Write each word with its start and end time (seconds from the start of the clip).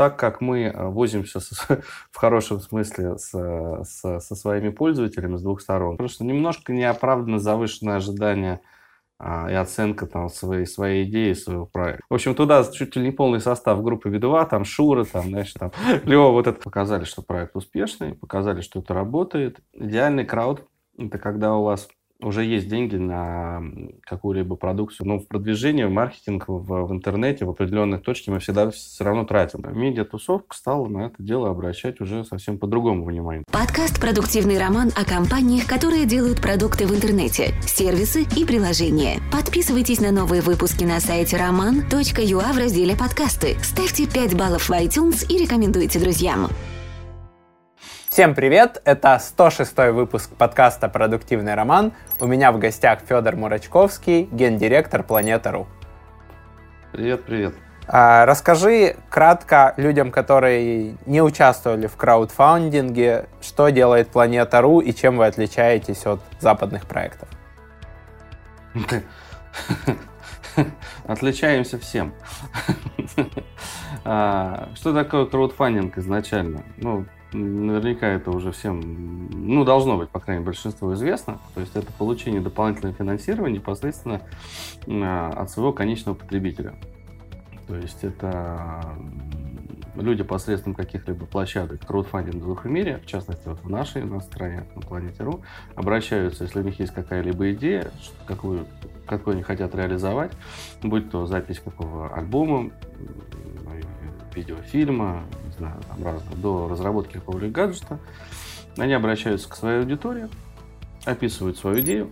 так 0.00 0.18
как 0.18 0.40
мы 0.40 0.72
возимся 0.74 1.40
с, 1.40 1.50
в 2.10 2.16
хорошем 2.16 2.58
смысле 2.60 3.18
с, 3.18 3.34
с, 3.34 4.20
со 4.20 4.34
своими 4.34 4.70
пользователями 4.70 5.36
с 5.36 5.42
двух 5.42 5.60
сторон, 5.60 5.98
просто 5.98 6.24
немножко 6.24 6.72
неоправданно 6.72 7.38
завышенное 7.38 7.96
ожидание 7.96 8.62
а, 9.18 9.50
и 9.50 9.54
оценка 9.54 10.06
там 10.06 10.30
своей, 10.30 10.64
своей 10.64 11.04
идеи, 11.04 11.34
своего 11.34 11.66
проекта. 11.66 12.02
В 12.08 12.14
общем, 12.14 12.34
туда 12.34 12.64
чуть 12.64 12.96
ли 12.96 13.02
не 13.02 13.10
полный 13.10 13.40
состав 13.40 13.82
группы 13.82 14.08
Видова, 14.08 14.46
там 14.46 14.64
Шура, 14.64 15.04
там, 15.04 15.24
знаешь, 15.24 15.52
там 15.52 15.70
Лева 16.04 16.30
вот 16.30 16.46
это 16.46 16.58
показали, 16.58 17.04
что 17.04 17.20
проект 17.20 17.54
успешный, 17.54 18.14
показали, 18.14 18.62
что 18.62 18.78
это 18.78 18.94
работает. 18.94 19.60
Идеальный 19.74 20.24
крауд– 20.24 20.66
это 20.96 21.18
когда 21.18 21.54
у 21.56 21.62
вас 21.62 21.90
уже 22.22 22.44
есть 22.44 22.68
деньги 22.68 22.96
на 22.96 23.62
какую-либо 24.02 24.56
продукцию. 24.56 25.06
Но 25.06 25.18
в 25.18 25.26
продвижение, 25.26 25.86
в 25.86 25.90
маркетинг, 25.90 26.44
в, 26.48 26.86
в 26.86 26.92
интернете, 26.92 27.44
в 27.44 27.50
определенных 27.50 28.02
точке 28.02 28.30
мы 28.30 28.38
всегда 28.38 28.70
все 28.70 29.04
равно 29.04 29.24
тратим. 29.24 29.64
Медиатусовка 29.72 30.56
стала 30.56 30.86
на 30.86 31.06
это 31.06 31.16
дело 31.18 31.50
обращать 31.50 32.00
уже 32.00 32.24
совсем 32.24 32.58
по-другому 32.58 33.04
внимание. 33.04 33.44
Подкаст 33.50 34.00
«Продуктивный 34.00 34.58
роман» 34.58 34.90
о 34.96 35.04
компаниях, 35.04 35.66
которые 35.66 36.06
делают 36.06 36.40
продукты 36.40 36.86
в 36.86 36.94
интернете, 36.94 37.54
сервисы 37.62 38.26
и 38.36 38.44
приложения. 38.44 39.20
Подписывайтесь 39.32 40.00
на 40.00 40.10
новые 40.10 40.42
выпуски 40.42 40.84
на 40.84 41.00
сайте 41.00 41.36
roman.ua 41.36 42.52
в 42.52 42.58
разделе 42.58 42.96
«Подкасты». 42.96 43.56
Ставьте 43.62 44.06
5 44.06 44.36
баллов 44.36 44.68
в 44.68 44.72
iTunes 44.72 45.26
и 45.28 45.42
рекомендуйте 45.42 45.98
друзьям. 45.98 46.48
Всем 48.10 48.34
привет! 48.34 48.82
Это 48.84 49.16
106 49.20 49.92
выпуск 49.92 50.34
подкаста 50.36 50.88
«Продуктивный 50.88 51.54
роман». 51.54 51.92
У 52.18 52.26
меня 52.26 52.50
в 52.50 52.58
гостях 52.58 53.02
Федор 53.08 53.36
Мурачковский, 53.36 54.24
гендиректор 54.32 55.04
Планета.ру. 55.04 55.68
Привет, 56.90 57.22
привет. 57.22 57.54
А, 57.86 58.26
расскажи 58.26 58.96
кратко 59.08 59.74
людям, 59.76 60.10
которые 60.10 60.96
не 61.06 61.22
участвовали 61.22 61.86
в 61.86 61.94
краудфандинге, 61.94 63.26
что 63.40 63.68
делает 63.68 64.08
Планета.ру 64.08 64.80
и 64.80 64.92
чем 64.92 65.16
вы 65.16 65.26
отличаетесь 65.26 66.04
от 66.04 66.20
западных 66.40 66.86
проектов. 66.86 67.28
Отличаемся 71.06 71.78
всем. 71.78 72.12
А, 74.02 74.70
что 74.74 74.94
такое 74.94 75.26
краудфандинг 75.26 75.98
изначально? 75.98 76.62
Ну, 76.78 77.04
Наверняка 77.32 78.08
это 78.08 78.30
уже 78.30 78.50
всем, 78.50 79.28
ну, 79.30 79.64
должно 79.64 79.96
быть, 79.96 80.08
по 80.08 80.18
крайней 80.18 80.40
мере, 80.40 80.46
большинству 80.46 80.92
известно. 80.94 81.38
То 81.54 81.60
есть 81.60 81.76
это 81.76 81.92
получение 81.92 82.40
дополнительного 82.40 82.96
финансирования 82.96 83.54
непосредственно 83.58 84.22
а, 84.88 85.28
от 85.30 85.50
своего 85.50 85.72
конечного 85.72 86.16
потребителя. 86.16 86.74
То 87.68 87.76
есть 87.76 88.02
это 88.02 88.96
люди 89.94 90.22
посредством 90.22 90.74
каких-либо 90.74 91.26
площадок 91.26 91.86
краудфандинговых 91.86 92.64
в 92.64 92.68
мире, 92.68 92.98
в 92.98 93.06
частности, 93.06 93.46
вот 93.46 93.62
в 93.62 93.68
нашей 93.68 94.04
на 94.04 94.20
стране, 94.20 94.64
на 94.74 94.80
планете.ру, 94.80 95.42
обращаются, 95.74 96.44
если 96.44 96.60
у 96.60 96.62
них 96.62 96.78
есть 96.80 96.92
какая-либо 96.92 97.52
идея, 97.52 97.90
какую, 98.26 98.66
какую 99.06 99.34
они 99.34 99.42
хотят 99.42 99.74
реализовать, 99.74 100.32
будь 100.82 101.10
то 101.10 101.26
запись 101.26 101.60
какого 101.60 102.12
альбома, 102.12 102.70
видеофильма, 104.40 105.24
не 105.46 105.52
знаю, 105.58 105.80
там 105.88 106.04
разного, 106.04 106.36
до 106.36 106.68
разработки 106.68 107.14
какого-либо 107.14 107.52
гаджета, 107.52 107.98
они 108.76 108.92
обращаются 108.92 109.48
к 109.48 109.56
своей 109.56 109.80
аудитории, 109.80 110.28
описывают 111.04 111.58
свою 111.58 111.80
идею 111.80 112.10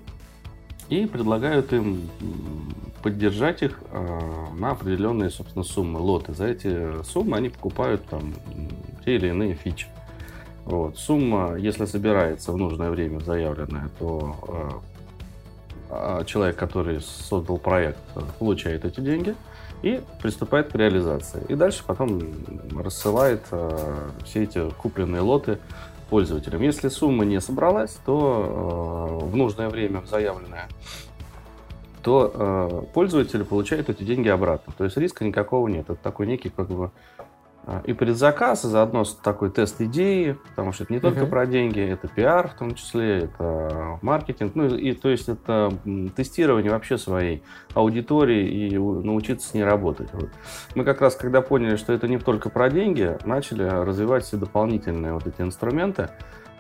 и 0.89 1.07
предлагают 1.07 1.73
им 1.73 2.09
поддержать 3.03 3.63
их 3.63 3.79
э, 3.91 4.47
на 4.57 4.71
определенные, 4.71 5.31
собственно, 5.31 5.65
суммы, 5.65 6.01
лоты. 6.01 6.35
За 6.35 6.47
эти 6.47 7.03
суммы 7.05 7.37
они 7.37 7.49
покупают 7.51 8.05
там 8.07 8.35
те 9.05 9.17
или 9.17 9.29
иные 9.29 9.55
фичи. 9.55 9.87
Вот. 10.65 10.99
Сумма, 10.99 11.57
если 11.57 11.85
собирается 11.85 12.53
в 12.53 12.57
нужное 12.57 12.91
время 12.91 13.21
заявленная, 13.21 13.91
то 13.99 14.83
э, 15.91 16.25
человек, 16.27 16.57
который 16.57 17.01
создал 17.01 17.59
проект, 17.59 17.99
получает 18.39 18.85
эти 18.85 19.01
деньги– 19.01 19.35
и 19.83 20.01
приступает 20.21 20.73
к 20.73 20.75
реализации. 20.75 21.43
И 21.49 21.55
дальше 21.55 21.83
потом 21.87 22.21
рассылает 22.77 23.43
э, 23.51 24.11
все 24.25 24.45
эти 24.45 24.71
купленные 24.71 25.21
лоты 25.21 25.59
пользователям. 26.11 26.63
Если 26.63 26.89
сумма 26.89 27.25
не 27.25 27.41
собралась, 27.41 27.99
то 28.05 29.21
э, 29.23 29.25
в 29.27 29.37
нужное 29.37 29.69
время 29.69 30.03
заявленное, 30.09 30.69
то 32.03 32.33
э, 32.35 32.83
пользователь 32.93 33.45
получает 33.45 33.91
эти 33.91 34.03
деньги 34.03 34.29
обратно. 34.29 34.73
То 34.77 34.85
есть 34.85 34.97
риска 34.97 35.25
никакого 35.25 35.69
нет. 35.69 35.91
Это 35.91 35.97
такой 35.97 36.27
некий 36.27 36.49
как 36.49 36.69
бы 36.69 36.91
и 37.85 37.93
предзаказ, 37.93 38.65
и 38.65 38.69
заодно 38.69 39.05
такой 39.23 39.51
тест 39.51 39.81
идеи, 39.81 40.37
потому 40.51 40.73
что 40.73 40.85
это 40.85 40.93
не 40.93 41.01
только 41.01 41.21
uh-huh. 41.21 41.31
про 41.31 41.47
деньги, 41.47 41.81
это 41.81 42.09
пиар 42.09 42.49
в 42.49 42.55
том 42.55 42.75
числе, 42.75 43.25
это 43.25 43.99
маркетинг, 44.03 44.53
ну 44.55 44.67
и, 44.67 44.91
и 44.91 44.93
то 44.95 45.09
есть 45.09 45.29
это 45.29 45.73
тестирование 46.17 46.71
вообще 46.71 46.99
своей 46.99 47.43
аудитории 47.75 48.49
и 48.49 48.79
научиться 48.79 49.49
с 49.49 49.55
ней 49.55 49.65
работать. 49.65 50.09
Вот. 50.13 50.31
Мы 50.75 50.85
как 50.85 51.01
раз, 51.01 51.17
когда 51.17 51.43
поняли, 51.43 51.77
что 51.77 51.93
это 51.93 52.09
не 52.09 52.19
только 52.19 52.49
про 52.49 52.71
деньги, 52.71 53.17
начали 53.25 53.65
развивать 53.65 54.25
все 54.25 54.37
дополнительные 54.37 55.13
вот 55.13 55.27
эти 55.27 55.41
инструменты, 55.41 56.11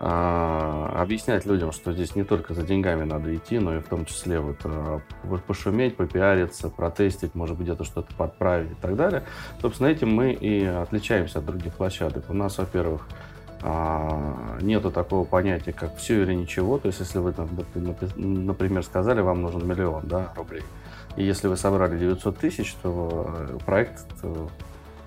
а, 0.00 0.92
объяснять 1.00 1.44
людям, 1.44 1.72
что 1.72 1.92
здесь 1.92 2.14
не 2.14 2.22
только 2.22 2.54
за 2.54 2.62
деньгами 2.62 3.04
надо 3.04 3.34
идти, 3.34 3.58
но 3.58 3.76
и 3.76 3.80
в 3.80 3.88
том 3.88 4.04
числе 4.04 4.38
вот 4.38 4.58
а, 4.64 5.00
пошуметь, 5.46 5.96
попиариться, 5.96 6.70
протестить, 6.70 7.34
может 7.34 7.56
быть, 7.56 7.66
где-то 7.66 7.84
что-то 7.84 8.14
подправить 8.14 8.70
и 8.70 8.76
так 8.80 8.94
далее. 8.94 9.24
Собственно, 9.60 9.88
этим 9.88 10.14
мы 10.14 10.32
и 10.32 10.64
отличаемся 10.64 11.40
от 11.40 11.46
других 11.46 11.74
площадок. 11.74 12.24
У 12.28 12.32
нас, 12.32 12.58
во-первых, 12.58 13.08
а, 13.62 14.58
нету 14.60 14.92
такого 14.92 15.24
понятия, 15.24 15.72
как 15.72 15.96
все 15.96 16.22
или 16.22 16.34
ничего. 16.34 16.78
То 16.78 16.88
есть, 16.88 17.00
если 17.00 17.18
вы, 17.18 17.34
например, 18.16 18.84
сказали, 18.84 19.20
вам 19.20 19.42
нужен 19.42 19.66
миллион 19.66 20.06
да, 20.06 20.32
рублей, 20.36 20.62
и 21.16 21.24
если 21.24 21.48
вы 21.48 21.56
собрали 21.56 21.98
900 21.98 22.38
тысяч, 22.38 22.74
то 22.82 23.34
э, 23.36 23.58
проект 23.66 24.06
э, 24.22 24.46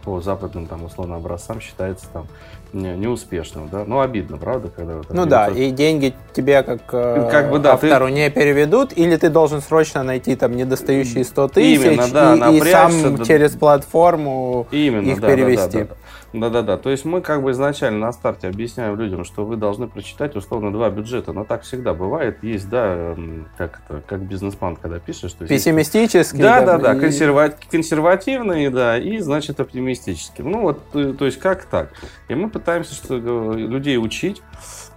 по 0.04 0.22
западным 0.22 0.68
там 0.68 0.84
условно 0.84 1.16
образцам 1.16 1.62
считается 1.62 2.06
там 2.12 2.28
не, 2.74 2.96
неуспешным, 2.96 3.70
да, 3.70 3.84
ну 3.86 4.00
обидно, 4.00 4.38
правда, 4.38 4.70
когда 4.70 4.96
вот, 4.98 5.10
ну 5.10 5.26
да, 5.26 5.48
и 5.48 5.72
деньги 5.72 6.14
тебе 6.34 6.64
как, 6.64 6.82
э, 6.94 7.28
как 7.30 7.52
бы, 7.52 7.60
да, 7.60 7.74
автору 7.74 8.08
ты... 8.08 8.12
не 8.12 8.30
переведут, 8.30 8.94
или 8.96 9.18
ты 9.18 9.30
должен 9.30 9.62
срочно 9.62 10.04
найти 10.04 10.36
там 10.36 10.56
недостающие 10.56 11.24
100 11.24 11.48
тысяч 11.50 11.86
Именно, 11.86 12.08
да, 12.08 12.50
и, 12.50 12.58
и 12.58 12.62
сам 12.62 13.18
да, 13.18 13.26
через 13.26 13.52
платформу 13.52 14.68
Именно, 14.72 15.10
их 15.10 15.20
да, 15.20 15.28
перевести. 15.28 15.80
Да, 15.80 15.84
да, 15.84 15.90
да. 15.90 15.96
Да-да-да. 16.34 16.78
То 16.78 16.90
есть 16.90 17.04
мы 17.04 17.22
как 17.22 17.44
бы 17.44 17.52
изначально 17.52 18.00
на 18.00 18.12
старте 18.14 18.48
объясняем 18.48 18.98
людям, 18.98 19.26
что 19.26 19.46
вы 19.46 19.58
должны 19.58 19.88
прочитать 19.88 20.36
условно 20.36 20.72
два 20.72 20.90
бюджета. 20.90 21.34
Но 21.34 21.44
так 21.44 21.64
всегда 21.64 21.94
бывает. 21.94 22.42
Есть, 22.42 22.70
да, 22.70 23.16
как 23.58 23.82
это, 23.86 24.02
как 24.08 24.22
бизнес-план, 24.22 24.78
когда 24.78 25.00
пишешь. 25.00 25.32
Что 25.32 25.46
Пессимистический. 25.46 26.42
Да-да-да. 26.42 26.96
И... 26.96 27.00
Консерва... 27.00 27.54
Консервативный, 27.70 28.70
да, 28.70 28.98
и, 28.98 29.20
значит, 29.20 29.60
оптимистический. 29.60 30.44
Ну 30.44 30.62
вот, 30.62 30.90
то, 30.92 31.14
то 31.14 31.26
есть 31.26 31.40
как 31.40 31.66
так? 31.66 31.92
И 32.30 32.36
мы 32.36 32.50
пытаемся 32.50 32.94
что, 32.94 33.16
людей 33.18 33.98
учить 33.98 34.42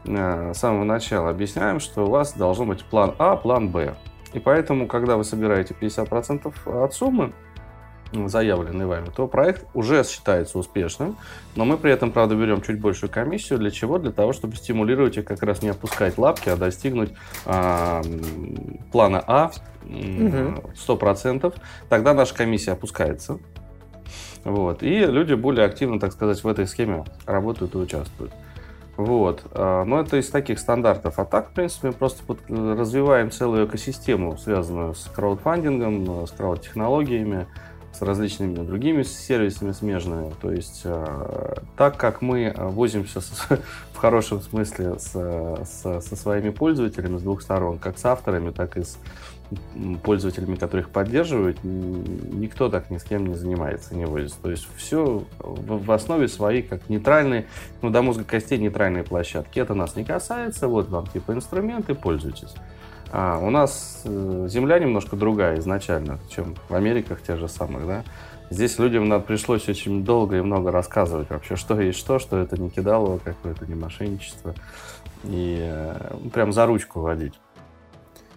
э, 0.04 0.52
с 0.54 0.58
самого 0.58 0.84
начала. 0.84 1.30
Объясняем, 1.30 1.80
что 1.80 2.04
у 2.04 2.10
вас 2.10 2.34
должен 2.34 2.68
быть 2.68 2.84
план 2.84 3.14
А, 3.18 3.36
план 3.36 3.70
Б. 3.70 3.94
И 4.34 4.38
поэтому, 4.40 4.86
когда 4.86 5.16
вы 5.16 5.24
собираете 5.24 5.74
50% 5.80 6.84
от 6.84 6.94
суммы, 6.94 7.32
заявленный 8.28 8.86
вами, 8.86 9.08
то 9.14 9.26
проект 9.26 9.64
уже 9.74 10.04
считается 10.04 10.58
успешным, 10.58 11.16
но 11.56 11.64
мы 11.64 11.76
при 11.76 11.92
этом, 11.92 12.12
правда, 12.12 12.34
берем 12.34 12.62
чуть 12.62 12.80
большую 12.80 13.10
комиссию. 13.10 13.58
Для 13.58 13.70
чего? 13.70 13.98
Для 13.98 14.12
того, 14.12 14.32
чтобы 14.32 14.56
стимулировать 14.56 15.16
их 15.16 15.24
как 15.24 15.42
раз 15.42 15.62
не 15.62 15.68
опускать 15.68 16.18
лапки, 16.18 16.48
а 16.48 16.56
достигнуть 16.56 17.12
э, 17.46 18.02
плана 18.92 19.22
А 19.26 19.50
угу. 19.84 20.72
100%. 20.74 21.54
Тогда 21.88 22.14
наша 22.14 22.34
комиссия 22.34 22.72
опускается. 22.72 23.38
Вот. 24.44 24.82
И 24.82 24.98
люди 24.98 25.34
более 25.34 25.64
активно, 25.66 25.98
так 25.98 26.12
сказать, 26.12 26.42
в 26.42 26.48
этой 26.48 26.66
схеме 26.66 27.04
работают 27.26 27.74
и 27.74 27.78
участвуют. 27.78 28.32
Вот. 28.96 29.42
А, 29.52 29.84
но 29.84 30.00
это 30.00 30.18
из 30.18 30.28
таких 30.28 30.58
стандартов. 30.58 31.18
А 31.18 31.24
так, 31.24 31.50
в 31.50 31.54
принципе, 31.54 31.88
мы 31.88 31.92
просто 31.94 32.22
развиваем 32.48 33.30
целую 33.30 33.66
экосистему, 33.66 34.36
связанную 34.36 34.94
с 34.94 35.10
краудфандингом, 35.14 36.26
с 36.26 36.30
крауд-технологиями, 36.30 37.46
с 37.94 38.02
различными 38.02 38.56
другими 38.56 39.02
сервисами 39.02 39.72
смежными. 39.72 40.32
То 40.40 40.52
есть, 40.52 40.82
э, 40.84 41.54
так 41.76 41.96
как 41.96 42.22
мы 42.22 42.52
возимся 42.56 43.20
с, 43.20 43.30
в 43.92 43.96
хорошем 43.96 44.40
смысле 44.40 44.98
с, 44.98 45.12
с, 45.12 46.00
со 46.00 46.16
своими 46.16 46.50
пользователями 46.50 47.18
с 47.18 47.22
двух 47.22 47.42
сторон, 47.42 47.78
как 47.78 47.98
с 47.98 48.04
авторами, 48.04 48.50
так 48.50 48.76
и 48.76 48.82
с 48.82 48.98
пользователями, 50.02 50.56
которых 50.56 50.90
поддерживают, 50.90 51.58
никто 51.62 52.68
так 52.68 52.90
ни 52.90 52.98
с 52.98 53.04
кем 53.04 53.26
не 53.26 53.34
занимается, 53.34 53.94
не 53.94 54.04
возится. 54.06 54.38
То 54.42 54.50
есть 54.50 54.66
все 54.76 55.24
в, 55.38 55.84
в 55.84 55.92
основе 55.92 56.28
своей 56.28 56.62
как 56.62 56.88
нейтральные, 56.88 57.46
ну, 57.82 57.90
до 57.90 58.02
мозга 58.02 58.24
костей 58.24 58.58
нейтральные 58.58 59.04
площадки. 59.04 59.58
Это 59.60 59.74
нас 59.74 59.96
не 59.96 60.04
касается, 60.04 60.68
вот 60.68 60.88
вам 60.88 61.06
типа 61.06 61.32
инструменты, 61.32 61.94
пользуйтесь. 61.94 62.54
А, 63.16 63.38
у 63.38 63.48
нас 63.48 64.02
э, 64.04 64.46
земля 64.48 64.80
немножко 64.80 65.14
другая 65.14 65.60
изначально, 65.60 66.18
чем 66.28 66.56
в 66.68 66.74
Америках 66.74 67.22
тех 67.22 67.38
же 67.38 67.46
самых, 67.48 67.86
да. 67.86 68.02
Здесь 68.50 68.76
людям 68.80 69.08
нам 69.08 69.22
пришлось 69.22 69.68
очень 69.68 70.04
долго 70.04 70.38
и 70.38 70.40
много 70.40 70.72
рассказывать 70.72 71.30
вообще, 71.30 71.54
что 71.54 71.80
есть 71.80 71.96
что, 71.96 72.18
что 72.18 72.38
это 72.38 72.60
не 72.60 72.70
кидалово 72.70 73.18
какое-то, 73.18 73.66
не 73.66 73.76
мошенничество. 73.76 74.56
И 75.22 75.58
э, 75.60 75.94
прям 76.32 76.52
за 76.52 76.66
ручку 76.66 77.02
водить. 77.02 77.34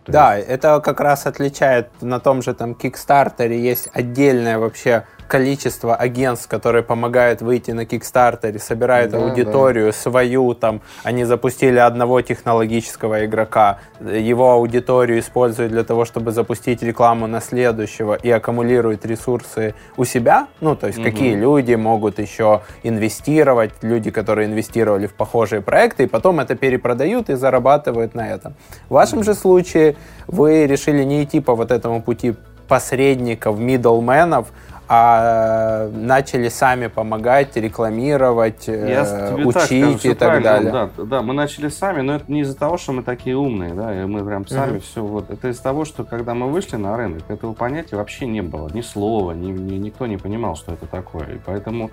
да, 0.05 0.37
это 0.37 0.79
как 0.79 0.99
раз 0.99 1.25
отличает 1.25 1.89
на 2.01 2.19
том 2.19 2.43
же 2.43 2.53
там 2.53 2.73
Kickstarter 2.73 3.51
есть 3.51 3.89
отдельная 3.93 4.59
вообще 4.59 5.05
количество 5.27 5.95
агентств, 5.95 6.47
которые 6.47 6.83
помогают 6.83 7.41
выйти 7.41 7.71
на 7.71 7.81
Kickstarter, 7.81 8.57
собирают 8.59 9.11
да, 9.11 9.17
аудиторию 9.17 9.87
да. 9.87 9.91
свою, 9.91 10.53
там, 10.53 10.81
они 11.03 11.25
запустили 11.25 11.77
одного 11.77 12.21
технологического 12.21 13.25
игрока, 13.25 13.79
его 13.99 14.51
аудиторию 14.51 15.19
используют 15.19 15.71
для 15.71 15.83
того, 15.83 16.05
чтобы 16.05 16.31
запустить 16.31 16.81
рекламу 16.81 17.27
на 17.27 17.41
следующего 17.41 18.15
и 18.15 18.29
аккумулируют 18.29 19.05
ресурсы 19.05 19.73
у 19.97 20.05
себя, 20.05 20.47
ну, 20.61 20.75
то 20.75 20.87
есть 20.87 20.99
угу. 20.99 21.05
какие 21.05 21.35
люди 21.35 21.75
могут 21.75 22.19
еще 22.19 22.61
инвестировать, 22.83 23.71
люди, 23.81 24.11
которые 24.11 24.47
инвестировали 24.47 25.07
в 25.07 25.13
похожие 25.13 25.61
проекты, 25.61 26.03
и 26.03 26.07
потом 26.07 26.39
это 26.39 26.55
перепродают 26.55 27.29
и 27.29 27.35
зарабатывают 27.35 28.15
на 28.15 28.29
этом. 28.29 28.55
В 28.89 28.93
вашем 28.93 29.23
же 29.23 29.33
случае 29.33 29.95
вы 30.27 30.65
решили 30.67 31.03
не 31.03 31.23
идти 31.23 31.39
по 31.39 31.55
вот 31.55 31.71
этому 31.71 32.01
пути 32.01 32.35
посредников, 32.67 33.57
миддлменов, 33.57 34.47
а 34.89 35.89
начали 35.93 36.47
сами 36.49 36.87
помогать, 36.87 37.55
рекламировать, 37.57 38.67
Я 38.67 39.35
учить 39.43 40.01
так 40.01 40.05
и 40.05 40.13
так 40.13 40.43
далее. 40.43 40.71
Да, 40.71 40.89
да, 40.97 41.21
мы 41.21 41.33
начали 41.33 41.67
сами, 41.67 42.01
но 42.01 42.15
это 42.15 42.31
не 42.31 42.41
из-за 42.41 42.57
того, 42.57 42.77
что 42.77 42.93
мы 42.93 43.03
такие 43.03 43.35
умные, 43.35 43.73
да, 43.73 44.03
и 44.03 44.05
мы 44.05 44.25
прям 44.25 44.47
сами 44.47 44.77
mm-hmm. 44.77 44.81
все 44.81 45.03
вот. 45.03 45.29
Это 45.29 45.49
из-за 45.49 45.61
того, 45.61 45.83
что 45.83 46.03
когда 46.03 46.33
мы 46.33 46.49
вышли 46.49 46.77
на 46.77 46.95
рынок, 46.95 47.29
этого 47.29 47.53
понятия 47.53 47.97
вообще 47.97 48.27
не 48.27 48.41
было, 48.41 48.69
ни 48.69 48.81
слова, 48.81 49.33
ни, 49.33 49.51
ни, 49.51 49.75
никто 49.75 50.07
не 50.07 50.17
понимал, 50.17 50.55
что 50.55 50.73
это 50.73 50.85
такое. 50.85 51.25
И 51.35 51.39
поэтому 51.45 51.91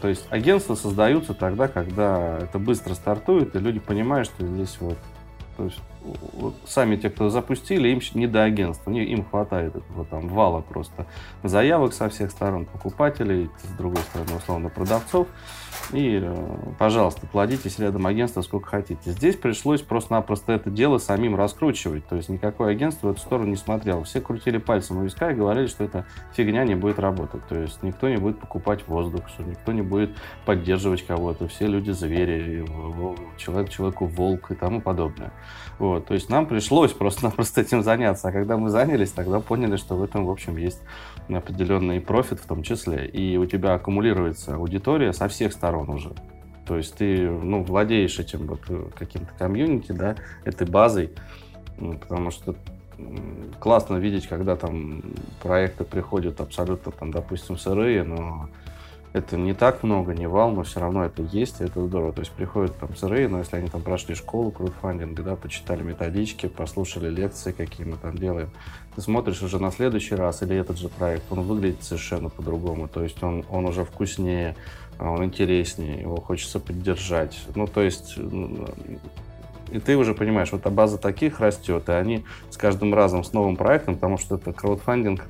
то 0.00 0.08
есть 0.08 0.24
агентства 0.30 0.76
создаются 0.76 1.34
тогда, 1.34 1.68
когда 1.68 2.38
это 2.38 2.58
быстро 2.58 2.94
стартует, 2.94 3.56
и 3.56 3.58
люди 3.58 3.80
понимают, 3.80 4.28
что 4.28 4.46
здесь 4.46 4.76
вот 4.80 4.96
то 5.56 5.64
есть 5.64 5.80
сами 6.66 6.96
те, 6.96 7.10
кто 7.10 7.30
запустили, 7.30 7.88
им 7.88 8.00
не 8.14 8.26
до 8.26 8.44
агентства, 8.44 8.90
им 8.90 9.24
хватает 9.24 9.76
этого 9.76 10.04
там 10.04 10.28
вала 10.28 10.60
просто 10.60 11.06
заявок 11.42 11.92
со 11.92 12.08
всех 12.08 12.30
сторон, 12.30 12.64
покупателей, 12.66 13.50
с 13.62 13.76
другой 13.76 14.02
стороны, 14.02 14.36
условно, 14.36 14.68
продавцов. 14.68 15.28
И, 15.92 16.20
э, 16.22 16.56
пожалуйста, 16.78 17.26
плодитесь 17.26 17.78
рядом 17.78 18.06
агентства 18.06 18.42
сколько 18.42 18.68
хотите. 18.68 19.10
Здесь 19.10 19.36
пришлось 19.36 19.80
просто-напросто 19.80 20.52
это 20.52 20.70
дело 20.70 20.98
самим 20.98 21.34
раскручивать. 21.34 22.06
То 22.06 22.16
есть 22.16 22.28
никакое 22.28 22.72
агентство 22.72 23.08
в 23.08 23.12
эту 23.12 23.20
сторону 23.20 23.48
не 23.48 23.56
смотрело. 23.56 24.04
Все 24.04 24.20
крутили 24.20 24.58
пальцем 24.58 24.98
у 24.98 25.04
виска 25.04 25.30
и 25.30 25.34
говорили, 25.34 25.66
что 25.66 25.84
эта 25.84 26.04
фигня 26.34 26.64
не 26.64 26.74
будет 26.74 26.98
работать. 26.98 27.46
То 27.48 27.58
есть 27.58 27.82
никто 27.82 28.08
не 28.08 28.16
будет 28.16 28.38
покупать 28.38 28.86
воздух, 28.86 29.28
что 29.28 29.42
никто 29.42 29.72
не 29.72 29.82
будет 29.82 30.10
поддерживать 30.44 31.06
кого-то. 31.06 31.48
Все 31.48 31.66
люди 31.66 31.90
звери, 31.90 32.66
человек 33.38 33.70
человеку 33.70 34.06
волк 34.06 34.50
и 34.50 34.54
тому 34.54 34.80
подобное. 34.80 35.32
Вот. 35.78 36.06
То 36.06 36.14
есть 36.14 36.28
нам 36.28 36.46
пришлось 36.46 36.92
просто-напросто 36.92 37.60
этим 37.60 37.82
заняться. 37.82 38.28
А 38.28 38.32
когда 38.32 38.56
мы 38.56 38.70
занялись, 38.70 39.12
тогда 39.12 39.40
поняли, 39.40 39.76
что 39.76 39.94
в 39.94 40.02
этом, 40.02 40.26
в 40.26 40.30
общем, 40.30 40.56
есть 40.56 40.80
определенный 41.28 42.00
профит 42.00 42.40
в 42.40 42.46
том 42.46 42.62
числе. 42.62 43.06
И 43.06 43.36
у 43.36 43.46
тебя 43.46 43.74
аккумулируется 43.74 44.56
аудитория 44.56 45.12
со 45.12 45.28
всех 45.28 45.52
сторон 45.52 45.90
уже. 45.90 46.12
То 46.66 46.76
есть 46.76 46.96
ты 46.96 47.30
ну, 47.30 47.62
владеешь 47.62 48.18
этим 48.18 48.46
вот 48.46 48.60
э, 48.68 48.88
каким-то 48.94 49.32
комьюнити, 49.38 49.92
да, 49.92 50.16
этой 50.44 50.66
базой, 50.66 51.12
потому 51.78 52.30
что 52.30 52.56
классно 53.58 53.96
видеть, 53.96 54.26
когда 54.26 54.54
там 54.54 55.02
проекты 55.42 55.84
приходят 55.84 56.42
абсолютно, 56.42 56.92
там, 56.92 57.10
допустим, 57.10 57.56
сырые, 57.56 58.02
но 58.02 58.50
это 59.12 59.36
не 59.36 59.54
так 59.54 59.82
много, 59.82 60.14
не 60.14 60.26
вал, 60.26 60.50
но 60.52 60.62
все 60.62 60.80
равно 60.80 61.04
это 61.04 61.22
есть, 61.22 61.60
и 61.60 61.64
это 61.64 61.84
здорово. 61.84 62.12
То 62.12 62.20
есть 62.20 62.32
приходят 62.32 62.76
там 62.78 62.94
сырые, 62.94 63.28
но 63.28 63.38
если 63.38 63.56
они 63.56 63.68
там 63.68 63.82
прошли 63.82 64.14
школу 64.14 64.50
краудфандинга, 64.50 65.22
да, 65.22 65.36
почитали 65.36 65.82
методички, 65.82 66.46
послушали 66.46 67.08
лекции, 67.08 67.52
какие 67.52 67.86
мы 67.86 67.96
там 67.96 68.16
делаем, 68.16 68.50
ты 68.94 69.00
смотришь 69.00 69.42
уже 69.42 69.58
на 69.58 69.70
следующий 69.70 70.14
раз, 70.14 70.42
или 70.42 70.56
этот 70.56 70.78
же 70.78 70.88
проект, 70.88 71.24
он 71.30 71.42
выглядит 71.42 71.82
совершенно 71.82 72.28
по-другому, 72.28 72.88
то 72.88 73.02
есть 73.02 73.22
он, 73.22 73.44
он 73.50 73.64
уже 73.66 73.84
вкуснее, 73.84 74.56
он 74.98 75.24
интереснее, 75.24 76.00
его 76.00 76.20
хочется 76.20 76.60
поддержать. 76.60 77.38
Ну, 77.54 77.66
то 77.66 77.82
есть 77.82 78.18
и 79.70 79.80
ты 79.80 79.96
уже 79.96 80.14
понимаешь, 80.14 80.50
вот 80.52 80.62
эта 80.62 80.70
база 80.70 80.98
таких 80.98 81.40
растет, 81.40 81.88
и 81.88 81.92
они 81.92 82.24
с 82.50 82.56
каждым 82.56 82.94
разом 82.94 83.22
с 83.22 83.32
новым 83.32 83.56
проектом, 83.56 83.94
потому 83.94 84.18
что 84.18 84.36
это 84.36 84.52
краудфандинг 84.52 85.26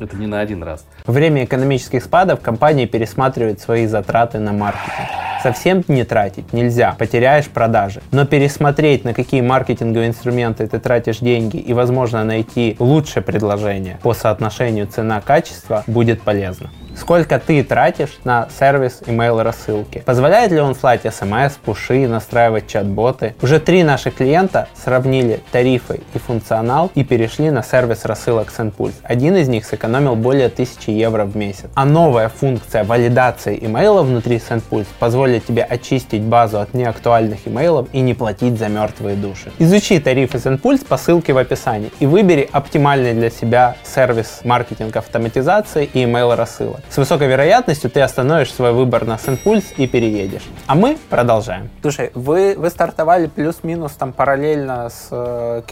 это 0.00 0.16
не 0.16 0.26
на 0.26 0.40
один 0.40 0.62
раз. 0.62 0.84
Во 1.06 1.12
время 1.12 1.44
экономических 1.44 2.02
спадов 2.02 2.40
компания 2.40 2.86
пересматривает 2.86 3.60
свои 3.60 3.86
затраты 3.86 4.38
на 4.38 4.52
маркетинг. 4.52 5.08
Совсем 5.42 5.82
не 5.88 6.04
тратить 6.04 6.52
нельзя, 6.52 6.94
потеряешь 6.98 7.48
продажи. 7.48 8.02
Но 8.12 8.26
пересмотреть, 8.26 9.04
на 9.04 9.14
какие 9.14 9.40
маркетинговые 9.40 10.08
инструменты 10.08 10.66
ты 10.66 10.78
тратишь 10.78 11.18
деньги 11.18 11.56
и, 11.56 11.72
возможно, 11.72 12.24
найти 12.24 12.76
лучшее 12.78 13.22
предложение 13.22 13.98
по 14.02 14.12
соотношению 14.12 14.86
цена-качество 14.86 15.84
будет 15.86 16.20
полезно 16.22 16.70
сколько 16.96 17.38
ты 17.38 17.62
тратишь 17.62 18.18
на 18.24 18.48
сервис 18.58 19.02
email 19.06 19.42
рассылки. 19.42 20.02
Позволяет 20.04 20.52
ли 20.52 20.60
он 20.60 20.74
слать 20.74 21.02
смс, 21.02 21.54
пуши, 21.64 22.06
настраивать 22.06 22.66
чат-боты? 22.66 23.34
Уже 23.42 23.60
три 23.60 23.82
наших 23.82 24.16
клиента 24.16 24.68
сравнили 24.74 25.40
тарифы 25.50 26.00
и 26.14 26.18
функционал 26.18 26.90
и 26.94 27.04
перешли 27.04 27.50
на 27.50 27.62
сервис 27.62 28.04
рассылок 28.04 28.48
SendPulse. 28.56 28.94
Один 29.02 29.36
из 29.36 29.48
них 29.48 29.64
сэкономил 29.64 30.16
более 30.16 30.46
1000 30.46 30.90
евро 30.90 31.24
в 31.24 31.36
месяц. 31.36 31.68
А 31.74 31.84
новая 31.84 32.28
функция 32.28 32.84
валидации 32.84 33.58
имейла 33.60 34.02
внутри 34.02 34.36
SendPulse 34.36 34.88
позволит 34.98 35.46
тебе 35.46 35.62
очистить 35.62 36.22
базу 36.22 36.60
от 36.60 36.74
неактуальных 36.74 37.46
имейлов 37.46 37.88
и 37.92 38.00
не 38.00 38.14
платить 38.14 38.58
за 38.58 38.68
мертвые 38.68 39.16
души. 39.16 39.52
Изучи 39.58 39.98
тарифы 39.98 40.38
SendPulse 40.38 40.86
по 40.86 40.96
ссылке 40.96 41.32
в 41.32 41.38
описании 41.38 41.90
и 42.00 42.06
выбери 42.06 42.48
оптимальный 42.50 43.14
для 43.14 43.30
себя 43.30 43.76
сервис 43.84 44.40
маркетинг 44.44 44.96
автоматизации 44.96 45.88
и 45.92 46.04
email 46.04 46.34
рассылок. 46.34 46.79
С 46.88 46.96
высокой 46.96 47.28
вероятностью 47.28 47.90
ты 47.90 48.00
остановишь 48.00 48.52
свой 48.52 48.72
выбор 48.72 49.04
на 49.04 49.14
SendPulse 49.14 49.74
и 49.76 49.86
переедешь. 49.86 50.48
А 50.66 50.74
мы 50.74 50.98
продолжаем. 51.08 51.70
Слушай, 51.82 52.10
вы, 52.14 52.54
вы 52.56 52.70
стартовали 52.70 53.26
плюс-минус 53.26 53.92
там 53.92 54.12
параллельно 54.12 54.88
с 54.88 55.08
э, 55.10 55.62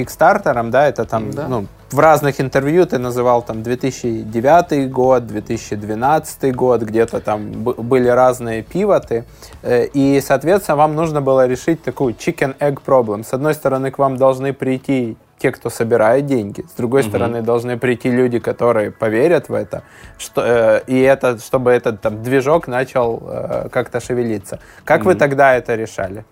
да? 0.70 0.88
Это 0.88 1.04
там, 1.04 1.30
да. 1.30 1.48
ну, 1.48 1.66
в 1.90 1.98
разных 1.98 2.40
интервью 2.40 2.86
ты 2.86 2.98
называл 2.98 3.42
там 3.42 3.62
2009 3.62 4.90
год, 4.90 5.26
2012 5.26 6.54
год, 6.54 6.82
где-то 6.82 7.20
там 7.20 7.50
были 7.52 8.08
разные 8.08 8.62
пивоты. 8.62 9.24
Э, 9.62 9.86
и, 9.86 10.20
соответственно, 10.20 10.76
вам 10.76 10.94
нужно 10.94 11.20
было 11.20 11.46
решить 11.46 11.82
такую 11.82 12.14
chicken-egg 12.14 12.80
problem. 12.84 13.24
С 13.24 13.32
одной 13.32 13.54
стороны, 13.54 13.90
к 13.90 13.98
вам 13.98 14.16
должны 14.16 14.52
прийти 14.52 15.16
те, 15.38 15.52
кто 15.52 15.70
собирает 15.70 16.26
деньги. 16.26 16.64
С 16.68 16.72
другой 16.76 17.02
угу. 17.02 17.08
стороны, 17.08 17.42
должны 17.42 17.78
прийти 17.78 18.10
люди, 18.10 18.38
которые 18.38 18.90
поверят 18.90 19.48
в 19.48 19.54
это, 19.54 19.82
что, 20.18 20.42
э, 20.44 20.82
и 20.86 21.00
это, 21.00 21.38
чтобы 21.38 21.70
этот 21.70 22.00
там, 22.00 22.22
движок 22.22 22.68
начал 22.68 23.22
э, 23.22 23.68
как-то 23.70 24.00
шевелиться. 24.00 24.60
Как 24.84 25.00
угу. 25.00 25.10
вы 25.10 25.14
тогда 25.14 25.54
это 25.54 25.74
решали? 25.74 26.24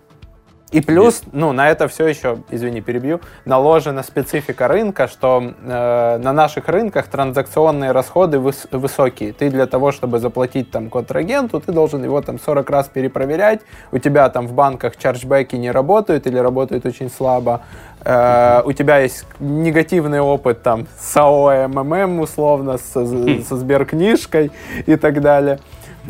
И 0.71 0.81
плюс, 0.81 1.21
ну, 1.31 1.53
на 1.53 1.69
это 1.69 1.87
все 1.87 2.07
еще, 2.07 2.39
извини, 2.49 2.81
перебью, 2.81 3.21
наложена 3.45 4.03
специфика 4.03 4.67
рынка, 4.67 5.07
что 5.07 5.53
э, 5.63 6.17
на 6.17 6.33
наших 6.33 6.67
рынках 6.67 7.07
транзакционные 7.07 7.93
расходы 7.93 8.37
выс 8.39 8.67
высокие. 8.71 9.31
Ты 9.31 9.49
для 9.49 9.65
того, 9.65 9.93
чтобы 9.93 10.19
заплатить 10.19 10.69
там 10.69 10.89
контрагенту, 10.89 11.61
ты 11.61 11.71
должен 11.71 12.03
его 12.03 12.21
там 12.21 12.37
40 12.37 12.69
раз 12.69 12.89
перепроверять. 12.89 13.61
У 13.93 13.97
тебя 13.97 14.27
там 14.27 14.45
в 14.45 14.51
банках 14.51 14.97
чарджбеки 14.97 15.55
не 15.55 15.71
работают 15.71 16.27
или 16.27 16.37
работают 16.37 16.85
очень 16.85 17.09
слабо. 17.09 17.61
Э, 18.03 18.61
у 18.65 18.73
тебя 18.73 18.97
есть 18.97 19.25
негативный 19.39 20.19
опыт 20.19 20.63
там 20.63 20.87
с 20.99 21.15
АО 21.15 21.69
МММ 21.69 22.19
условно, 22.19 22.77
со, 22.77 23.05
со 23.05 23.55
сберкнижкой 23.55 24.51
и 24.85 24.97
так 24.97 25.21
далее. 25.21 25.59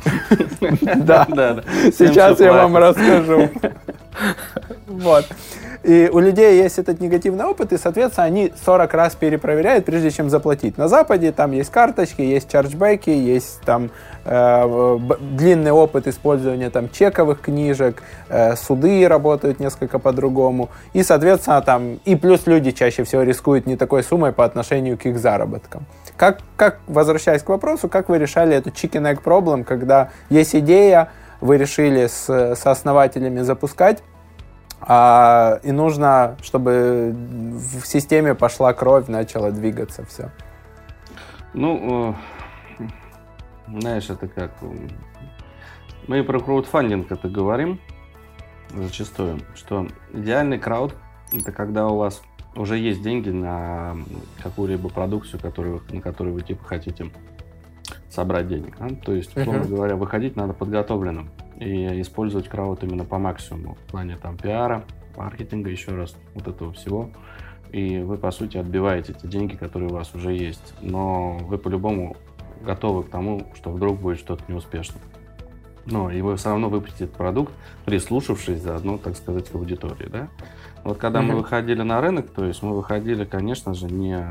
Да, 0.95 1.25
да. 1.27 1.63
Сейчас 1.91 2.39
я 2.39 2.53
вам 2.53 2.75
расскажу. 2.77 3.49
Вот. 4.87 5.25
И 5.83 6.09
у 6.11 6.19
людей 6.19 6.61
есть 6.61 6.79
этот 6.79 6.99
негативный 6.99 7.45
опыт, 7.45 7.71
и, 7.71 7.77
соответственно, 7.77 8.25
они 8.25 8.51
40 8.65 8.93
раз 8.93 9.15
перепроверяют, 9.15 9.85
прежде 9.85 10.11
чем 10.11 10.29
заплатить. 10.29 10.77
На 10.77 10.87
Западе 10.87 11.31
там 11.31 11.51
есть 11.51 11.71
карточки, 11.71 12.21
есть 12.21 12.51
чарджбеки, 12.51 13.09
есть 13.09 13.61
там 13.61 13.91
э, 14.25 14.99
длинный 15.19 15.71
опыт 15.71 16.07
использования 16.07 16.69
там 16.69 16.89
чековых 16.89 17.41
книжек, 17.41 18.01
э, 18.29 18.55
суды 18.55 19.07
работают 19.07 19.59
несколько 19.59 19.99
по-другому. 19.99 20.69
И, 20.93 21.03
соответственно, 21.03 21.61
там, 21.61 21.99
и 22.05 22.15
плюс 22.15 22.47
люди 22.47 22.71
чаще 22.71 23.03
всего 23.03 23.23
рискуют 23.23 23.65
не 23.65 23.77
такой 23.77 24.03
суммой 24.03 24.33
по 24.33 24.45
отношению 24.45 24.97
к 24.97 25.05
их 25.05 25.19
заработкам. 25.19 25.85
Как, 26.17 26.39
как 26.55 26.79
возвращаясь 26.87 27.43
к 27.43 27.49
вопросу, 27.49 27.87
как 27.87 28.09
вы 28.09 28.17
решали 28.17 28.55
эту 28.55 28.71
chicken 28.71 29.03
egg 29.03 29.21
problem, 29.23 29.63
когда 29.63 30.09
есть 30.29 30.55
идея, 30.55 31.09
вы 31.41 31.57
решили 31.57 32.07
с, 32.07 32.29
с 32.29 32.65
основателями 32.65 33.41
запускать, 33.41 34.03
а, 34.79 35.59
и 35.63 35.71
нужно, 35.71 36.37
чтобы 36.41 37.13
в 37.13 37.85
системе 37.85 38.35
пошла 38.35 38.73
кровь, 38.73 39.07
начала 39.07 39.51
двигаться 39.51 40.05
все. 40.05 40.31
Ну, 41.53 42.15
э, 42.79 42.83
знаешь, 43.79 44.09
это 44.09 44.27
как... 44.27 44.51
Мы 46.07 46.23
про 46.23 46.39
краудфандинг 46.39 47.11
это 47.11 47.27
говорим 47.27 47.79
зачастую, 48.73 49.39
что 49.55 49.87
идеальный 50.13 50.59
крауд– 50.59 50.95
это 51.33 51.51
когда 51.51 51.87
у 51.87 51.97
вас 51.97 52.21
уже 52.55 52.77
есть 52.77 53.01
деньги 53.01 53.29
на 53.29 53.97
какую-либо 54.41 54.89
продукцию, 54.89 55.39
которую, 55.39 55.81
на 55.89 56.01
которую 56.01 56.33
вы 56.33 56.41
типа 56.41 56.63
хотите 56.63 57.11
собрать 58.17 58.47
денег. 58.47 58.75
Да? 58.79 58.89
То 59.05 59.13
есть, 59.13 59.37
условно 59.37 59.61
uh-huh. 59.61 59.75
говоря, 59.75 59.95
выходить 59.95 60.35
надо 60.35 60.53
подготовленным 60.53 61.29
и 61.59 62.01
использовать 62.01 62.47
крауд 62.47 62.83
именно 62.83 63.05
по 63.05 63.19
максимуму 63.19 63.75
в 63.75 63.91
плане 63.91 64.17
там 64.17 64.37
пиара, 64.37 64.83
маркетинга, 65.15 65.69
еще 65.69 65.91
раз, 65.91 66.15
вот 66.33 66.47
этого 66.47 66.73
всего. 66.73 67.11
И 67.71 67.99
вы, 67.99 68.17
по 68.17 68.31
сути, 68.31 68.57
отбиваете 68.57 69.13
те 69.13 69.27
деньги, 69.27 69.55
которые 69.55 69.91
у 69.91 69.93
вас 69.93 70.15
уже 70.15 70.33
есть. 70.33 70.73
Но 70.81 71.37
вы 71.41 71.59
по-любому 71.59 72.15
готовы 72.63 73.03
к 73.03 73.09
тому, 73.09 73.45
что 73.55 73.69
вдруг 73.69 73.99
будет 73.99 74.17
что-то 74.17 74.43
неуспешно. 74.47 74.99
Но 75.85 76.09
и 76.09 76.21
вы 76.21 76.35
все 76.37 76.49
равно 76.49 76.69
выпустите 76.69 77.05
этот 77.05 77.17
продукт, 77.17 77.53
прислушавшись 77.85 78.61
заодно, 78.61 78.97
так 78.97 79.15
сказать, 79.15 79.47
к 79.49 79.55
аудитории. 79.55 80.09
Да? 80.09 80.27
Вот 80.83 80.97
когда 80.97 81.19
mm-hmm. 81.19 81.23
мы 81.23 81.35
выходили 81.35 81.83
на 81.83 82.01
рынок, 82.01 82.31
то 82.31 82.45
есть 82.45 82.63
мы 82.63 82.75
выходили, 82.75 83.25
конечно 83.25 83.75
же, 83.75 83.85
не... 83.85 84.25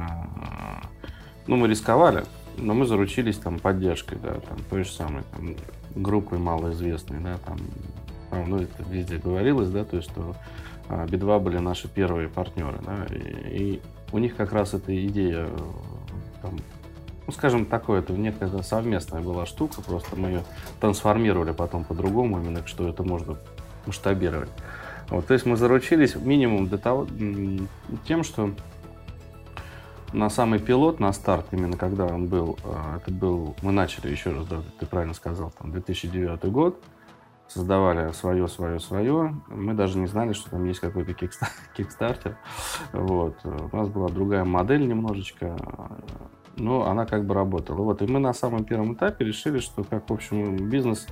Ну, 1.47 1.57
мы 1.57 1.69
рисковали, 1.69 2.25
но 2.57 2.75
мы 2.75 2.87
заручились 2.87 3.39
там 3.39 3.59
поддержкой, 3.59 4.19
да, 4.23 4.35
там 4.35 4.59
той 4.71 4.85
же 4.85 4.91
самой 4.91 5.23
там, 5.33 5.55
группой 5.95 6.39
малоизвестной, 6.39 7.21
да, 7.21 7.39
там, 7.39 7.59
ну, 8.47 8.59
это 8.59 8.83
везде 8.89 9.19
говорилось, 9.19 9.71
да, 9.71 9.85
то 9.85 9.97
есть, 9.97 10.11
что 10.11 10.35
а, 10.89 11.07
Би-2 11.07 11.41
были 11.41 11.59
наши 11.59 11.89
первые 11.89 12.29
партнеры, 12.29 12.79
да, 12.85 13.07
и, 13.15 13.75
и 13.75 13.83
у 14.13 14.19
них 14.19 14.37
как 14.37 14.53
раз 14.53 14.75
эта 14.75 15.07
идея, 15.07 15.49
там, 16.43 16.59
ну, 17.27 17.33
скажем, 17.33 17.67
такое, 17.67 18.01
это 18.01 18.13
некая 18.13 18.49
совместная 18.63 19.21
была 19.21 19.47
штука, 19.47 19.81
просто 19.83 20.17
мы 20.17 20.29
ее 20.29 20.43
трансформировали 20.81 21.53
потом 21.53 21.85
по-другому, 21.85 22.39
именно 22.39 22.67
что 22.67 22.89
это 22.89 23.03
можно 23.03 23.37
масштабировать. 23.87 24.51
Вот, 25.09 25.27
то 25.27 25.35
есть 25.35 25.47
мы 25.47 25.57
заручились 25.57 26.17
минимум 26.17 26.69
для 26.69 26.79
того, 26.79 27.07
тем, 28.07 28.25
что 28.25 28.53
на 30.13 30.31
самый 30.31 30.59
пилот, 30.59 31.01
на 31.01 31.13
старт, 31.13 31.47
именно 31.53 31.77
когда 31.77 32.07
он 32.07 32.27
был, 32.27 32.59
а, 32.65 32.99
это 32.99 33.11
был, 33.11 33.57
мы 33.63 33.73
начали, 33.73 34.11
еще 34.11 34.31
раз, 34.31 34.47
да, 34.47 34.63
ты 34.79 34.87
правильно 34.87 35.15
сказал, 35.15 35.53
там, 35.59 35.73
2009 35.73 36.45
год, 36.47 36.83
создавали 37.49 38.13
свое, 38.13 38.49
свое, 38.49 38.81
свое. 38.81 39.35
Мы 39.49 39.75
даже 39.75 39.99
не 39.99 40.07
знали, 40.07 40.33
что 40.33 40.51
там 40.51 40.65
есть 40.65 40.81
какой-то 40.81 41.15
кикстартер. 41.77 42.37
Вот. 42.93 43.37
У 43.45 43.77
нас 43.77 43.89
была 43.89 44.09
другая 44.09 44.45
модель 44.45 44.87
немножечко, 44.87 45.57
но 46.57 46.87
она 46.87 47.07
как 47.07 47.25
бы 47.25 47.35
работала. 47.35 47.83
Вот. 47.83 48.03
И 48.03 48.07
мы 48.07 48.19
на 48.19 48.33
самом 48.33 48.65
первом 48.65 48.95
этапе 48.95 49.25
решили, 49.25 49.59
что 49.59 49.85
как, 49.85 50.09
в 50.11 50.13
общем, 50.13 50.69
бизнес, 50.69 51.07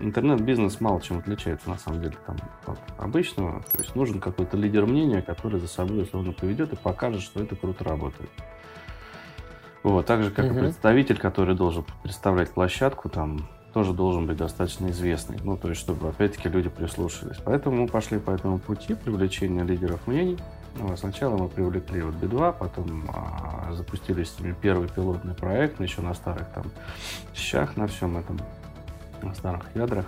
интернет-бизнес 0.00 0.80
мало 0.80 1.00
чем 1.00 1.18
отличается, 1.18 1.68
на 1.68 1.78
самом 1.78 2.02
деле, 2.02 2.16
там, 2.26 2.36
от 2.66 2.78
обычного. 2.98 3.62
То 3.72 3.78
есть 3.78 3.94
нужен 3.94 4.20
какой-то 4.20 4.56
лидер 4.56 4.86
мнения, 4.86 5.22
который 5.22 5.60
за 5.60 5.68
собой 5.68 6.02
условно 6.02 6.32
поведет 6.32 6.72
и 6.72 6.76
покажет, 6.76 7.22
что 7.22 7.42
это 7.42 7.56
круто 7.56 7.84
работает. 7.84 8.30
Вот, 9.82 10.04
так 10.06 10.22
же, 10.22 10.30
как 10.30 10.46
uh-huh. 10.46 10.56
и 10.56 10.60
представитель, 10.60 11.18
который 11.18 11.54
должен 11.54 11.84
представлять 12.02 12.50
площадку, 12.50 13.08
там, 13.08 13.48
тоже 13.72 13.92
должен 13.92 14.26
быть 14.26 14.38
достаточно 14.38 14.88
известный. 14.88 15.38
Ну, 15.44 15.56
то 15.58 15.68
есть, 15.68 15.80
чтобы, 15.80 16.08
опять-таки, 16.08 16.48
люди 16.48 16.70
прислушались. 16.70 17.36
Поэтому 17.44 17.82
мы 17.82 17.88
пошли 17.88 18.18
по 18.18 18.30
этому 18.30 18.58
пути 18.58 18.94
привлечения 18.94 19.62
лидеров 19.64 20.06
мнений. 20.06 20.38
Ну, 20.78 20.96
сначала 20.96 21.36
мы 21.36 21.48
привлекли 21.48 22.00
вот 22.00 22.14
B2, 22.14 22.56
потом 22.58 23.04
а, 23.08 23.72
запустили 23.72 24.24
с 24.24 24.40
ними 24.40 24.54
первый 24.60 24.88
пилотный 24.88 25.34
проект, 25.34 25.80
еще 25.80 26.00
на 26.00 26.14
старых 26.14 26.48
там 26.54 26.64
щах, 27.34 27.76
на 27.76 27.86
всем 27.86 28.16
этом, 28.16 28.38
на 29.22 29.34
старых 29.34 29.64
ядрах. 29.74 30.06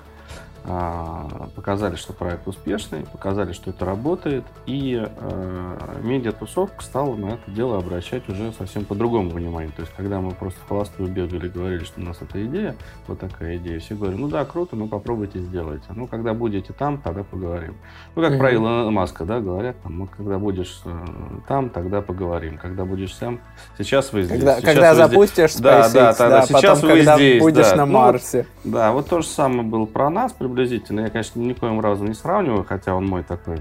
А, 0.65 1.49
показали, 1.55 1.97
что 1.97 2.13
проект 2.13 2.47
успешный, 2.47 3.07
показали, 3.07 3.53
что 3.53 3.71
это 3.71 3.85
работает, 3.85 4.45
и 4.67 5.03
э, 5.03 5.79
медиатусовка 6.03 6.83
стала 6.83 7.15
на 7.15 7.27
это 7.27 7.51
дело 7.51 7.79
обращать 7.79 8.29
уже 8.29 8.53
совсем 8.53 8.85
по-другому 8.85 9.31
внимание. 9.31 9.73
То 9.75 9.83
есть, 9.83 9.95
когда 9.97 10.21
мы 10.21 10.33
просто 10.33 10.61
в 10.61 10.69
холостую 10.69 11.11
бегали, 11.11 11.49
говорили, 11.49 11.85
что 11.85 12.01
у 12.01 12.05
нас 12.05 12.19
эта 12.21 12.45
идея, 12.45 12.77
вот 13.07 13.21
такая 13.21 13.57
идея, 13.57 13.79
все 13.79 13.95
говорят, 13.95 14.19
ну 14.19 14.29
да, 14.29 14.45
круто, 14.45 14.77
ну 14.77 14.89
попробуйте 14.89 15.39
сделайте. 15.39 15.87
Ну, 15.95 16.07
когда 16.07 16.35
будете 16.35 16.73
там, 16.73 16.99
тогда 16.99 17.23
поговорим. 17.23 17.77
Ну, 18.15 18.23
как 18.23 18.33
mm-hmm. 18.33 18.39
про 18.39 18.55
Илона 18.55 18.91
Маска, 18.91 19.25
да, 19.25 19.41
говорят, 19.41 19.81
там, 19.83 19.99
ну, 19.99 20.07
когда 20.07 20.39
будешь 20.39 20.81
э, 20.85 21.07
там, 21.47 21.71
тогда 21.71 22.03
поговорим. 22.03 22.59
Когда 22.59 22.85
будешь 22.85 23.15
сам, 23.15 23.41
сейчас 23.79 24.13
вы 24.13 24.25
здесь. 24.25 24.39
Когда, 24.39 24.57
сейчас 24.57 24.65
когда 24.65 24.91
вы 24.91 24.97
запустишь 24.97 25.53
здесь. 25.53 25.61
Да, 25.63 25.89
да, 25.89 26.15
да, 26.15 26.29
да, 26.29 26.43
сейчас 26.43 26.81
потом, 26.81 26.91
вы 26.91 26.97
когда 26.97 27.17
здесь. 27.17 27.43
будешь 27.43 27.71
да. 27.71 27.77
на 27.77 27.87
Ну, 27.87 27.93
Марсе. 27.93 28.47
вот, 28.65 28.73
да, 28.73 28.93
вот 28.93 29.09
то 29.09 29.21
же 29.21 29.27
самое 29.29 29.63
было 29.63 29.87
про 29.87 30.11
нас 30.11 30.33
приблизительно. 30.49 31.01
Я, 31.01 31.11
конечно, 31.11 31.41
никоим 31.41 31.81
разом 31.81 32.09
не 32.09 32.15
сравниваю, 32.15 32.65
хотя 32.65 32.95
он 32.95 33.07
мой 33.07 33.23
такой 33.23 33.59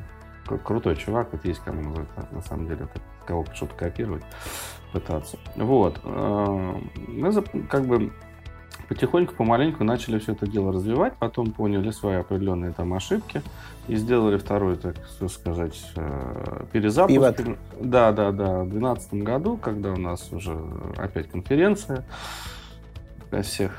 крутой 0.63 0.95
чувак, 0.95 1.29
вот 1.31 1.43
есть 1.45 1.59
кому 1.59 1.93
на 2.31 2.41
самом 2.41 2.67
деле 2.67 2.87
кого 3.25 3.45
что-то 3.53 3.75
копировать, 3.75 4.23
пытаться. 4.93 5.37
Вот. 5.55 5.99
Э, 6.03 6.75
мы 7.09 7.33
как 7.67 7.85
бы 7.85 8.13
потихоньку, 8.87 9.35
помаленьку 9.35 9.83
начали 9.83 10.19
все 10.19 10.31
это 10.31 10.47
дело 10.47 10.71
развивать, 10.71 11.15
потом 11.17 11.51
поняли 11.51 11.91
свои 11.91 12.15
определенные 12.15 12.71
там 12.71 12.93
ошибки 12.93 13.41
и 13.89 13.97
сделали 13.97 14.37
второй, 14.37 14.77
так 14.77 14.95
сказать, 15.29 15.91
э, 15.97 16.65
перезапуск. 16.71 17.13
Пивот. 17.13 17.57
Да, 17.81 18.13
да, 18.13 18.31
да, 18.31 18.63
в 18.63 18.69
2012 18.69 19.13
году, 19.15 19.57
когда 19.57 19.91
у 19.91 19.97
нас 19.97 20.31
уже 20.31 20.57
опять 20.95 21.29
конференция, 21.29 22.05
всех. 23.41 23.71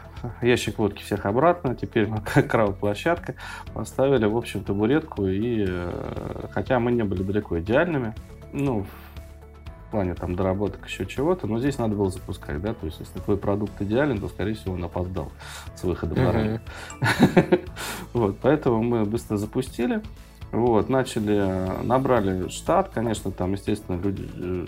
Ящик 0.42 0.78
водки 0.78 1.02
всех 1.02 1.26
обратно, 1.26 1.74
теперь 1.74 2.06
мы 2.06 2.20
как 2.34 2.50
крауд-площадка 2.50 3.34
поставили, 3.72 4.26
в 4.26 4.36
общем, 4.36 4.64
табуретку, 4.64 5.26
и 5.26 5.64
э, 5.68 6.46
хотя 6.50 6.80
мы 6.80 6.92
не 6.92 7.04
были 7.04 7.22
далеко 7.22 7.58
идеальными, 7.60 8.14
ну, 8.52 8.84
в 9.88 9.90
плане 9.90 10.14
там 10.14 10.34
доработок 10.34 10.86
еще 10.86 11.06
чего-то, 11.06 11.46
но 11.46 11.58
здесь 11.58 11.78
надо 11.78 11.94
было 11.94 12.10
запускать, 12.10 12.60
да, 12.60 12.74
то 12.74 12.86
есть 12.86 13.00
если 13.00 13.20
твой 13.20 13.38
продукт 13.38 13.80
идеален, 13.80 14.18
то, 14.18 14.28
скорее 14.28 14.54
всего, 14.54 14.74
он 14.74 14.84
опоздал 14.84 15.32
с 15.74 15.84
выходом 15.84 16.24
на 16.24 16.32
рынок. 16.32 16.62
Вот, 18.12 18.38
поэтому 18.40 18.82
мы 18.82 19.04
быстро 19.04 19.36
запустили, 19.36 20.02
вот, 20.50 20.88
начали, 20.88 21.84
набрали 21.84 22.48
штат, 22.48 22.88
конечно, 22.88 23.30
там, 23.30 23.52
естественно, 23.52 24.00
люди 24.00 24.28
э, 24.34 24.66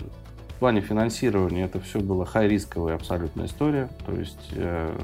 плане 0.61 0.81
финансирования 0.81 1.63
это 1.63 1.79
все 1.79 1.99
было 1.99 2.23
хай-рисковая 2.23 2.93
абсолютная 2.93 3.47
история. 3.47 3.89
То 4.05 4.11
есть 4.11 4.51
э, 4.51 4.95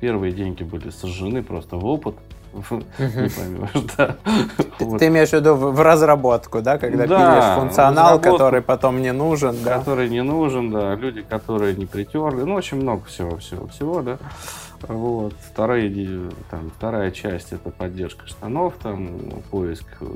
первые 0.00 0.32
деньги 0.32 0.64
были 0.64 0.90
сожжены 0.90 1.44
просто 1.44 1.76
в 1.76 1.86
опыт. 1.86 2.16
Не 2.52 3.30
поймешь, 3.30 3.86
да. 3.96 4.16
Ты 4.98 5.06
имеешь 5.06 5.28
в 5.28 5.34
виду 5.34 5.54
в 5.54 5.80
разработку, 5.80 6.60
да, 6.60 6.76
когда 6.76 7.04
пилишь 7.04 7.60
функционал, 7.60 8.20
который 8.20 8.62
потом 8.62 9.00
не 9.00 9.12
нужен, 9.12 9.54
да? 9.64 9.78
Который 9.78 10.08
не 10.10 10.24
нужен, 10.24 10.72
да, 10.72 10.96
люди, 10.96 11.22
которые 11.22 11.76
не 11.76 11.86
притерли, 11.86 12.42
ну, 12.42 12.54
очень 12.54 12.78
много 12.78 13.04
всего, 13.04 13.36
всего, 13.36 13.68
всего, 13.68 14.02
да. 14.02 14.18
Вот. 14.88 15.34
Вторая, 15.34 15.90
там, 16.50 16.70
вторая 16.70 17.10
часть 17.10 17.52
это 17.52 17.70
поддержка 17.70 18.26
штанов, 18.26 18.74
там, 18.82 19.08
поиск 19.50 19.86
э, 20.00 20.06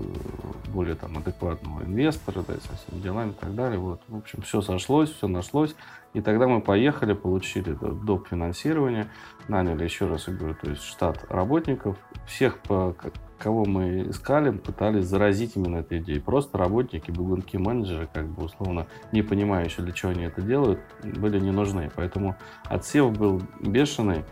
более 0.72 0.94
там, 0.94 1.18
адекватного 1.18 1.82
инвестора, 1.84 2.44
да, 2.46 2.54
со 2.54 2.76
всеми 2.76 3.00
делами 3.00 3.30
и 3.30 3.34
так 3.34 3.54
далее. 3.54 3.78
Вот. 3.78 4.00
В 4.08 4.16
общем, 4.16 4.42
все 4.42 4.60
сошлось, 4.60 5.10
все 5.10 5.28
нашлось. 5.28 5.74
И 6.14 6.20
тогда 6.20 6.48
мы 6.48 6.60
поехали, 6.60 7.12
получили 7.12 7.72
доп. 7.72 8.28
финансирование, 8.28 9.08
наняли, 9.48 9.84
еще 9.84 10.06
раз 10.06 10.28
я 10.28 10.34
говорю, 10.34 10.54
то 10.54 10.70
есть 10.70 10.82
штат 10.82 11.24
работников. 11.28 11.96
Всех, 12.26 12.58
по, 12.60 12.96
кого 13.38 13.64
мы 13.64 14.08
искали, 14.08 14.50
пытались 14.50 15.04
заразить 15.04 15.56
именно 15.56 15.76
этой 15.76 15.98
идеей. 15.98 16.20
Просто 16.20 16.58
работники, 16.58 17.10
бегунки, 17.10 17.56
менеджеры, 17.56 18.08
как 18.12 18.26
бы 18.28 18.44
условно 18.44 18.86
не 19.12 19.22
понимающие, 19.22 19.84
для 19.84 19.92
чего 19.92 20.12
они 20.12 20.24
это 20.24 20.40
делают, 20.40 20.80
были 21.02 21.38
не 21.38 21.50
нужны. 21.50 21.90
Поэтому 21.94 22.36
отсев 22.64 23.12
был 23.12 23.42
бешеный. 23.60 24.24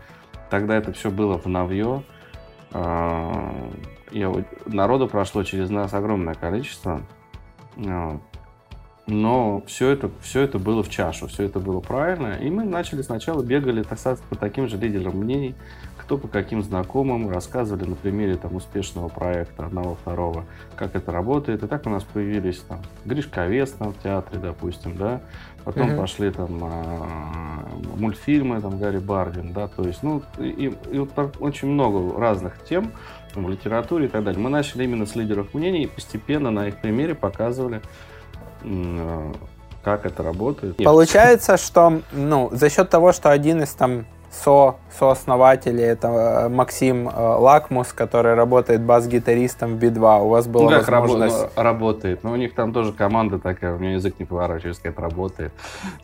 Тогда 0.49 0.75
это 0.75 0.93
все 0.93 1.09
было 1.09 1.37
в 1.37 1.45
новье. 1.47 2.03
А, 2.71 3.69
я, 4.11 4.31
народу 4.65 5.07
прошло 5.07 5.43
через 5.43 5.69
нас 5.69 5.93
огромное 5.93 6.35
количество. 6.35 7.01
А, 7.77 8.19
но 9.07 9.61
все 9.67 9.89
это, 9.89 10.09
все 10.21 10.41
это 10.41 10.57
было 10.57 10.81
в 10.81 10.89
чашу, 10.89 11.27
все 11.27 11.43
это 11.43 11.59
было 11.59 11.79
правильно. 11.79 12.37
И 12.41 12.49
мы 12.49 12.63
начали 12.63 13.03
сначала 13.03 13.43
бегали 13.43 13.83
так, 13.83 14.19
по 14.29 14.35
таким 14.35 14.67
же 14.67 14.77
лидерам 14.77 15.17
мнений, 15.17 15.53
кто 15.97 16.17
по 16.17 16.27
каким 16.27 16.63
знакомым, 16.63 17.29
рассказывали 17.29 17.87
на 17.87 17.95
примере 17.95 18.35
там, 18.35 18.55
успешного 18.55 19.07
проекта 19.07 19.65
одного, 19.65 19.95
второго, 19.95 20.45
как 20.75 20.95
это 20.95 21.11
работает. 21.11 21.63
И 21.63 21.67
так 21.67 21.85
у 21.85 21.89
нас 21.89 22.03
появились 22.03 22.59
там 22.59 22.81
Гришка 23.05 23.43
Овес 23.43 23.71
там, 23.71 23.93
в 23.93 24.01
театре, 24.01 24.39
допустим, 24.39 24.97
да. 24.97 25.21
Потом 25.65 25.89
uh-huh. 25.89 25.97
пошли 25.97 26.29
там 26.29 26.59
а, 26.61 27.67
мультфильмы, 27.97 28.61
там 28.61 28.77
Гарри 28.77 28.99
Бардин, 28.99 29.51
да, 29.51 29.67
то 29.67 29.83
есть, 29.83 30.03
ну, 30.03 30.21
и, 30.37 30.71
и 30.91 30.99
вот 30.99 31.09
очень 31.39 31.69
много 31.69 32.19
разных 32.19 32.63
тем 32.69 32.91
в 33.33 33.49
литературе 33.49 34.05
и 34.05 34.07
так 34.07 34.23
далее. 34.23 34.39
Мы 34.39 34.51
начали 34.51 34.83
именно 34.83 35.07
с 35.07 35.15
лидеров 35.15 35.53
мнений 35.55 35.83
и 35.83 35.87
постепенно 35.87 36.51
на 36.51 36.67
их 36.67 36.77
примере 36.77 37.15
показывали, 37.15 37.81
как 39.83 40.05
это 40.05 40.23
работает. 40.23 40.77
Получается, 40.77 41.57
что 41.57 42.01
ну, 42.11 42.49
за 42.51 42.69
счет 42.69 42.89
того, 42.89 43.11
что 43.11 43.31
один 43.31 43.63
из 43.63 43.73
там 43.73 44.05
со, 44.43 44.75
сооснователи, 44.97 45.81
это 45.81 46.07
э, 46.45 46.49
Максим 46.49 47.07
э, 47.09 47.11
Лакмус, 47.15 47.93
который 47.93 48.33
работает 48.35 48.81
бас-гитаристом 48.81 49.75
в 49.75 49.77
Би-2. 49.79 50.21
У 50.23 50.27
вас 50.29 50.47
была 50.47 50.71
ну, 50.71 50.79
как 50.79 50.89
возможность... 50.89 51.35
рабо- 51.55 51.63
работает. 51.63 52.23
Но 52.23 52.31
у 52.31 52.35
них 52.35 52.53
там 52.53 52.73
тоже 52.73 52.91
команда 52.91 53.39
такая, 53.39 53.75
у 53.75 53.79
меня 53.79 53.93
язык 53.93 54.15
не 54.19 54.25
поворачивается, 54.25 54.81
как 54.83 54.99
работает. 54.99 55.53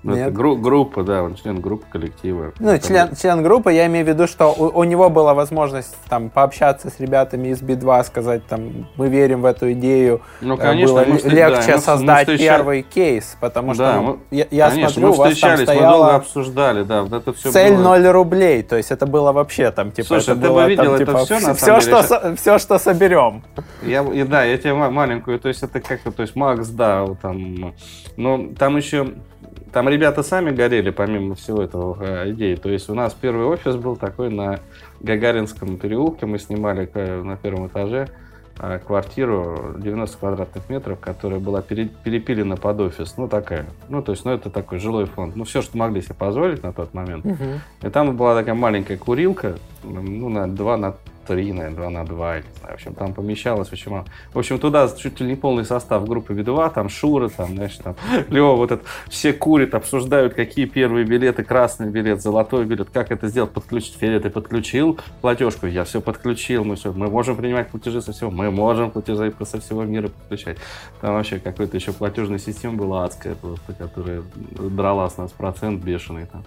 Но 0.04 0.14
Нет? 0.16 0.28
это 0.28 0.32
гру- 0.36 0.56
группа, 0.56 1.04
да, 1.04 1.24
он 1.24 1.36
член 1.36 1.60
группы 1.60 1.86
коллектива. 1.92 2.52
Ну, 2.60 2.70
Там- 2.70 2.80
член, 2.80 3.16
член 3.16 3.44
группы, 3.44 3.74
я 3.74 3.86
имею 3.88 4.06
в 4.06 4.08
виду, 4.08 4.28
что 4.28 4.52
у, 4.58 4.80
у 4.80 4.84
него 4.84 5.10
была 5.10 5.34
возможность 5.34 5.96
там 6.10 6.30
пообщаться 6.30 6.90
с 6.90 7.00
ребятами 7.00 7.50
из 7.50 7.62
Би-2, 7.62 8.04
сказать 8.06 8.46
там, 8.48 8.88
мы 8.96 9.10
верим 9.10 9.42
в 9.42 9.46
эту 9.46 9.72
идею. 9.74 10.22
Ну, 10.42 10.56
Э, 10.56 10.58
конечно, 10.58 10.96
было 10.96 11.06
мы 11.06 11.14
ле- 11.16 11.20
встр- 11.20 11.30
да, 11.36 11.50
легче 11.50 11.68
мы- 11.72 11.76
мы 11.76 11.82
создать 11.82 12.28
первый 12.38 12.82
кейс, 12.84 13.38
потому 13.40 13.74
что 13.74 13.84
Да, 13.84 13.96
ну, 14.02 14.04
мы- 14.04 14.18
я, 14.38 14.48
я 14.52 14.70
Конечно, 14.70 14.90
смотрю, 14.90 15.08
мы 15.08 15.14
у 15.14 15.18
вас 15.18 15.28
там 15.28 15.34
встречались, 15.58 15.68
мы 15.82 15.88
долго 15.90 16.16
обсуждали, 16.16 16.84
да, 16.84 17.04
вот 17.04 17.14
это 17.14 17.34
все 17.34 17.52
цель 17.52 17.76
было... 17.76 17.82
0 17.98 18.12
рублей, 18.22 18.64
то 18.64 18.78
есть 18.78 18.92
это 18.92 19.06
было 19.06 19.32
вообще 19.32 19.72
там 19.72 19.92
типа 19.92 20.08
Слушай, 20.08 20.32
это 20.34 20.36
ты 20.36 20.48
бы 20.48 20.48
было, 20.54 20.68
видел 20.68 20.84
там, 20.86 20.94
это 20.96 21.06
типа, 21.06 21.26
всё, 21.26 21.40
на 21.48 21.54
все, 21.54 21.80
что 21.82 21.90
деле. 21.92 22.04
со- 22.04 22.36
все, 22.36 22.60
что 22.60 22.78
соберем. 22.80 23.42
Я, 23.82 24.04
да, 24.26 24.44
я 24.44 24.58
тебе 24.58 24.74
ма- 24.74 24.92
маленькую, 24.92 25.40
то 25.40 25.48
есть 25.50 25.64
это 25.64 25.80
как-то, 25.80 26.12
то 26.12 26.22
есть 26.22 26.36
Макс, 26.36 26.68
да, 26.70 27.06
там, 27.22 27.74
но 28.18 28.48
там 28.58 28.78
еще, 28.78 29.08
там 29.74 29.90
ребята 29.90 30.24
сами 30.24 30.52
горели, 30.52 30.90
помимо 30.92 31.34
всего 31.36 31.64
этого 31.64 31.98
э, 32.02 32.32
идеи. 32.32 32.56
То 32.56 32.70
есть 32.70 32.90
у 32.90 32.94
нас 32.94 33.14
первый 33.14 33.46
офис 33.46 33.76
был 33.76 33.96
такой 33.96 34.30
на 34.30 34.60
Гагаринском 35.00 35.78
переулке, 35.78 36.26
мы 36.26 36.40
снимали 36.40 36.86
к- 36.86 36.98
на 37.24 37.36
первом 37.38 37.68
этаже 37.68 38.08
э, 38.08 38.12
квартиру 38.86 39.76
90 39.78 40.18
квадратных 40.18 40.70
метров, 40.70 41.00
которая 41.00 41.40
была 41.40 41.62
пере- 41.62 41.90
перепилена 42.04 42.58
под 42.58 42.80
офис, 42.82 43.16
ну 43.18 43.28
такая, 43.28 43.66
ну 43.90 44.02
то 44.02 44.12
есть, 44.12 44.26
ну 44.26 44.32
это 44.32 44.50
такой 44.50 44.80
жилой 44.80 45.06
фонд, 45.06 45.36
ну 45.36 45.44
все, 45.44 45.62
что 45.62 45.78
могли 45.78 46.02
себе 46.02 46.16
позволить 46.16 46.64
на 46.64 46.74
тот 46.74 46.94
момент. 46.94 47.26
И 47.82 47.90
там 47.90 48.16
была 48.16 48.36
такая 48.36 48.56
маленькая 48.56 48.98
курилка, 48.98 49.56
ну, 49.84 50.30
на 50.30 50.48
2 50.48 50.78
на 50.78 50.96
3, 51.32 51.54
наверное, 51.54 51.76
2 51.78 51.90
на 51.90 52.06
2, 52.06 52.36
я 52.36 52.42
не 52.42 52.48
знаю. 52.60 52.72
В 52.72 52.76
общем, 52.76 52.94
там 52.94 53.14
помещалось 53.14 53.72
очень 53.72 53.90
мало. 53.90 54.06
В 54.34 54.40
общем, 54.40 54.60
туда 54.60 54.90
чуть 54.90 55.22
ли 55.22 55.28
не 55.28 55.36
полный 55.36 55.64
состав 55.64 56.06
группы 56.06 56.34
Би-2, 56.34 56.74
там 56.74 56.90
Шура, 56.90 57.30
там, 57.30 57.56
знаешь, 57.56 57.78
там 57.78 57.96
Лева, 58.30 58.56
вот 58.56 58.72
это, 58.72 58.84
все 59.08 59.32
курят, 59.32 59.74
обсуждают, 59.74 60.34
какие 60.34 60.66
первые 60.66 61.06
билеты, 61.06 61.46
красный 61.46 61.90
билет, 61.90 62.22
золотой 62.22 62.66
билет, 62.66 62.90
как 62.92 63.12
это 63.12 63.30
сделать, 63.30 63.52
подключить. 63.52 63.96
Федя, 63.98 64.20
ты 64.20 64.30
подключил 64.30 65.00
платежку? 65.22 65.68
Я 65.68 65.86
все 65.86 66.02
подключил, 66.02 66.66
мы 66.66 66.76
все, 66.76 66.92
мы 66.92 67.10
можем 67.10 67.38
принимать 67.38 67.70
платежи 67.70 68.02
со 68.02 68.12
всего, 68.12 68.30
мы 68.30 68.52
можем 68.52 68.92
платежи 68.92 69.34
со 69.46 69.62
всего 69.62 69.84
мира 69.86 70.10
подключать. 70.10 70.58
Там 71.00 71.14
вообще 71.14 71.40
какой-то 71.40 71.78
еще 71.78 71.94
платежная 71.94 72.40
система 72.40 72.76
была 72.76 73.06
адская 73.06 73.36
просто, 73.36 73.74
которая 73.74 74.22
драла 74.36 75.10
с 75.10 75.18
нас 75.18 75.32
процент 75.32 75.82
бешеный 75.82 76.26
там. 76.26 76.44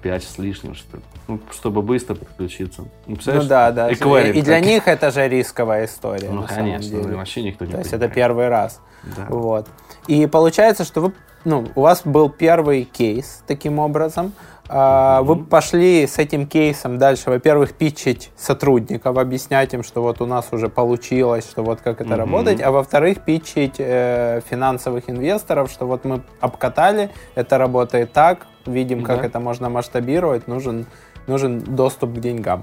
5 0.00 0.22
с 0.24 0.38
лишним, 0.38 0.74
что 0.74 0.96
ли. 0.96 1.02
Ну, 1.28 1.40
чтобы 1.52 1.82
быстро 1.82 2.14
подключиться. 2.14 2.84
Ну, 3.06 3.16
Ну 3.24 3.42
да, 3.44 3.70
да. 3.70 3.92
эквайринг 3.92 4.36
И 4.36 4.42
для 4.42 4.60
них 4.60 4.88
это 4.88 5.10
же 5.10 5.28
рисковая 5.28 5.84
история. 5.86 6.30
Ну, 6.30 6.44
конечно, 6.46 6.90
деле. 7.02 7.16
вообще 7.16 7.42
никто 7.42 7.64
не 7.64 7.72
То 7.72 7.78
есть 7.78 7.90
понимает. 7.90 8.10
это 8.10 8.14
первый 8.14 8.48
раз. 8.48 8.80
Да. 9.02 9.26
Вот. 9.28 9.66
И 10.06 10.26
получается, 10.26 10.84
что 10.84 11.00
вы, 11.00 11.12
ну, 11.44 11.66
у 11.74 11.80
вас 11.82 12.02
был 12.04 12.28
первый 12.28 12.84
кейс 12.84 13.42
таким 13.46 13.78
образом. 13.78 14.32
А, 14.72 15.22
Вы 15.22 15.36
пошли 15.44 16.06
с 16.06 16.18
этим 16.18 16.46
кейсом 16.46 16.98
дальше, 16.98 17.28
во-первых, 17.30 17.72
питчить 17.72 18.30
сотрудников, 18.36 19.18
объяснять 19.18 19.74
им, 19.74 19.82
что 19.82 20.00
вот 20.00 20.20
у 20.20 20.26
нас 20.26 20.48
уже 20.52 20.68
получилось, 20.68 21.44
что 21.50 21.64
вот 21.64 21.80
как 21.80 22.00
это 22.00 22.10
Мгм. 22.10 22.18
работает, 22.18 22.62
а 22.62 22.70
во-вторых, 22.70 23.22
питчить 23.24 23.76
э, 23.78 24.40
финансовых 24.48 25.10
инвесторов, 25.10 25.72
что 25.72 25.86
вот 25.86 26.04
мы 26.04 26.22
обкатали, 26.40 27.10
это 27.34 27.58
работает 27.58 28.12
так, 28.12 28.46
видим, 28.64 29.02
как 29.02 29.22
Да. 29.22 29.26
это 29.26 29.40
можно 29.40 29.68
масштабировать, 29.70 30.46
нужен, 30.46 30.86
нужен 31.26 31.58
доступ 31.60 32.14
к 32.14 32.20
деньгам. 32.20 32.62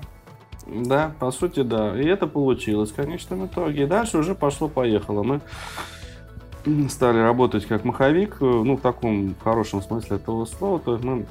Да, 0.65 1.11
по 1.19 1.31
сути, 1.31 1.61
да. 1.63 1.93
И 1.99 2.05
это 2.05 2.27
получилось 2.27 2.91
в 2.91 2.95
конечном 2.95 3.47
итоге. 3.47 3.83
И 3.83 3.85
дальше 3.85 4.17
уже 4.17 4.33
пошло-поехало. 4.33 5.23
Мы 5.23 5.41
стали 6.89 7.19
работать 7.19 7.65
как 7.65 7.83
маховик, 7.83 8.37
э, 8.41 8.45
ну, 8.45 8.77
в 8.77 8.81
таком 8.81 9.35
хорошем 9.43 9.81
смысле 9.81 10.17
этого 10.17 10.45
слова. 10.45 10.79
То 10.79 10.93
есть 10.93 11.03
мы 11.03 11.25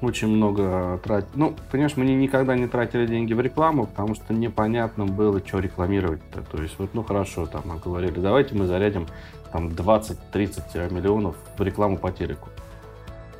очень 0.00 0.28
много 0.28 1.00
тратили. 1.02 1.30
Ну, 1.34 1.54
понимаешь, 1.70 1.96
мы 1.96 2.04
ни- 2.04 2.12
никогда 2.12 2.56
не 2.56 2.66
тратили 2.66 3.06
деньги 3.06 3.34
в 3.34 3.40
рекламу, 3.40 3.86
потому 3.86 4.14
что 4.14 4.34
непонятно 4.34 5.06
было, 5.06 5.40
что 5.40 5.60
рекламировать-то. 5.60 6.42
То 6.42 6.62
есть, 6.62 6.74
вот, 6.78 6.90
ну, 6.92 7.02
хорошо, 7.02 7.46
там, 7.46 7.62
мы 7.66 7.78
говорили, 7.78 8.18
давайте 8.18 8.54
мы 8.54 8.66
зарядим 8.66 9.06
там 9.52 9.68
20-30 9.68 10.90
миллионов 10.90 11.36
в 11.56 11.62
рекламу 11.62 11.98
по 11.98 12.10
телеку. 12.10 12.48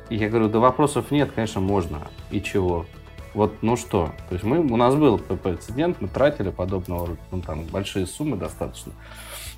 И 0.09 0.15
я 0.15 0.29
говорю, 0.29 0.49
да 0.49 0.59
вопросов 0.59 1.11
нет, 1.11 1.31
конечно, 1.33 1.59
можно. 1.59 1.99
И 2.31 2.41
чего? 2.41 2.85
Вот, 3.33 3.51
ну 3.61 3.75
что? 3.75 4.11
То 4.29 4.35
есть 4.35 4.43
мы, 4.43 4.59
у 4.59 4.77
нас 4.77 4.93
был 4.95 5.17
прецедент, 5.17 5.97
мы 6.01 6.07
тратили 6.07 6.51
подобного 6.51 7.17
ну, 7.31 7.41
там, 7.41 7.63
большие 7.65 8.05
суммы 8.05 8.37
достаточно, 8.37 8.93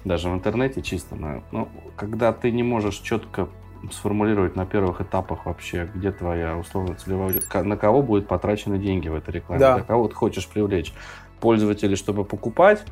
даже 0.05 0.29
в 0.29 0.33
интернете 0.33 0.81
чисто. 0.81 1.15
На, 1.15 1.43
ну, 1.51 1.67
когда 1.97 2.31
ты 2.31 2.51
не 2.51 2.63
можешь 2.63 2.97
четко 2.97 3.49
сформулировать 3.91 4.55
на 4.55 4.65
первых 4.65 5.01
этапах 5.01 5.45
вообще, 5.45 5.89
где 5.93 6.11
твоя 6.11 6.57
условно 6.57 6.95
целевая 6.95 7.27
аудитория, 7.27 7.63
на 7.65 7.77
кого 7.77 8.01
будут 8.01 8.27
потрачены 8.27 8.77
деньги 8.77 9.09
в 9.09 9.15
этой 9.15 9.31
рекламе, 9.31 9.59
Да. 9.59 9.75
для 9.75 9.83
кого 9.83 10.07
ты 10.07 10.15
хочешь 10.15 10.47
привлечь 10.47 10.93
пользователей, 11.39 11.95
чтобы 11.95 12.23
покупать, 12.23 12.83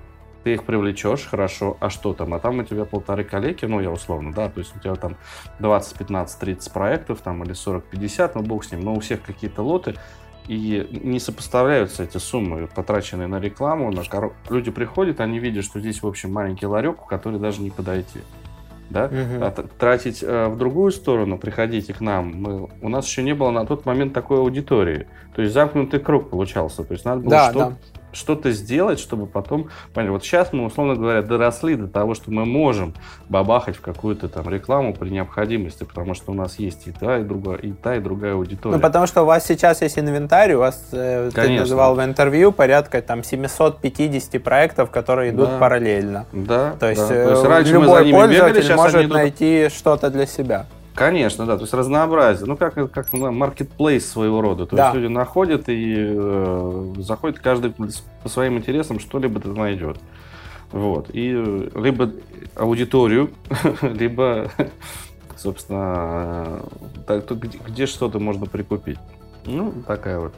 ты 0.43 0.54
их 0.54 0.65
привлечешь, 0.65 1.26
хорошо, 1.26 1.78
а 1.80 1.89
что 1.89 2.13
там? 2.13 2.34
А 2.34 2.39
там 2.39 2.60
у 2.60 2.63
тебя 2.63 2.84
полторы 2.86 3.23
коллеги, 3.23 3.65
ну, 3.65 3.80
я 3.80 3.89
условно, 3.89 4.34
да, 4.34 4.49
то 4.49 4.60
есть 4.60 4.76
у 4.76 4.80
тебя 4.80 4.95
там 4.95 5.15
20, 5.60 5.97
15, 5.97 6.39
30 6.39 6.73
проектов, 6.73 7.21
там, 7.21 7.43
или 7.43 7.54
40, 7.54 7.86
50, 7.86 8.36
ну, 8.36 8.41
бог 8.41 8.65
с 8.65 8.71
ним, 8.71 8.82
но 8.82 8.93
у 8.93 8.99
всех 8.99 9.21
какие-то 9.23 9.63
лоты, 9.63 9.95
и 10.47 10.88
не 11.03 11.19
сопоставляются 11.19 12.03
эти 12.03 12.17
суммы, 12.17 12.67
потраченные 12.73 13.27
на 13.27 13.39
рекламу. 13.39 13.91
На 13.91 14.01
коро- 14.01 14.34
Люди 14.49 14.71
приходят, 14.71 15.19
они 15.21 15.39
видят, 15.39 15.63
что 15.65 15.79
здесь, 15.79 16.01
в 16.03 16.08
общем, 16.08 16.32
маленький 16.34 16.65
ларек, 16.65 17.01
в 17.01 17.06
который 17.06 17.39
даже 17.39 17.62
не 17.62 17.69
подойти. 17.71 18.19
Да? 18.89 19.08
Мгм. 19.08 19.43
А 19.43 19.51
тратить 19.51 20.21
э, 20.21 20.47
в 20.49 20.58
другую 20.58 20.91
сторону, 20.91 21.38
приходите 21.38 21.93
к 21.93 22.01
нам. 22.01 22.34
Мы, 22.41 22.69
у 22.82 22.89
нас 22.89 23.08
еще 23.08 23.23
не 23.23 23.34
было 23.34 23.49
на 23.49 23.65
тот 23.65 23.86
момент 23.86 24.13
такой 24.13 24.38
аудитории. 24.39 25.08
То 25.36 25.41
есть 25.41 25.53
замкнутый 25.53 25.99
круг 25.99 26.29
получался. 26.29 26.84
То 26.84 26.93
есть 26.93 27.06
надо 27.06 27.21
было 27.21 27.29
Да, 27.32 27.49
что- 27.49 27.60
да. 27.60 27.73
Что-то 28.13 28.52
сделать, 28.52 28.99
чтобы 28.99 29.26
потом... 29.28 29.69
Понять, 29.93 30.12
вот 30.12 30.23
сейчас 30.23 30.54
мы, 30.54 30.65
условно 30.65 30.95
говоря, 30.95 31.21
доросли 31.21 31.76
до 31.76 31.88
того, 31.88 32.13
что 32.13 32.32
мы 32.32 32.45
можем 32.45 32.93
бабахать 33.30 33.76
в 33.76 33.82
какую-то 33.82 34.28
там 34.30 34.47
рекламу 34.49 34.93
при 34.93 35.10
необходимости, 35.10 35.84
потому 35.84 36.13
что 36.13 36.32
у 36.32 36.36
нас 36.36 36.60
есть 36.60 36.88
и 36.88 36.91
та, 36.91 37.19
и 37.19 37.23
другая, 37.23 37.58
и 37.58 37.71
та, 37.73 37.95
и 37.95 37.99
другая 37.99 38.34
аудитория. 38.34 38.76
Ну, 38.76 38.82
потому 38.82 39.08
что 39.08 39.23
у 39.23 39.26
вас 39.26 39.45
сейчас 39.45 39.82
есть 39.82 39.97
инвентарь, 39.99 40.54
у 40.54 40.60
вас, 40.60 40.89
э, 40.91 41.30
ты 41.34 41.36
Конечно. 41.41 41.62
называл 41.62 41.95
в 41.95 42.04
интервью, 42.04 42.52
порядка 42.52 43.02
там 43.02 43.23
750 43.23 44.39
проектов, 44.39 44.89
которые 44.91 45.32
идут 45.32 45.49
Да. 45.49 45.58
параллельно. 45.60 46.26
Да, 46.32 46.76
То 46.80 46.89
есть, 46.89 47.08
да. 47.10 47.15
э, 47.15 47.43
раньше 47.47 47.80
мы 47.80 47.86
любой 47.86 47.97
за 47.99 48.06
ними 48.06 48.15
пользователь 48.15 48.62
бегали, 48.62 48.76
может 48.78 49.02
идут- 49.02 49.13
найти 49.13 49.69
что-то 49.69 50.10
для 50.10 50.26
себя. 50.26 50.65
Конечно, 50.95 51.45
да, 51.45 51.56
то 51.56 51.63
есть 51.63 51.73
разнообразие. 51.73 52.47
Ну, 52.47 52.56
как, 52.56 52.75
как 52.91 53.12
маркетплейс 53.13 54.08
своего 54.10 54.41
рода. 54.41 54.65
То 54.65 54.75
Да. 54.75 54.86
есть 54.86 54.95
люди 54.95 55.12
находят 55.12 55.63
и 55.67 55.95
э, 55.97 56.93
заходят 56.99 57.39
каждый 57.39 57.71
по 57.71 58.29
своим 58.29 58.58
интересам, 58.58 58.99
что-либо 58.99 59.39
ты 59.39 59.49
найдет. 59.49 59.97
Вот. 60.71 61.10
И 61.13 61.29
либо 61.75 62.12
аудиторию, 62.56 63.32
либо, 63.82 64.51
собственно, 65.36 66.62
э, 66.62 66.99
так, 67.08 67.25
то 67.25 67.36
где, 67.36 67.58
где 67.58 67.86
что-то 67.86 68.19
можно 68.19 68.45
прикупить. 68.45 68.99
Ну, 69.45 69.73
такая 69.88 70.19
вот. 70.19 70.34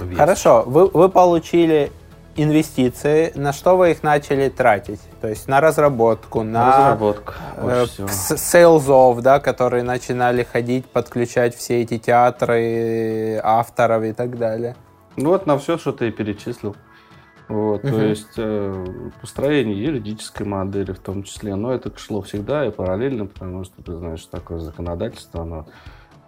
вещь. 0.00 0.16
Хорошо, 0.16 0.62
вы, 0.66 0.86
вы 0.86 1.08
получили 1.08 1.90
инвестиции, 2.36 3.32
на 3.34 3.52
что 3.52 3.76
вы 3.76 3.92
их 3.92 4.02
начали 4.02 4.48
тратить? 4.48 5.00
То 5.24 5.30
есть 5.30 5.48
на 5.48 5.62
разработку, 5.62 6.42
на 6.42 6.76
Разработка. 6.76 7.32
э, 7.56 7.86
сейлзов, 8.36 9.22
да, 9.22 9.40
которые 9.40 9.82
начинали 9.82 10.42
ходить, 10.42 10.84
подключать 10.84 11.56
все 11.56 11.80
эти 11.80 11.96
театры, 11.96 13.40
авторов 13.42 14.02
и 14.04 14.12
так 14.12 14.36
далее. 14.36 14.76
Ну 15.16 15.30
вот 15.30 15.46
на 15.46 15.56
все, 15.56 15.78
что 15.78 15.92
ты 15.92 16.10
перечислил. 16.10 16.76
Вот, 17.48 17.80
то 17.80 17.88
Мгм. 17.88 18.02
есть 18.02 18.34
э, 18.36 18.86
построение 19.22 19.82
юридической 19.82 20.42
модели 20.42 20.92
в 20.92 20.98
том 20.98 21.22
числе, 21.22 21.54
но 21.54 21.72
это 21.72 21.90
шло 21.98 22.20
всегда 22.20 22.66
и 22.66 22.70
параллельно, 22.70 23.24
потому 23.24 23.64
что 23.64 23.82
ты 23.82 23.96
знаешь, 23.96 24.26
такое 24.26 24.58
законодательство, 24.58 25.40
оно 25.40 25.66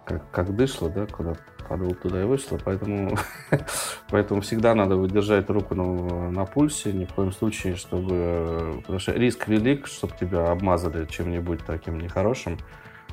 как, 0.05 0.23
как 0.31 0.55
дышло, 0.55 0.89
да, 0.89 1.05
куда 1.05 1.35
подул, 1.67 1.93
туда 1.95 2.21
и 2.21 2.25
вышло, 2.25 2.57
поэтому, 2.63 3.17
поэтому 4.09 4.41
всегда 4.41 4.73
надо 4.75 4.95
выдержать 4.95 5.49
руку 5.49 5.75
на, 5.75 6.31
на 6.31 6.45
пульсе, 6.45 6.93
ни 6.93 7.05
в 7.05 7.13
коем 7.13 7.31
случае, 7.31 7.75
чтобы, 7.75 8.77
потому 8.81 8.99
что 8.99 9.11
риск 9.13 9.47
велик, 9.47 9.87
чтобы 9.87 10.13
тебя 10.19 10.51
обмазали 10.51 11.05
чем-нибудь 11.05 11.59
таким 11.65 11.99
нехорошим, 11.99 12.57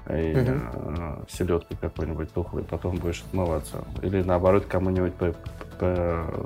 и 0.08 0.34
Мгм. 0.34 0.70
э, 0.74 1.24
селедкой 1.30 1.76
какой-нибудь 1.80 2.32
тухлой, 2.32 2.62
потом 2.64 2.96
будешь 2.96 3.22
отмываться. 3.26 3.84
Или 4.02 4.22
наоборот, 4.22 4.66
кому-нибудь 4.66 5.14
по- 5.14 5.34
по- 5.78 6.44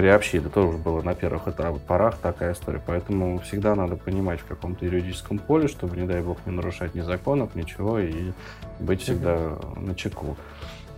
приобщили. 0.00 0.48
Тоже 0.48 0.78
было 0.78 1.02
на 1.02 1.14
первых 1.14 1.46
этапах, 1.46 1.82
порах 1.82 2.16
такая 2.16 2.54
история. 2.54 2.80
Поэтому 2.86 3.38
всегда 3.40 3.74
надо 3.74 3.96
понимать 3.96 4.40
в 4.40 4.46
каком-то 4.46 4.86
юридическом 4.86 5.38
поле, 5.38 5.68
чтобы, 5.68 5.94
не 5.96 6.06
дай 6.06 6.22
бог, 6.22 6.38
не 6.46 6.52
нарушать 6.52 6.94
ни 6.94 7.02
законов, 7.02 7.54
ничего, 7.54 7.98
и 7.98 8.32
быть 8.78 9.02
всегда 9.02 9.36
на 9.76 9.94
чеку. 9.94 10.36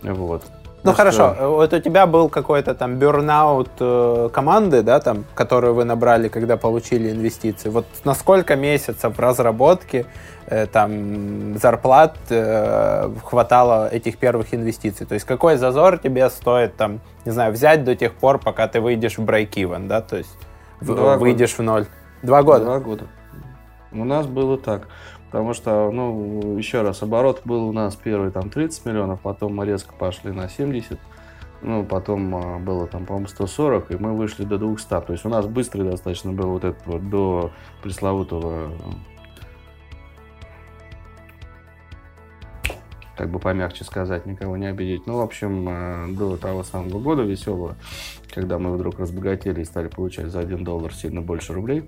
Вот. 0.03 0.43
Ну 0.83 0.91
Так 0.91 0.97
хорошо, 0.97 1.35
вот 1.39 1.73
у 1.73 1.79
тебя 1.79 2.05
был 2.05 2.29
какой-то 2.29 2.75
там 2.75 2.95
бернаут 2.95 3.69
э, 3.79 4.29
команды, 4.33 4.83
да, 4.83 4.99
там, 4.99 5.23
которую 5.33 5.73
вы 5.73 5.85
набрали, 5.85 6.27
когда 6.27 6.57
получили 6.57 7.09
инвестиции. 7.09 7.69
Вот 7.69 7.85
на 8.03 8.13
сколько 8.13 8.55
месяцев 8.55 9.17
разработки 9.19 10.05
там 10.71 11.57
зарплат 11.57 12.17
э, 12.29 13.09
хватало 13.23 13.87
этих 13.87 14.17
первых 14.17 14.53
инвестиций? 14.53 15.05
То 15.05 15.13
есть 15.13 15.25
какой 15.25 15.57
зазор 15.57 15.97
тебе 15.97 16.29
стоит 16.29 16.75
там, 16.75 16.99
не 17.25 17.31
знаю, 17.31 17.53
взять 17.53 17.83
до 17.83 17.95
тех 17.95 18.13
пор, 18.13 18.39
пока 18.39 18.67
ты 18.67 18.81
выйдешь 18.81 19.17
в 19.17 19.23
break-even, 19.23 19.87
да, 19.87 20.01
то 20.01 20.17
есть 20.17 20.35
в- 20.81 21.17
выйдешь 21.17 21.53
в 21.57 21.61
ноль? 21.61 21.85
Два 22.21 22.43
года. 22.43 22.65
Два 22.65 22.79
года. 22.79 23.07
У 23.91 24.03
нас 24.05 24.25
было 24.25 24.57
так. 24.57 24.87
Потому 25.33 25.53
что, 25.55 25.89
ну, 25.91 26.57
еще 26.57 26.83
раз, 26.83 27.01
оборот 27.01 27.41
был 27.43 27.67
у 27.67 27.71
нас 27.71 27.95
первый 27.95 28.29
там 28.29 28.51
30 28.51 28.85
миллионов, 28.85 29.19
потом 29.21 29.55
мы 29.55 29.65
резко 29.65 29.91
пошли 29.91 30.31
на 30.31 30.47
70, 30.47 30.99
ну, 31.63 31.83
потом 31.83 32.35
а, 32.35 32.59
было 32.59 32.85
там, 32.85 33.07
по-моему, 33.07 33.27
140, 33.27 33.91
и 33.91 33.95
мы 33.95 34.13
вышли 34.13 34.43
до 34.43 34.59
200. 34.59 34.89
То 34.89 35.05
есть 35.09 35.25
у 35.25 35.29
нас 35.29 35.47
быстрый 35.47 35.89
достаточно 35.89 36.31
был 36.33 36.51
вот 36.51 36.63
этот 36.63 36.85
вот 36.85 37.09
до 37.09 37.49
пресловутого, 37.81 38.73
как 43.15 43.29
бы 43.29 43.39
помягче 43.39 43.83
сказать, 43.83 44.25
никого 44.25 44.57
не 44.57 44.65
обидеть. 44.65 45.05
Ну, 45.05 45.17
в 45.17 45.21
общем, 45.21 46.15
до 46.15 46.37
того 46.37 46.63
самого 46.63 46.99
года 46.99 47.21
веселого, 47.21 47.75
когда 48.33 48.57
мы 48.57 48.73
вдруг 48.73 48.99
разбогатели 48.99 49.61
и 49.61 49.65
стали 49.65 49.87
получать 49.87 50.27
за 50.27 50.39
1 50.39 50.63
доллар 50.63 50.93
сильно 50.93 51.21
больше 51.21 51.53
рублей. 51.53 51.83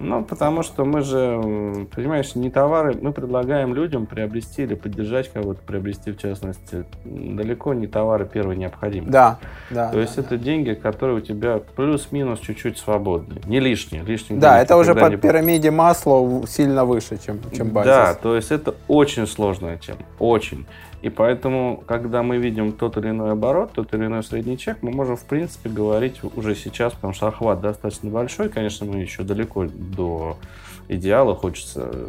Ну, 0.00 0.24
потому 0.24 0.62
что 0.62 0.84
мы 0.84 1.02
же, 1.02 1.86
понимаешь, 1.94 2.34
не 2.34 2.50
товары, 2.50 2.96
мы 3.00 3.12
предлагаем 3.12 3.74
людям 3.74 4.06
приобрести 4.06 4.62
или 4.62 4.74
поддержать 4.74 5.32
кого-то, 5.32 5.60
приобрести 5.62 6.12
в 6.12 6.18
частности, 6.18 6.84
далеко 7.04 7.74
не 7.74 7.86
товары 7.86 8.26
первой 8.26 8.56
необходимости. 8.56 9.12
Да, 9.12 9.38
да. 9.70 9.90
То 9.90 10.00
есть 10.00 10.18
это 10.18 10.36
деньги, 10.36 10.74
которые 10.74 11.18
у 11.18 11.20
тебя 11.20 11.60
плюс-минус 11.76 12.40
чуть-чуть 12.40 12.78
свободные, 12.78 13.40
не 13.46 13.60
лишние. 13.60 14.02
лишние 14.02 14.40
Да, 14.40 14.60
это 14.60 14.76
уже 14.76 14.94
по 14.94 15.10
пирамиде 15.16 15.70
масла 15.70 16.46
сильно 16.46 16.84
выше, 16.84 17.18
чем, 17.24 17.38
чем 17.54 17.68
базис. 17.68 17.88
да, 17.88 18.14
то 18.14 18.34
есть 18.36 18.50
это 18.50 18.74
очень 18.88 19.26
сложная 19.26 19.78
тема, 19.78 20.00
очень. 20.18 20.66
И 21.04 21.10
поэтому, 21.10 21.84
когда 21.86 22.22
мы 22.22 22.38
видим 22.38 22.72
тот 22.72 22.96
или 22.96 23.10
иной 23.10 23.32
оборот, 23.32 23.72
тот 23.72 23.92
или 23.92 24.06
иной 24.06 24.24
средний 24.24 24.56
чек, 24.56 24.78
мы 24.80 24.90
можем, 24.90 25.16
в 25.16 25.24
принципе, 25.26 25.68
говорить 25.68 26.20
уже 26.34 26.54
сейчас, 26.54 26.94
потому 26.94 27.12
что 27.12 27.26
охват 27.26 27.60
достаточно 27.60 28.08
большой. 28.08 28.48
Конечно, 28.48 28.86
мы 28.86 29.00
еще 29.00 29.22
далеко 29.22 29.66
до 29.66 30.38
идеала. 30.88 31.34
Хочется, 31.34 32.08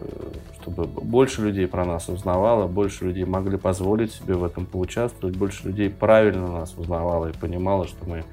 чтобы 0.62 0.86
больше 0.86 1.42
людей 1.42 1.68
про 1.68 1.84
нас 1.84 2.08
узнавало, 2.08 2.68
больше 2.68 3.04
людей 3.04 3.26
могли 3.26 3.58
позволить 3.58 4.14
себе 4.14 4.36
в 4.36 4.46
этом 4.46 4.66
поучаствовать, 4.66 5.36
больше 5.36 5.68
людей 5.68 5.90
правильно 5.90 6.48
нас 6.48 6.74
узнавало 6.78 7.28
и 7.28 7.34
понимало, 7.34 7.90
что 7.90 8.06
мы 8.06 8.24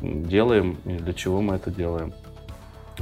делаем 0.00 0.76
и 0.86 0.94
для 0.94 1.12
чего 1.12 1.40
мы 1.40 1.54
это 1.54 1.70
делаем. 1.70 2.12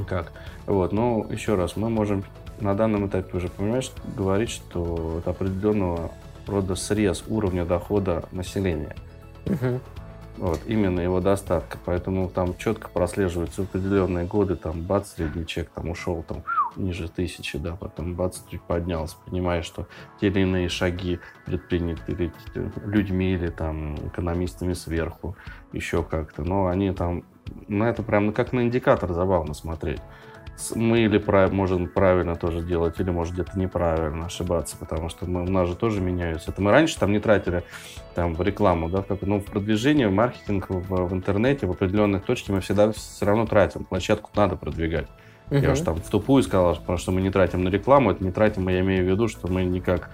Как? 0.06 0.32
Вот, 0.66 0.92
но 0.92 1.24
еще 1.30 1.54
раз, 1.54 1.74
мы 1.74 1.88
можем 1.88 2.22
на 2.60 2.74
данном 2.74 3.06
этапе 3.06 3.34
уже, 3.34 3.48
понимаешь, 3.48 3.90
говорить, 4.14 4.50
что 4.50 5.20
это 5.20 5.30
определенного 5.30 6.10
рода 6.48 6.74
срез 6.74 7.24
уровня 7.28 7.64
дохода 7.64 8.24
населения. 8.32 8.96
Мгм. 9.46 9.80
Вот, 10.38 10.60
именно 10.66 11.00
его 11.00 11.20
достатка. 11.20 11.78
Поэтому 11.84 12.28
там 12.28 12.56
четко 12.56 12.88
прослеживаются 12.88 13.62
определенные 13.62 14.24
годы, 14.24 14.54
там 14.54 14.82
бац, 14.82 15.14
средний 15.14 15.44
чек 15.44 15.68
там 15.70 15.90
ушел 15.90 16.24
там 16.26 16.44
ниже 16.76 17.08
тысячи, 17.08 17.58
да, 17.58 17.74
потом 17.74 18.14
бац, 18.14 18.38
чуть 18.48 18.62
поднялся, 18.62 19.16
понимаешь, 19.26 19.64
что 19.64 19.88
те 20.20 20.28
или 20.28 20.40
иные 20.40 20.68
шаги 20.68 21.18
предприняты 21.44 22.30
людьми 22.84 23.32
или 23.32 23.48
там 23.48 23.96
экономистами 24.06 24.74
сверху, 24.74 25.36
еще 25.72 26.04
как-то. 26.04 26.44
Но 26.44 26.68
они 26.68 26.92
там, 26.92 27.24
ну 27.66 27.84
это 27.84 28.04
прям 28.04 28.26
ну, 28.26 28.32
как 28.32 28.52
на 28.52 28.60
индикатор 28.60 29.12
забавно 29.12 29.54
смотреть. 29.54 30.00
Мы 30.74 31.00
или 31.00 31.18
прав- 31.18 31.52
можем 31.52 31.86
правильно 31.88 32.34
тоже 32.36 32.62
делать, 32.62 32.98
или 32.98 33.10
может 33.10 33.34
где-то 33.34 33.58
неправильно 33.58 34.26
ошибаться, 34.26 34.76
потому 34.76 35.08
что 35.08 35.26
мы, 35.26 35.42
у 35.42 35.50
нас 35.50 35.68
же 35.68 35.76
тоже 35.76 36.00
меняются. 36.00 36.50
Это 36.50 36.60
мы 36.60 36.72
раньше 36.72 36.98
там 36.98 37.12
не 37.12 37.20
тратили 37.20 37.62
там 38.14 38.34
в 38.34 38.42
рекламу, 38.42 38.88
да, 38.88 39.02
как, 39.02 39.22
ну, 39.22 39.38
в 39.38 39.44
продвижение, 39.44 40.08
в 40.08 40.12
маркетинг, 40.12 40.66
в, 40.68 41.06
в 41.06 41.12
интернете, 41.14 41.66
в 41.66 41.70
определенных 41.70 42.24
точке 42.24 42.52
мы 42.52 42.60
всегда 42.60 42.90
все 42.92 43.24
равно 43.24 43.46
тратим. 43.46 43.84
Площадку 43.84 44.30
надо 44.34 44.56
продвигать. 44.56 45.06
Я 45.50 45.58
Мгм. 45.60 45.72
уж 45.72 45.80
там 45.80 45.94
в 45.94 46.10
тупую 46.10 46.42
сказал, 46.42 46.74
потому 46.76 46.98
что 46.98 47.12
мы 47.12 47.20
не 47.22 47.30
тратим 47.30 47.62
на 47.64 47.68
рекламу, 47.68 48.10
это 48.10 48.22
не 48.22 48.32
тратим, 48.32 48.68
я 48.68 48.80
имею 48.80 49.04
в 49.04 49.08
виду, 49.08 49.28
что 49.28 49.48
мы 49.48 49.64
никак 49.64 50.10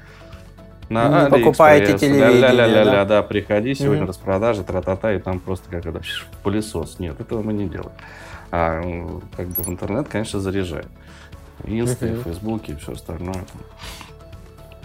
на 0.90 1.08
Не 1.08 1.14
Алиэкспресс, 1.14 1.42
покупаете 1.44 1.98
телевидение, 1.98 2.40
ля-ля-ля-ля, 2.40 2.84
да? 2.84 3.04
да, 3.06 3.22
приходи, 3.22 3.74
сегодня 3.74 4.02
Мгм. 4.02 4.08
распродажи, 4.10 4.62
тра-та-та, 4.62 5.14
и 5.14 5.18
там 5.18 5.40
просто 5.40 5.70
как 5.70 5.86
это, 5.86 6.02
пылесос. 6.42 6.98
Нет, 6.98 7.18
этого 7.20 7.42
мы 7.42 7.54
не 7.54 7.66
делаем. 7.66 7.92
А 8.56 8.80
м, 8.82 9.20
как 9.36 9.48
бы 9.48 9.62
в 9.64 9.68
интернет, 9.68 10.06
конечно, 10.08 10.38
заряжает. 10.40 10.86
Инста, 11.64 12.06
Мгм. 12.06 12.22
Фейсбук 12.22 12.68
и 12.68 12.74
все 12.76 12.92
остальное. 12.92 13.44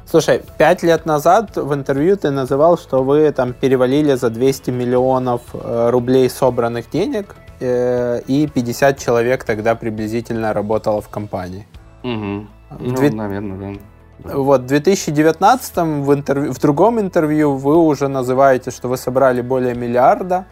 Слушай, 0.05 0.41
пять 0.58 0.82
лет 0.82 1.05
назад 1.05 1.55
в 1.55 1.71
интервью 1.73 2.17
ты 2.17 2.32
называл, 2.32 2.77
что 2.79 3.03
вы 3.03 3.32
там 3.32 3.53
перевалили 3.53 4.15
за 4.15 4.29
200 4.32 4.71
миллионов 4.71 5.41
э, 5.53 5.89
рублей 5.91 6.29
собранных 6.32 6.89
денег, 6.89 7.36
э, 7.60 8.21
и 8.27 8.47
50 8.47 8.97
человек 8.97 9.43
тогда 9.43 9.75
приблизительно 9.75 10.51
работало 10.53 10.99
в 11.01 11.10
компании. 11.10 11.67
Угу. 12.03 12.47
Ну, 12.79 12.95
Две- 12.95 13.12
наверное, 13.12 13.73
да. 13.75 13.79
Да. 14.19 14.36
Вот, 14.38 14.62
в 14.62 14.65
2019 14.65 15.77
в, 16.03 16.13
интервью, 16.13 16.53
в 16.53 16.60
другом 16.60 16.99
интервью 16.99 17.55
вы 17.55 17.77
уже 17.77 18.08
называете, 18.08 18.71
что 18.71 18.88
вы 18.89 18.97
собрали 18.97 19.41
более 19.41 19.75
миллиарда. 19.75 20.45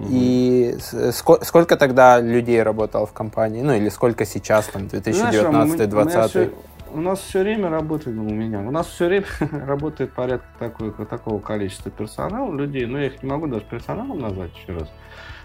И 0.00 0.76
с- 0.80 0.92
ско- 1.12 1.44
сколько 1.44 1.76
тогда 1.76 2.20
людей 2.20 2.62
работало 2.62 3.06
в 3.06 3.12
компании? 3.12 3.62
Ну, 3.62 3.72
или 3.74 3.88
сколько 3.88 4.24
сейчас, 4.24 4.66
там, 4.66 4.88
Знаешь, 4.88 5.42
Рома, 5.42 5.64
мы- 5.64 5.64
у 5.64 5.74
меня 5.74 5.86
2019-2020? 5.86 6.28
всё- 6.30 6.50
У 6.92 7.00
нас 7.00 7.18
все 7.20 7.40
время 7.40 7.70
работает, 7.70 8.16
ну, 8.16 8.24
у 8.26 8.30
меня, 8.30 8.60
у 8.60 8.70
нас 8.70 8.86
все 8.86 9.06
время 9.06 9.24
работает 9.66 10.12
порядка 10.12 10.46
такой, 10.58 10.92
такого 11.06 11.40
количества 11.40 11.90
персонала, 11.90 12.52
людей, 12.52 12.86
но 12.86 12.98
я 13.00 13.06
их 13.06 13.22
не 13.22 13.28
могу 13.28 13.46
даже 13.48 13.64
персоналом 13.64 14.20
назвать 14.20 14.50
еще 14.56 14.78
раз. 14.78 14.88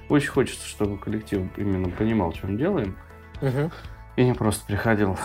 Очень 0.10 0.30
хочется, 0.30 0.68
чтобы 0.68 0.98
коллектив 0.98 1.48
именно 1.58 1.90
понимал, 1.90 2.34
мы 2.44 2.58
делаем, 2.58 2.96
Мгм. 3.42 3.72
и 4.16 4.26
не 4.26 4.34
просто 4.34 4.66
приходил 4.66 5.18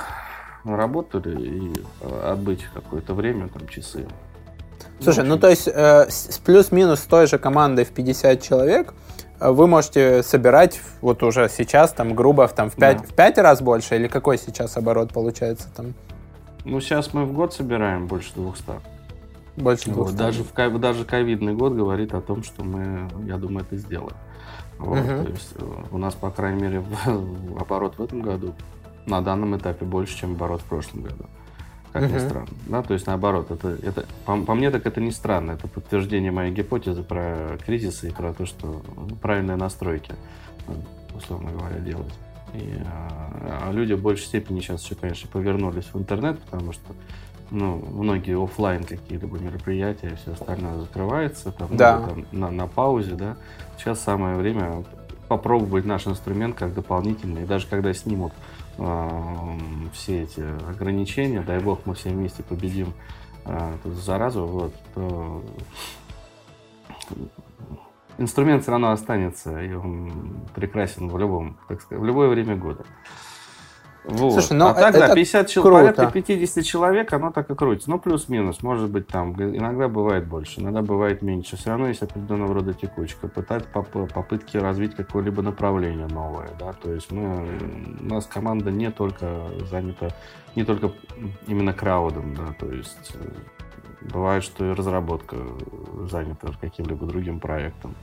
на 0.65 0.77
работу 0.79 1.19
и 1.21 1.73
э, 2.01 2.31
отбыть 2.33 2.65
какое-то 2.73 3.13
время, 3.15 3.49
там, 3.49 3.67
часы. 3.69 4.07
Слушай, 5.01 5.25
ну 5.25 5.39
то 5.39 5.49
есть 5.51 5.69
э, 5.69 6.07
с 6.09 6.39
плюс-минус 6.39 7.01
той 7.01 7.27
же 7.27 7.39
командой 7.39 7.85
в 7.85 7.91
50 7.91 8.41
человек 8.43 8.95
вы 9.53 9.67
можете 9.67 10.23
собирать 10.23 10.81
вот 11.01 11.23
уже 11.23 11.49
сейчас 11.49 11.93
там 11.93 12.15
грубо 12.15 12.47
в, 12.49 12.53
там, 12.53 12.71
в, 12.71 12.77
5, 12.77 12.97
Да. 12.99 13.03
в 13.05 13.15
5 13.15 13.39
раз 13.39 13.61
больше 13.63 13.97
или 13.97 14.09
какой 14.09 14.39
сейчас 14.39 14.77
оборот 14.77 15.13
получается 15.13 15.69
там? 15.77 15.95
Ну, 16.65 16.81
сейчас 16.81 17.13
мы 17.13 17.25
в 17.25 17.33
год 17.33 17.53
собираем 17.53 18.07
больше 18.07 18.33
200. 18.35 18.65
Больше 19.57 19.91
Вот, 19.91 20.07
200. 20.09 20.19
даже, 20.19 20.43
в, 20.45 20.79
даже 20.81 21.05
ковидный 21.05 21.55
год 21.55 21.75
говорит 21.75 22.15
о 22.15 22.21
том, 22.21 22.43
что 22.43 22.65
мы, 22.65 23.09
я 23.27 23.37
думаю, 23.37 23.65
это 23.67 23.77
сделаем. 23.77 24.17
Вот, 24.79 24.99
Мгм. 24.99 25.25
то 25.25 25.31
есть 25.31 25.53
э, 25.57 25.65
у 25.93 25.99
нас, 25.99 26.15
по 26.15 26.31
крайней 26.31 26.63
мере, 26.63 26.85
оборот 27.61 27.99
в 27.99 28.03
этом 28.03 28.23
году 28.23 28.55
на 29.07 29.21
данном 29.21 29.57
этапе 29.57 29.85
больше, 29.85 30.17
чем 30.17 30.33
оборот 30.33 30.61
в 30.63 30.65
прошлом 30.65 31.03
году. 31.03 31.27
Как 31.95 32.11
ни 32.11 32.19
странно. 32.19 32.49
Да, 32.67 32.83
то 32.83 32.93
есть 32.93 33.07
наоборот, 33.07 33.53
это, 33.53 33.69
это 33.69 34.05
по, 34.27 34.37
по 34.43 34.55
мне 34.55 34.73
так 34.73 34.85
это 34.85 35.01
не 35.01 35.13
странно. 35.13 35.53
Это 35.53 35.69
подтверждение 35.69 36.33
моей 36.33 36.53
гипотезы 36.53 37.05
про 37.05 37.57
кризисы 37.65 38.09
и 38.09 38.11
про 38.11 38.35
то, 38.35 38.47
что 38.47 38.83
ну, 38.97 39.15
правильные 39.15 39.57
настройки, 39.57 40.13
э, 40.67 40.73
условно 41.15 41.53
говоря, 41.53 41.79
делать. 41.79 42.13
И, 42.53 42.69
а, 42.85 43.69
а 43.69 43.73
люди 43.73 43.93
в 43.93 44.03
большей 44.03 44.27
степени 44.27 44.59
сейчас 44.59 44.83
еще, 44.83 44.97
конечно, 44.97 45.29
повернулись 45.33 45.85
в 45.93 45.97
интернет, 45.97 46.41
потому 46.41 46.73
что 46.73 46.85
ну, 47.53 47.77
многие 47.77 48.43
оффлайн 48.43 48.83
какие-либо 48.83 49.39
мероприятия 49.39 50.09
и 50.09 50.15
все 50.17 50.33
остальное 50.33 50.81
закрывается, 50.81 51.53
там, 51.53 51.69
ну, 51.71 51.77
Да. 51.77 52.01
там 52.01 52.27
на, 52.33 52.51
на 52.51 52.67
паузе, 52.67 53.15
да. 53.15 53.37
Сейчас 53.79 54.01
самое 54.01 54.37
время 54.37 54.83
попробовать 55.29 55.85
наш 55.85 56.09
инструмент 56.09 56.57
как 56.57 56.75
дополнительный, 56.75 57.45
и 57.45 57.47
даже 57.47 57.69
когда 57.69 57.95
снимут 57.95 58.33
все 58.77 60.23
эти 60.23 60.41
ограничения, 60.69 61.43
дай 61.43 61.61
бог 61.61 61.81
мы 61.85 61.95
все 61.95 62.11
вместе 62.11 62.43
победим 62.43 62.93
э, 63.45 63.75
эту 63.77 63.93
заразу, 63.93 64.47
вот, 64.47 64.75
то 64.95 65.45
инструмент 68.19 68.63
все 68.63 68.73
равно 68.73 68.91
останется, 68.91 69.61
и 69.63 69.73
он 69.73 70.41
прекрасен 70.55 71.09
в 71.09 71.19
любом, 71.19 71.57
так 71.69 71.81
сказать, 71.81 72.03
в 72.03 72.05
любое 72.05 72.29
время 72.29 72.57
года. 72.57 72.85
Вот. 74.05 74.33
Слушай, 74.33 74.53
ну, 74.59 74.67
а 74.67 74.75
так, 74.75 74.93
да, 74.93 75.07
это 75.07 75.14
50 75.14 75.49
чел- 75.49 75.62
круто. 75.62 75.79
порядка 75.79 76.11
50 76.11 76.62
человек, 76.64 77.12
оно 77.12 77.33
так 77.33 77.51
и 77.51 77.55
крутится. 77.55 77.90
Ну, 77.90 77.99
плюс-минус, 77.99 78.62
может 78.62 78.90
быть, 78.90 79.07
там, 79.07 79.33
иногда 79.33 79.88
бывает 79.88 80.27
больше, 80.27 80.61
иногда 80.61 80.83
бывает 80.83 81.23
меньше. 81.23 81.57
Все 81.57 81.71
равно 81.71 81.88
есть 81.88 82.03
определенного 82.03 82.55
рода 82.55 82.75
текучка. 82.75 83.29
Пытать 83.29 83.67
поп- 83.67 84.12
попытки 84.12 84.59
развить 84.59 84.95
какое-либо 84.95 85.40
направление 85.43 86.07
новое, 86.07 86.51
да, 86.59 86.75
то 86.75 86.93
есть 86.93 87.11
мы, 87.11 87.49
у 88.01 88.05
нас 88.05 88.27
команда 88.27 88.71
не 88.71 88.90
только 88.90 89.40
занята, 89.71 90.09
не 90.55 90.64
только 90.64 90.93
именно 91.47 91.73
краудом, 91.73 92.35
да, 92.35 92.53
то 92.59 92.71
есть 92.71 93.12
э, 93.14 93.29
Бывает, 94.12 94.45
что 94.45 94.67
и 94.71 94.75
разработка 94.75 95.37
занята 96.11 96.49
каким-либо 96.61 97.07
другим 97.07 97.40
проектом, 97.40 97.95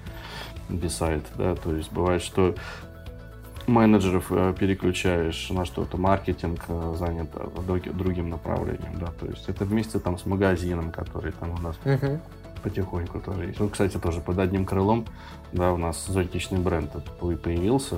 бисайт, 0.68 1.24
да, 1.36 1.56
то 1.56 1.76
есть 1.76 1.92
бывает, 1.92 2.24
что 2.24 2.56
менеджеров 3.67 4.32
э, 4.32 4.54
переключаешь 4.58 5.50
на 5.50 5.65
что-то, 5.65 5.97
маркетинг 5.97 6.65
э, 6.67 6.95
занят 6.97 7.30
другим 7.95 8.30
направлением, 8.30 9.00
да, 9.00 9.08
то 9.19 9.26
есть 9.28 9.47
это 9.50 9.65
вместе 9.65 10.00
там 10.00 10.17
с 10.17 10.26
магазином, 10.26 10.91
который 10.91 11.32
там 11.32 11.52
у 11.52 11.58
нас 11.58 11.78
uh-huh. 11.84 12.19
потихоньку 12.63 13.19
тоже 13.19 13.45
есть. 13.45 13.60
Вот, 13.60 13.71
кстати, 13.71 13.97
тоже 13.97 14.21
под 14.21 14.39
одним 14.39 14.65
крылом, 14.65 15.06
да, 15.52 15.74
у 15.74 15.78
нас 15.78 16.06
зонтичный 16.08 16.60
бренд 16.60 16.91
появился. 17.19 17.97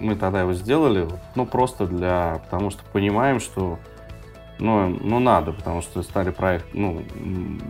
Мы 0.00 0.16
тогда 0.16 0.40
его 0.40 0.54
сделали, 0.54 1.08
ну, 1.36 1.46
просто 1.46 1.86
для, 1.86 2.40
потому 2.44 2.70
что 2.70 2.82
понимаем, 2.92 3.38
что 3.38 3.78
ну, 4.58 4.88
ну, 4.88 5.18
надо, 5.18 5.52
потому 5.52 5.82
что 5.82 6.02
стали 6.02 6.30
проект, 6.30 6.66
ну, 6.74 7.02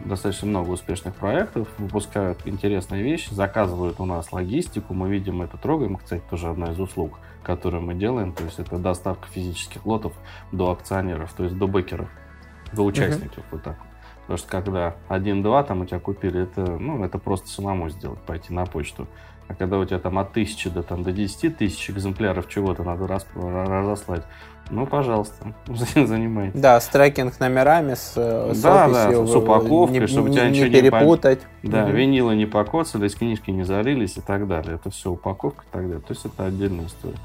достаточно 0.05 0.49
много 0.49 0.71
успешных 0.71 1.15
проектов, 1.15 1.69
выпускают 1.79 2.47
интересные 2.47 3.03
вещи, 3.03 3.33
заказывают 3.33 4.01
у 4.01 4.05
нас 4.05 4.33
логистику, 4.33 4.93
мы 4.93 5.09
видим 5.09 5.43
это, 5.43 5.57
трогаем. 5.57 5.97
Кстати, 5.97 6.23
тоже 6.29 6.49
одна 6.49 6.73
из 6.73 6.81
услуг, 6.81 7.19
которую 7.43 7.83
мы 7.83 7.95
делаем, 7.95 8.33
то 8.33 8.45
есть 8.45 8.59
это 8.59 8.79
доставка 8.79 9.29
физических 9.29 9.87
лотов 9.87 10.13
до 10.53 10.71
акционеров, 10.71 11.33
то 11.33 11.45
есть 11.45 11.57
до 11.57 11.67
бэкеров, 11.67 12.09
до 12.73 12.83
участников, 12.85 13.39
uh-huh. 13.39 13.53
вот 13.53 13.63
так. 13.63 13.77
Потому 14.23 14.39
что 14.39 14.49
когда 14.49 14.97
один-два 15.09 15.63
там 15.65 15.83
у 15.83 15.87
тебя 15.87 15.99
купили, 15.99 16.43
это, 16.43 16.63
ну, 16.63 17.05
это 17.05 17.19
просто 17.19 17.49
самому 17.49 17.91
сделать, 17.91 18.21
пойти 18.21 18.55
на 18.55 18.65
почту. 18.65 19.07
А 19.49 19.55
когда 19.55 19.79
у 19.79 19.85
тебя 19.85 19.99
там 19.99 20.19
от 20.19 20.33
тысячи 20.33 20.71
до, 20.71 20.83
там, 20.83 21.03
до 21.03 21.13
10 21.13 21.57
тысяч 21.57 21.91
экземпляров 21.91 22.49
чего-то 22.49 22.83
надо 22.83 23.07
раз, 23.07 23.27
разослать, 23.35 24.25
ну, 24.71 24.87
пожалуйста, 24.87 25.55
занимайтесь. 25.95 26.59
Да, 26.59 26.81
с 26.81 26.89
трекинг 26.89 27.39
номерами, 27.39 27.95
с, 27.95 28.15
с 28.15 28.63
да, 28.63 28.89
да, 28.89 29.11
с 29.27 29.35
упаковкой, 29.35 30.01
не, 30.01 30.07
чтобы 30.07 30.31
не, 30.31 30.37
тебя 30.37 30.49
ничего 30.49 30.67
не 30.67 30.73
перепутать. 30.73 31.41
Не, 31.63 31.71
да, 31.71 31.85
угу. 31.85 31.93
винилы 31.93 32.35
не 32.35 32.47
покоцались, 32.47 33.15
книжки 33.15 33.51
не 33.51 33.65
залились 33.65 34.17
и 34.17 34.21
так 34.23 34.49
далее. 34.49 34.77
Это 34.77 34.91
все 34.91 35.11
упаковка 35.11 35.65
и 35.65 35.73
так 35.73 35.83
далее. 35.83 36.01
То 36.01 36.13
есть 36.15 36.25
это 36.25 36.47
отдельная 36.47 36.87
история. 36.87 37.19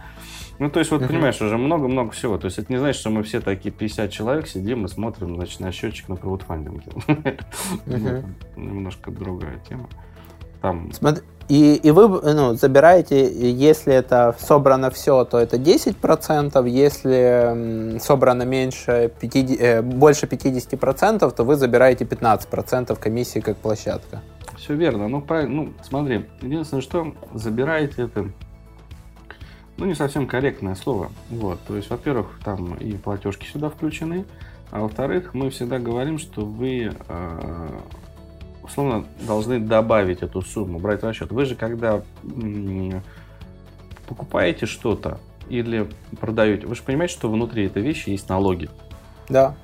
Ну, 0.60 0.70
то 0.70 0.80
есть, 0.80 0.92
вот, 0.92 1.02
uh 1.02 1.08
понимаешь, 1.08 1.42
уже 1.42 1.58
много-много 1.58 2.12
всего. 2.12 2.38
То 2.38 2.46
есть, 2.46 2.60
это 2.60 2.70
не 2.72 2.78
значит, 2.78 3.00
что 3.00 3.10
мы 3.10 3.24
все 3.24 3.40
такие 3.40 3.72
50 3.72 4.12
человек 4.12 4.46
сидим 4.46 4.84
и 4.84 4.90
смотрим, 4.90 5.36
значит, 5.36 5.62
на 5.62 5.72
счетчик 5.72 6.10
на 6.10 6.18
краудфандинге. 6.18 6.92
Немножко 8.58 9.10
другая 9.10 9.58
тема. 9.70 9.88
Там... 10.62 10.92
Смотри, 10.92 11.24
и, 11.50 11.76
и 11.76 11.92
вы 11.92 12.08
ну, 12.08 12.54
забираете, 12.54 13.28
если 13.52 13.94
это 13.94 14.36
собрано 14.40 14.92
все, 14.92 15.26
то 15.26 15.40
это 15.40 15.58
10%, 15.58 16.70
если 16.70 17.98
собрано 18.00 18.44
меньше 18.44 19.12
50, 19.20 19.60
э, 19.60 19.82
больше 19.82 20.28
50%, 20.28 21.32
то 21.36 21.44
вы 21.44 21.56
забираете 21.56 22.06
15% 22.06 22.96
комиссии 23.00 23.40
как 23.40 23.58
площадка. 23.58 24.22
Все 24.58 24.76
верно. 24.76 25.08
Ну, 25.08 25.22
правильно. 25.22 25.64
Ну, 25.64 25.74
смотри, 25.82 26.28
единственное, 26.42 26.82
что 26.82 27.14
забираете 27.34 28.04
это 28.04 28.28
ну, 29.78 29.86
не 29.86 29.96
совсем 29.96 30.28
корректное 30.28 30.76
слово. 30.76 31.10
Вот, 31.32 31.60
то 31.68 31.76
есть, 31.76 31.90
во-первых, 31.90 32.40
там 32.44 32.76
и 32.76 32.94
платежки 32.94 33.48
сюда 33.48 33.70
включены, 33.70 34.26
а 34.70 34.82
во-вторых, 34.82 35.34
мы 35.34 35.50
всегда 35.50 35.80
говорим, 35.80 36.20
что 36.20 36.46
вы 36.46 36.92
э, 37.08 37.70
условно 38.70 39.06
должны 39.22 39.60
добавить 39.60 40.22
эту 40.22 40.42
сумму, 40.42 40.80
брать 40.80 41.02
в 41.02 41.06
расчет. 41.06 41.32
Вы 41.32 41.46
же 41.46 41.56
когда 41.56 42.02
покупаете 44.08 44.66
что-то 44.66 45.20
или 45.50 45.90
продаете, 46.20 46.68
вы 46.68 46.76
же 46.76 46.84
понимаете, 46.84 47.14
что 47.14 47.30
внутри 47.30 47.66
этой 47.66 47.82
вещи 47.82 48.10
есть 48.10 48.30
налоги. 48.30 48.70
Да. 49.28 49.56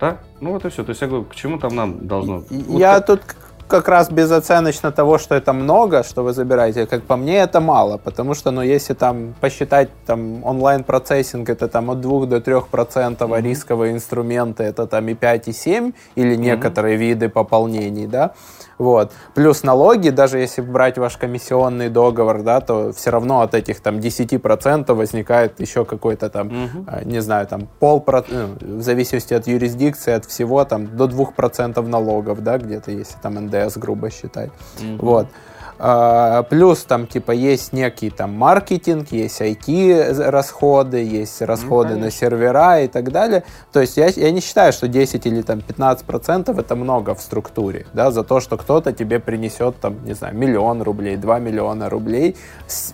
Да? 0.00 0.18
Ну 0.40 0.52
вот 0.52 0.64
и 0.64 0.68
все. 0.68 0.84
То 0.84 0.90
есть 0.90 1.00
я 1.02 1.08
говорю, 1.08 1.24
к 1.24 1.34
чему 1.34 1.58
там 1.58 1.74
нам 1.74 2.06
должно... 2.06 2.44
Я 2.50 2.96
вот 2.96 3.06
тут 3.06 3.20
как 3.68 3.88
раз 3.88 4.10
безоценочно 4.10 4.90
того, 4.90 5.18
что 5.18 5.34
это 5.34 5.52
много, 5.52 6.02
что 6.02 6.24
вы 6.24 6.32
забираете, 6.32 6.86
как 6.86 7.02
по 7.02 7.16
мне, 7.16 7.38
это 7.38 7.60
мало, 7.60 7.98
потому 7.98 8.34
что, 8.34 8.50
ну, 8.50 8.62
если 8.62 8.94
там 8.94 9.34
посчитать 9.40 9.90
там 10.06 10.44
онлайн-процессинг, 10.44 11.48
это 11.48 11.68
там 11.68 11.90
от 11.90 12.00
2 12.00 12.26
до 12.26 12.40
3 12.40 12.54
процентов, 12.70 13.30
mm-hmm. 13.30 13.42
рисковые 13.42 13.92
инструменты, 13.92 14.64
это 14.64 14.86
там 14.86 15.08
и 15.08 15.14
5, 15.14 15.48
и 15.48 15.52
7, 15.52 15.92
или 16.16 16.34
некоторые 16.34 16.96
mm-hmm. 16.96 17.08
виды 17.08 17.28
пополнений, 17.28 18.06
да, 18.06 18.32
вот. 18.78 19.12
Плюс 19.34 19.64
налоги, 19.64 20.10
даже 20.10 20.38
если 20.38 20.62
брать 20.62 20.98
ваш 20.98 21.16
комиссионный 21.16 21.88
договор, 21.88 22.42
да, 22.42 22.60
то 22.60 22.92
все 22.92 23.10
равно 23.10 23.40
от 23.40 23.54
этих 23.54 23.80
там 23.80 23.96
10% 23.96 24.94
возникает 24.94 25.60
еще 25.60 25.84
какой-то 25.84 26.30
там, 26.30 26.46
угу. 26.46 26.86
не 27.04 27.20
знаю, 27.20 27.46
там 27.48 27.68
пол, 27.80 28.04
ну, 28.06 28.78
в 28.78 28.82
зависимости 28.82 29.34
от 29.34 29.48
юрисдикции, 29.48 30.12
от 30.12 30.24
всего, 30.26 30.64
там 30.64 30.96
до 30.96 31.06
2% 31.06 31.82
налогов, 31.86 32.42
да, 32.42 32.58
где-то, 32.58 32.92
если 32.92 33.18
там 33.20 33.36
НДС 33.64 33.76
грубо 33.76 34.10
считать. 34.10 34.50
Угу. 34.80 35.06
Вот. 35.06 35.28
А, 35.80 36.42
плюс 36.42 36.82
там 36.82 37.06
типа 37.06 37.30
есть 37.30 37.72
некий 37.72 38.10
там 38.10 38.34
маркетинг, 38.34 39.12
есть 39.12 39.40
IT 39.40 40.28
расходы, 40.28 40.98
есть 40.98 41.40
расходы 41.42 41.94
ну, 41.94 42.00
на 42.00 42.10
сервера 42.10 42.80
и 42.80 42.88
так 42.88 43.12
далее. 43.12 43.44
То 43.72 43.80
есть 43.80 43.96
я, 43.96 44.08
я 44.08 44.30
не 44.32 44.40
считаю, 44.40 44.72
что 44.72 44.88
10 44.88 45.24
или 45.26 45.42
там 45.42 45.60
15 45.60 46.04
процентов 46.04 46.58
это 46.58 46.74
много 46.74 47.14
в 47.14 47.20
структуре, 47.20 47.86
да, 47.92 48.10
за 48.10 48.24
то, 48.24 48.40
что 48.40 48.56
кто-то 48.56 48.92
тебе 48.92 49.20
принесет 49.20 49.76
там, 49.80 50.04
не 50.04 50.14
знаю, 50.14 50.36
миллион 50.36 50.82
рублей, 50.82 51.16
2 51.16 51.38
миллиона 51.38 51.88
рублей, 51.88 52.36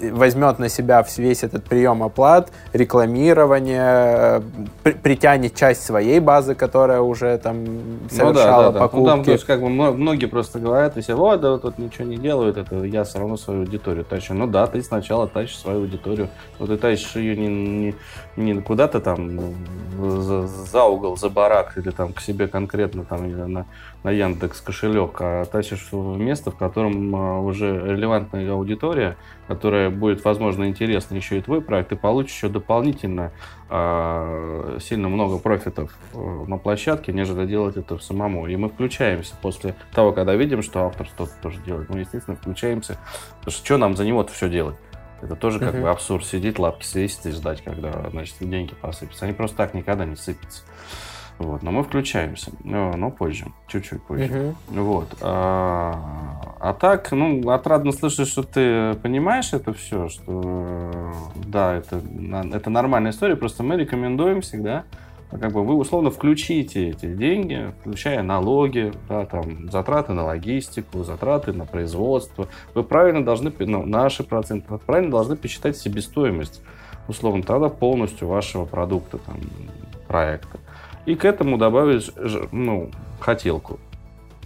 возьмет 0.01 0.59
на 0.59 0.69
себя 0.69 1.05
весь 1.17 1.43
этот 1.43 1.65
прием 1.65 2.03
оплат, 2.03 2.51
рекламирование, 2.73 4.43
при, 4.83 4.93
притянет 4.93 5.55
часть 5.55 5.85
своей 5.85 6.21
базы, 6.21 6.55
которая 6.55 7.01
уже 7.01 7.39
там 7.39 7.65
совершала 8.11 8.67
ну, 8.67 8.73
да, 8.73 8.73
да, 8.73 8.81
покупки. 8.81 9.01
Ну, 9.01 9.07
там, 9.07 9.25
то 9.25 9.33
есть, 9.33 9.45
как 9.45 9.61
бы 9.63 9.69
многие 9.71 10.27
просто 10.27 10.59
говорят, 10.59 10.97
если 10.97 11.15
вот, 11.15 11.41
да, 11.41 11.53
вот 11.53 11.63
тут 11.63 11.79
ничего 11.79 12.05
не 12.05 12.17
делают, 12.17 12.57
это 12.57 12.74
я 12.83 13.05
все 13.05 13.19
равно 13.19 13.37
свою 13.37 13.61
аудиторию 13.61 14.05
тащу. 14.05 14.35
Ну 14.35 14.47
да, 14.47 14.67
ты 14.67 14.83
сначала 14.83 15.29
тащишь 15.29 15.59
свою 15.59 15.83
аудиторию, 15.83 16.29
но 16.59 16.67
ты 16.67 16.77
тащишь 16.77 17.15
ее 17.17 17.37
не, 17.37 17.49
не, 17.49 17.95
не 18.37 18.61
куда-то 18.61 19.01
там 19.01 19.55
за, 19.99 20.47
за 20.47 20.85
угол, 20.85 21.17
за 21.17 21.29
барак 21.29 21.79
или 21.79 21.91
там 21.91 22.13
к 22.13 22.21
себе 22.21 22.49
конкретно 22.49 23.05
там 23.05 23.53
на, 23.53 23.67
на 24.05 24.11
Яндекс 24.11 24.61
кошелек, 24.61 25.17
а 25.21 25.47
тащишь 25.47 25.89
в 25.91 26.19
место, 26.19 26.51
в 26.51 26.57
котором 26.57 27.17
а, 27.17 27.41
уже 27.41 27.67
релевантная 27.67 28.53
аудитория, 28.53 29.17
которая 29.49 29.89
будет, 29.89 30.23
возможно, 30.25 30.69
интересна 30.69 31.15
еще 31.15 31.39
и 31.39 31.41
твой 31.41 31.63
проект, 31.63 31.89
ты 31.89 31.97
получишь 31.97 32.35
еще 32.35 32.49
дополнительно 32.51 33.33
э, 33.71 34.79
сильно 34.81 35.09
много 35.09 35.39
профитов 35.39 35.91
э, 36.13 36.19
на 36.19 36.59
площадке, 36.59 37.13
нежели 37.13 37.47
делать 37.47 37.79
это 37.79 37.99
самому. 37.99 38.47
И 38.47 38.57
мы 38.57 38.69
включаемся 38.69 39.35
после 39.41 39.75
того, 39.95 40.13
когда 40.13 40.35
видим, 40.35 40.63
что 40.63 40.85
автор 40.85 41.07
что-то 41.07 41.33
тоже 41.43 41.61
делает. 41.65 41.89
Мы, 41.89 42.01
естественно, 42.01 42.37
включаемся. 42.37 42.99
Потому 43.39 43.53
что 43.53 43.65
что 43.65 43.79
нам 43.79 43.97
за 43.97 44.05
него-то 44.05 44.33
все 44.33 44.51
делать? 44.51 44.77
Это 45.23 45.37
тоже 45.37 45.59
как 45.59 45.75
uh-huh. 45.75 45.83
бы 45.83 45.91
абсурд. 45.91 46.27
Сидеть, 46.27 46.59
лапки 46.59 46.85
свесить 46.85 47.25
и 47.25 47.31
ждать, 47.31 47.63
когда, 47.63 48.11
значит, 48.11 48.37
деньги 48.41 48.75
посыпятся. 48.75 49.25
Они 49.25 49.33
просто 49.33 49.57
так 49.57 49.73
никогда 49.73 50.05
не 50.05 50.17
сыпятся. 50.17 50.63
Вот, 51.39 51.63
но 51.63 51.73
мы 51.73 51.83
включаемся, 51.83 52.53
но, 52.63 53.11
позже, 53.11 53.47
чуть-чуть 53.67 54.03
позже. 54.03 54.25
Uh-huh. 54.25 54.55
Вот. 54.69 55.17
А, 55.21 56.57
а 56.61 56.75
так, 56.75 57.11
ну, 57.11 57.51
отрадно 57.51 57.91
слышать, 57.91 58.29
что 58.29 58.45
ты 58.45 58.95
понимаешь 59.03 59.53
это 59.53 59.73
все, 59.73 60.09
что 60.09 61.13
да, 61.35 61.75
это, 61.75 62.01
это 62.53 62.71
нормальная 62.71 63.11
история, 63.11 63.35
просто 63.35 63.65
мы 63.65 63.77
рекомендуем 63.77 64.43
всегда, 64.43 64.85
как 65.31 65.51
бы 65.51 65.65
вы 65.65 65.75
условно 65.75 66.11
включите 66.11 66.91
эти 66.91 67.13
деньги, 67.13 67.75
включая 67.81 68.23
налоги, 68.23 68.93
да, 69.09 69.27
там, 69.27 69.69
затраты 69.71 70.13
на 70.13 70.25
логистику, 70.25 71.03
затраты 71.03 71.53
на 71.53 71.67
производство. 71.67 72.47
Вы 72.75 72.85
правильно 72.85 73.25
должны, 73.25 73.53
ну, 73.59 73.85
наши 73.85 74.23
проценты, 74.23 74.79
правильно 74.79 75.11
должны 75.11 75.35
посчитать 75.35 75.77
себестоимость, 75.77 76.63
условно, 77.09 77.43
тогда 77.43 77.69
полностью 77.69 78.29
вашего 78.29 78.65
продукта, 78.65 79.19
там, 79.19 79.37
проекта 80.07 80.59
и 81.07 81.15
к 81.15 81.25
этому 81.25 81.59
добавишь 81.59 82.11
ну, 82.53 82.91
хотелку. 83.21 83.79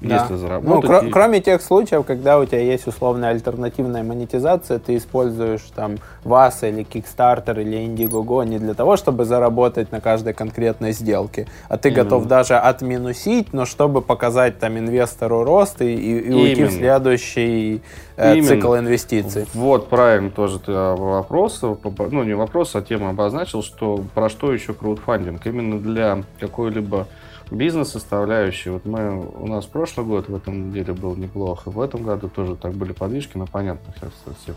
Да. 0.01 0.21
Если 0.23 0.37
заработать. 0.37 0.69
Ну, 0.69 0.81
кр- 0.83 1.07
и... 1.07 1.11
Кроме 1.11 1.41
тех 1.41 1.61
случаев, 1.61 2.05
когда 2.07 2.39
у 2.39 2.45
тебя 2.45 2.61
есть 2.61 2.87
условная 2.87 3.31
альтернативная 3.31 4.03
монетизация, 4.03 4.79
ты 4.79 4.97
используешь 4.97 5.63
там 5.75 5.97
вас 6.25 6.63
или 6.63 6.85
Kickstarter 6.85 7.61
или 7.61 7.79
Indiegogo 7.79 8.45
не 8.47 8.59
для 8.59 8.75
того, 8.75 8.97
чтобы 8.97 9.25
заработать 9.25 9.91
на 9.91 10.01
каждой 10.01 10.35
конкретной 10.35 10.93
сделке, 10.93 11.47
а 11.69 11.79
ты 11.79 11.89
Именно. 11.89 12.05
готов 12.05 12.27
даже 12.27 12.57
отминусить, 12.57 13.53
но 13.53 13.65
чтобы 13.65 14.01
показать 14.03 14.59
там 14.59 14.79
инвестору 14.79 15.43
рост 15.45 15.83
и, 15.83 15.95
и, 15.95 16.19
и 16.21 16.33
уйти 16.33 16.65
в 16.65 16.71
следующий 16.73 17.83
э, 18.17 18.41
цикл 18.43 18.77
инвестиций. 18.77 19.47
Вот 19.55 19.89
правильно 19.89 20.31
тоже 20.31 20.61
ты 20.61 20.73
а, 20.73 20.95
вопрос, 20.95 21.61
ну 21.63 22.23
не 22.23 22.35
вопрос, 22.35 22.75
а 22.77 22.83
тему 22.83 23.09
обозначил, 23.09 23.63
что 23.63 24.05
про 24.15 24.29
что 24.29 24.53
еще 24.53 24.75
краудфандинг? 24.75 25.45
Именно 25.47 25.81
для 25.81 26.23
какой-либо 26.39 27.07
бизнес-составляющей. 27.51 28.71
Вот 28.71 28.85
мы, 28.85 29.27
у 29.27 29.47
нас 29.47 29.67
прошлый 29.67 30.07
год 30.07 30.29
в 30.29 30.35
этом 30.35 30.73
деле 30.73 30.93
был 30.93 31.17
неплохо, 31.17 31.71
в 31.71 31.81
этом 31.81 32.05
году 32.05 32.29
тоже 32.29 32.57
так 32.57 32.73
были 32.73 32.93
подвижки, 32.93 33.37
но 33.37 33.47
понятно, 33.47 33.95
сейчас 33.97 34.13
всех. 34.43 34.57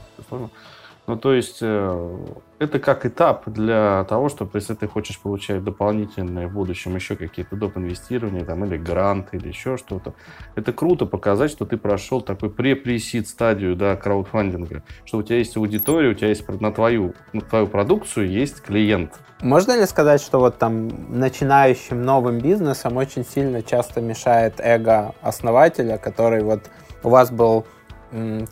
Ну, 1.07 1.17
то 1.17 1.33
есть 1.33 1.59
э, 1.61 2.17
это 2.61 2.77
как 2.77 3.07
этап 3.07 3.49
для 3.49 4.05
того, 4.07 4.29
чтобы, 4.29 4.51
если 4.59 4.75
ты 4.75 4.87
хочешь 4.87 5.19
получать 5.19 5.63
дополнительные 5.63 6.47
в 6.47 6.53
будущем 6.53 6.95
еще 6.95 7.15
какие-то 7.15 7.55
доп. 7.55 7.77
инвестирования, 7.77 8.45
там, 8.45 8.63
или 8.63 8.77
грант, 8.77 9.29
или 9.31 9.47
еще 9.47 9.77
что-то, 9.77 10.13
это 10.53 10.71
круто 10.71 11.07
показать, 11.07 11.49
что 11.49 11.65
ты 11.65 11.77
прошел 11.77 12.21
такой 12.21 12.51
пре-пресид 12.51 13.27
стадию, 13.27 13.75
да, 13.75 13.95
краудфандинга, 13.95 14.83
что 15.05 15.17
у 15.17 15.23
тебя 15.23 15.39
есть 15.39 15.57
аудитория, 15.57 16.09
у 16.09 16.13
тебя 16.13 16.27
есть 16.27 16.47
на 16.61 16.71
твою, 16.71 17.15
на 17.33 17.41
твою 17.41 17.65
продукцию 17.65 18.29
есть 18.29 18.61
клиент. 18.61 19.19
Можно 19.41 19.79
ли 19.79 19.87
сказать, 19.87 20.21
что 20.21 20.39
вот 20.39 20.59
там 20.59 20.89
начинающим 21.09 22.03
новым 22.03 22.37
бизнесом 22.37 22.95
очень 22.95 23.25
сильно 23.25 23.63
часто 23.63 24.01
мешает 24.01 24.59
эго 24.59 25.15
основателя, 25.23 25.97
который 25.97 26.43
вот 26.43 26.69
у 27.01 27.09
вас 27.09 27.31
был 27.31 27.65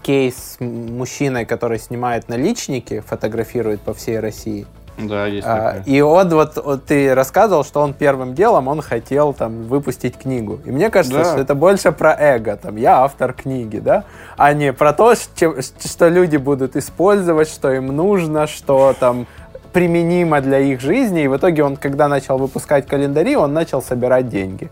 кейс 0.02 0.36
с 0.36 0.60
мужчиной, 0.60 1.45
который 1.45 1.80
снимает 1.80 2.30
наличники, 2.30 3.02
фотографирует 3.02 3.82
по 3.82 3.93
всей 3.93 4.19
России. 4.19 4.65
Да, 4.98 5.26
есть 5.28 5.48
а, 5.48 5.82
И 5.86 6.02
он 6.02 6.30
вот, 6.30 6.58
вот 6.58 6.86
ты 6.86 7.13
рассказывал, 7.15 7.63
что 7.63 7.80
он 7.82 7.93
первым 7.93 8.36
делом 8.36 8.67
он 8.67 8.82
хотел 8.82 9.34
там 9.34 9.63
выпустить 9.63 10.17
книгу. 10.17 10.60
И 10.65 10.72
мне 10.72 10.89
кажется, 10.89 11.19
да. 11.19 11.26
что 11.26 11.39
это 11.39 11.56
больше 11.56 11.91
про 11.91 12.13
эго. 12.19 12.58
Там 12.58 12.76
я 12.76 13.04
автор 13.04 13.34
книги, 13.34 13.80
да, 13.80 14.04
а 14.38 14.54
не 14.54 14.74
про 14.74 14.93
то, 14.93 15.15
что, 15.15 15.62
что 15.62 16.10
люди 16.10 16.38
будут 16.38 16.76
использовать, 16.76 17.48
что 17.48 17.72
им 17.72 17.88
нужно, 17.88 18.48
что 18.48 18.93
там 19.00 19.26
применимо 19.72 20.41
для 20.41 20.60
их 20.60 20.82
жизни. 20.82 21.24
И 21.24 21.28
в 21.28 21.38
итоге 21.38 21.63
он, 21.63 21.78
когда 21.78 22.08
начал 22.08 22.38
выпускать 22.38 22.88
календари, 22.88 23.36
он 23.36 23.54
начал 23.54 23.82
собирать 23.82 24.28
деньги. 24.28 24.69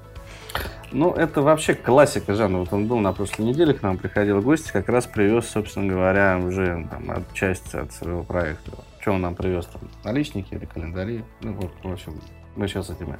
Ну, 0.91 1.11
это 1.11 1.41
вообще 1.41 1.73
классика 1.73 2.33
жанра. 2.33 2.59
Вот 2.59 2.71
он 2.71 2.87
был 2.87 2.99
на 2.99 3.11
прошлой 3.11 3.45
неделе, 3.45 3.73
к 3.73 3.81
нам 3.81 3.97
приходил 3.97 4.41
гость, 4.41 4.71
как 4.71 4.87
раз 4.87 5.05
привез, 5.05 5.47
собственно 5.47 5.87
говоря, 5.87 6.39
уже 6.41 6.87
там, 6.89 7.11
от 7.11 7.33
части 7.33 7.75
от 7.75 7.91
своего 7.91 8.23
проекта. 8.23 8.71
Что 9.01 9.13
он 9.13 9.21
нам 9.21 9.35
привез 9.35 9.65
там? 9.65 9.81
Наличники 10.03 10.53
или 10.53 10.65
календари? 10.65 11.23
Ну, 11.41 11.53
вот, 11.53 11.71
в 11.83 11.91
общем, 11.91 12.13
мы 12.55 12.67
сейчас 12.67 12.89
этими 12.89 13.17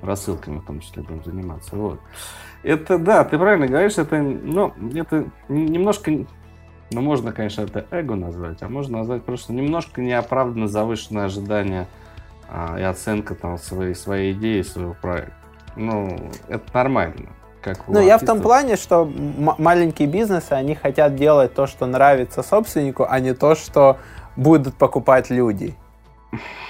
рассылками 0.00 0.58
в 0.58 0.64
том 0.64 0.80
числе 0.80 1.02
будем 1.02 1.22
заниматься. 1.24 1.76
Вот. 1.76 2.00
Это, 2.62 2.98
да, 2.98 3.24
ты 3.24 3.38
правильно 3.38 3.66
говоришь, 3.66 3.98
это, 3.98 4.20
ну, 4.20 4.72
это 4.94 5.26
немножко, 5.48 6.10
ну, 6.90 7.00
можно, 7.00 7.32
конечно, 7.32 7.62
это 7.62 7.86
эго 7.90 8.14
назвать, 8.14 8.62
а 8.62 8.68
можно 8.68 8.98
назвать 8.98 9.24
просто 9.24 9.52
немножко 9.52 10.00
неоправданно 10.00 10.66
завышенное 10.66 11.26
ожидание 11.26 11.88
а, 12.48 12.78
и 12.78 12.82
оценка 12.82 13.34
там 13.34 13.58
своей, 13.58 13.94
своей 13.94 14.32
идеи, 14.32 14.62
своего 14.62 14.94
проекта. 14.94 15.41
Ну, 15.76 16.16
это 16.48 16.64
нормально. 16.72 17.28
Как 17.62 17.86
ну, 17.86 18.00
я 18.00 18.18
в 18.18 18.24
том 18.24 18.40
плане, 18.40 18.76
что 18.76 19.04
маленькие 19.04 20.08
бизнесы, 20.08 20.52
они 20.52 20.74
хотят 20.74 21.14
делать 21.14 21.54
то, 21.54 21.68
что 21.68 21.86
нравится 21.86 22.42
собственнику, 22.42 23.06
а 23.08 23.20
не 23.20 23.34
то, 23.34 23.54
что 23.54 23.98
будут 24.36 24.74
покупать 24.74 25.30
люди. 25.30 25.76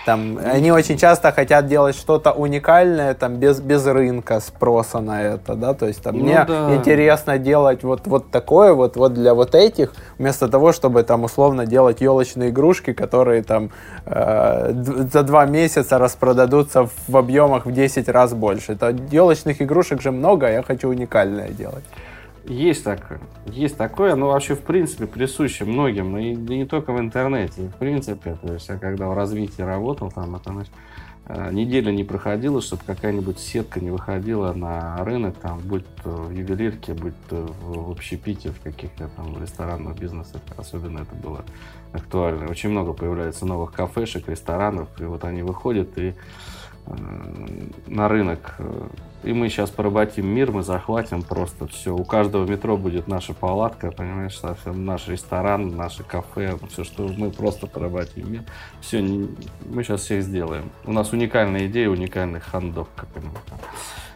Там, 0.05 0.39
они 0.45 0.73
очень 0.73 0.99
часто 0.99 1.31
хотят 1.31 1.69
делать 1.69 1.95
что-то 1.95 2.33
уникальное, 2.33 3.15
там, 3.15 3.37
без, 3.37 3.61
без 3.61 3.87
рынка 3.87 4.41
спроса 4.41 4.99
на 4.99 5.23
это, 5.23 5.55
да, 5.55 5.75
то 5.75 5.87
есть 5.87 6.03
там, 6.03 6.19
ну, 6.19 6.25
мне 6.25 6.45
да. 6.45 6.75
интересно 6.75 7.39
делать 7.39 7.85
вот, 7.85 8.07
вот 8.07 8.31
такое 8.33 8.73
вот, 8.73 8.97
вот 8.97 9.15
для 9.15 9.35
вот 9.35 9.55
этих, 9.55 9.95
вместо 10.19 10.49
того, 10.49 10.73
чтобы 10.73 11.05
там 11.05 11.23
условно 11.23 11.67
делать 11.67 12.01
елочные 12.01 12.51
игрушки, 12.51 12.93
которые 12.93 13.45
там 13.45 13.71
э, 14.07 14.73
за 15.13 15.23
два 15.23 15.47
месяца 15.47 15.99
распродадутся 15.99 16.89
в 17.07 17.17
объемах 17.17 17.65
в 17.65 17.73
10 17.73 18.09
раз 18.09 18.35
больше. 18.35 18.73
Это 18.73 18.97
елочных 19.13 19.63
игрушек 19.63 20.03
же 20.03 20.11
много, 20.11 20.49
а 20.49 20.51
я 20.51 20.63
хочу 20.65 20.89
уникальное 20.89 21.51
делать. 21.51 21.85
Есть 22.45 22.85
такое. 22.85 23.21
Есть 23.47 23.77
такое, 23.77 24.13
оно 24.15 24.29
вообще 24.29 24.55
в 24.55 24.63
принципе 24.63 25.07
присуще 25.07 25.65
многим, 25.65 26.13
но 26.13 26.19
и, 26.19 26.35
не 26.35 26.67
только 26.67 26.93
в 26.93 26.99
интернете. 26.99 27.69
В 27.69 27.77
принципе, 27.77 28.37
то 28.43 28.55
есть 28.55 28.69
я 28.69 28.79
когда 28.79 29.09
в 29.09 29.15
развитии 29.15 29.63
работал, 29.63 30.11
там 30.11 30.35
это 30.35 30.53
значит, 30.53 30.73
э, 31.27 31.53
неделя 31.53 31.93
не 31.93 32.03
проходила, 32.03 32.61
чтобы 32.61 32.83
какая-нибудь 32.85 33.39
сетка 33.39 33.81
не 33.81 33.91
выходила 33.91 34.53
на 34.53 35.05
рынок, 35.05 35.37
там, 35.37 35.61
будь 35.61 35.87
то 36.03 36.11
в 36.11 36.33
ювелирке, 36.33 36.95
будь 36.95 37.15
то 37.29 37.49
в 37.63 37.91
общепите, 37.91 38.51
в 38.51 38.61
каких-то 38.61 39.09
там 39.17 39.41
ресторанных 39.41 39.99
бизнесах. 39.99 40.43
Особенно 40.57 41.01
это 41.01 41.15
было 41.15 41.45
актуально. 41.93 42.51
Очень 42.51 42.71
много 42.71 42.93
появляется 42.93 43.47
новых 43.47 43.73
кафешек, 43.73 44.29
ресторанов, 44.29 44.89
и 45.01 45.05
вот 45.05 45.25
они 45.25 45.43
выходят 45.43 45.97
и 45.97 46.15
Э, 46.87 46.93
на 47.87 48.09
рынок. 48.09 48.57
И 49.25 49.33
мы 49.33 49.49
сейчас 49.49 49.71
поработим 49.71 50.27
мир, 50.27 50.51
мы 50.51 50.63
захватим 50.63 51.23
просто 51.23 51.67
все. 51.69 51.95
У 51.95 52.05
каждого 52.05 52.45
метро 52.45 52.77
будет 52.77 53.07
наша 53.07 53.35
палатка, 53.35 53.93
понимаешь, 53.93 54.37
совсем 54.37 54.85
наш 54.85 55.07
ресторан, 55.09 55.77
наше 55.77 56.03
кафе, 56.03 56.57
все, 56.71 56.83
что 56.83 57.09
мы 57.17 57.31
просто 57.31 57.67
поработим 57.67 58.33
мир. 58.33 58.43
Все, 58.81 59.01
мы 59.01 59.85
сейчас 59.85 60.03
всех 60.03 60.23
сделаем. 60.23 60.71
У 60.85 60.93
нас 60.93 61.13
уникальная 61.13 61.67
идея, 61.67 61.89
уникальный 61.89 62.41
хандок, 62.41 62.89
как 62.97 63.09
они. 63.15 63.29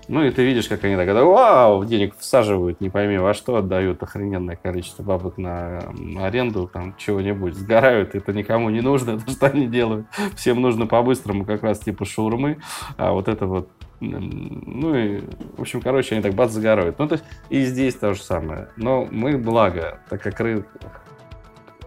Ну 0.08 0.22
и 0.22 0.30
ты 0.30 0.44
видишь, 0.44 0.68
как 0.68 0.84
они 0.84 0.94
так, 0.94 1.08
вау, 1.08 1.84
денег 1.84 2.14
всаживают, 2.18 2.80
не 2.80 2.90
пойми 2.90 3.18
во 3.18 3.34
что, 3.34 3.56
отдают 3.56 4.00
охрененное 4.04 4.54
количество 4.54 5.02
бабок 5.02 5.36
на 5.36 5.92
аренду, 6.20 6.70
там 6.72 6.94
чего-нибудь, 6.96 7.54
сгорают, 7.54 8.14
это 8.14 8.32
никому 8.32 8.70
не 8.70 8.82
нужно, 8.82 9.10
это 9.22 9.28
что 9.30 9.46
они 9.46 9.66
делают. 9.66 10.06
Всем 10.36 10.60
нужно 10.60 10.86
по-быстрому 10.86 11.44
как 11.44 11.64
раз 11.64 11.80
типа 11.80 12.04
шаурмы, 12.04 12.58
а 12.96 13.12
вот 13.12 13.26
это 13.26 13.46
вот 13.46 13.68
ну 14.00 14.94
и, 14.94 15.20
в 15.56 15.60
общем, 15.60 15.80
короче, 15.80 16.14
они 16.14 16.22
так 16.22 16.34
бац 16.34 16.50
загорают. 16.50 16.98
Ну, 16.98 17.08
то 17.08 17.14
есть 17.14 17.24
и 17.48 17.64
здесь 17.64 17.94
то 17.94 18.14
же 18.14 18.22
самое. 18.22 18.68
Но 18.76 19.06
мы, 19.10 19.38
благо, 19.38 20.00
так 20.10 20.22
как 20.22 20.38
ры... 20.40 20.64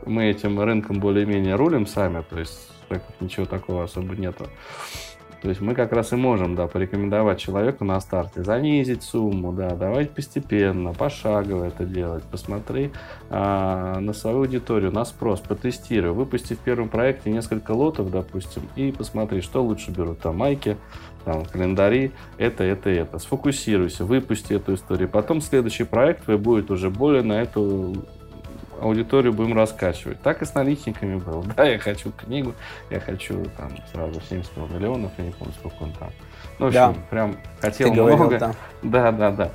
мы 0.06 0.26
этим 0.26 0.60
рынком 0.60 1.00
более-менее 1.00 1.56
рулим 1.56 1.86
сами, 1.86 2.24
то 2.30 2.40
есть 2.40 2.72
так, 2.88 3.04
ничего 3.20 3.46
такого 3.46 3.84
особо 3.84 4.16
нету, 4.16 4.48
то 5.42 5.48
есть 5.48 5.62
мы 5.62 5.74
как 5.74 5.94
раз 5.94 6.12
и 6.12 6.18
можем, 6.18 6.56
да, 6.56 6.68
порекомендовать 6.68 7.40
человеку 7.40 7.86
на 7.86 8.00
старте 8.02 8.44
занизить 8.44 9.04
сумму, 9.04 9.54
да, 9.54 9.70
давать 9.70 10.12
постепенно, 10.12 10.94
пошагово 10.94 11.66
это 11.66 11.86
делать. 11.86 12.24
Посмотри 12.26 12.92
а, 13.30 14.00
на 14.00 14.12
свою 14.12 14.40
аудиторию, 14.40 14.92
на 14.92 15.06
спрос, 15.06 15.40
потестируй. 15.40 16.12
Выпусти 16.12 16.56
в 16.56 16.60
первом 16.60 16.90
проекте 16.90 17.32
несколько 17.32 17.72
лотов, 17.72 18.12
допустим, 18.12 18.64
и 18.76 18.92
посмотри, 18.92 19.40
что 19.40 19.64
лучше 19.64 19.92
берут. 19.92 20.20
Там 20.20 20.38
майки, 20.38 20.76
там 21.30 21.46
календари, 21.46 22.12
это, 22.40 22.64
это, 22.64 22.90
это. 22.90 23.20
Сфокусируйся, 23.20 24.04
выпусти 24.04 24.54
эту 24.54 24.74
историю. 24.74 25.08
Потом 25.10 25.42
следующий 25.42 25.84
проект 25.84 26.24
твой 26.24 26.38
будет 26.38 26.72
уже 26.72 26.90
более 26.90 27.22
на 27.22 27.42
эту 27.42 28.08
аудиторию 28.82 29.34
будем 29.34 29.56
раскачивать. 29.56 30.22
Так 30.22 30.42
и 30.42 30.46
с 30.46 30.56
наличниками 30.56 31.18
было. 31.18 31.44
Да, 31.56 31.66
я 31.66 31.78
хочу 31.78 32.12
книгу, 32.12 32.54
я 32.90 33.00
хочу 33.00 33.46
там 33.58 33.70
сразу 33.92 34.20
70 34.22 34.58
миллионов, 34.72 35.12
я 35.18 35.26
не 35.26 35.32
помню, 35.32 35.54
сколько 35.54 35.84
он 35.84 35.94
там. 35.94 36.10
Ну, 36.58 36.66
в 36.66 36.70
общем, 36.70 36.94
да. 36.94 36.96
прям 37.10 37.38
хотел 37.60 37.88
Ты 37.90 37.94
много. 37.94 38.16
Говорил, 38.16 38.40
да. 38.40 38.54
да, 38.82 39.12
да, 39.12 39.32
да. 39.32 39.52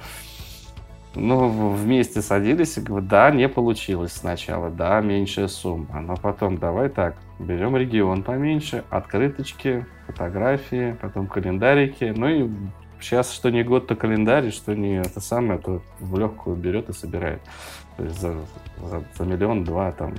Ну, 1.16 1.70
вместе 1.70 2.22
садились 2.22 2.76
и 2.76 2.80
говорят, 2.80 3.08
да, 3.08 3.30
не 3.30 3.48
получилось 3.48 4.12
сначала, 4.12 4.70
да, 4.70 5.00
меньшая 5.00 5.48
сумма. 5.48 6.00
Но 6.00 6.16
потом 6.16 6.58
давай 6.58 6.88
так, 6.88 7.16
берем 7.38 7.76
регион 7.76 8.22
поменьше, 8.22 8.84
открыточки, 8.90 9.86
фотографии, 10.06 10.96
потом 11.00 11.26
календарики. 11.26 12.12
Ну 12.16 12.28
и 12.28 12.50
сейчас 13.00 13.32
что 13.32 13.50
не 13.50 13.62
год, 13.62 13.86
то 13.86 13.96
календарь, 13.96 14.50
что 14.50 14.74
не 14.74 15.00
это 15.00 15.20
самое, 15.20 15.58
то 15.58 15.82
в 16.00 16.18
легкую 16.18 16.56
берет 16.56 16.88
и 16.88 16.92
собирает. 16.92 17.40
То 17.96 18.04
есть 18.04 18.20
за, 18.20 18.34
за, 18.82 19.04
за 19.16 19.24
миллион-два 19.24 19.92
там 19.92 20.14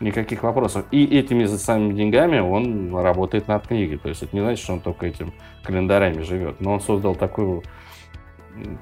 никаких 0.00 0.42
вопросов. 0.42 0.84
И 0.90 1.04
этими 1.04 1.44
же 1.44 1.58
самыми 1.58 1.94
деньгами 1.94 2.40
он 2.40 2.94
работает 2.96 3.48
над 3.48 3.66
книгой. 3.66 3.98
То 3.98 4.08
есть 4.08 4.22
это 4.22 4.34
не 4.34 4.42
значит, 4.42 4.62
что 4.62 4.74
он 4.74 4.80
только 4.80 5.06
этим 5.06 5.32
календарями 5.62 6.22
живет. 6.22 6.60
Но 6.60 6.72
он 6.72 6.80
создал 6.80 7.14
такую, 7.14 7.62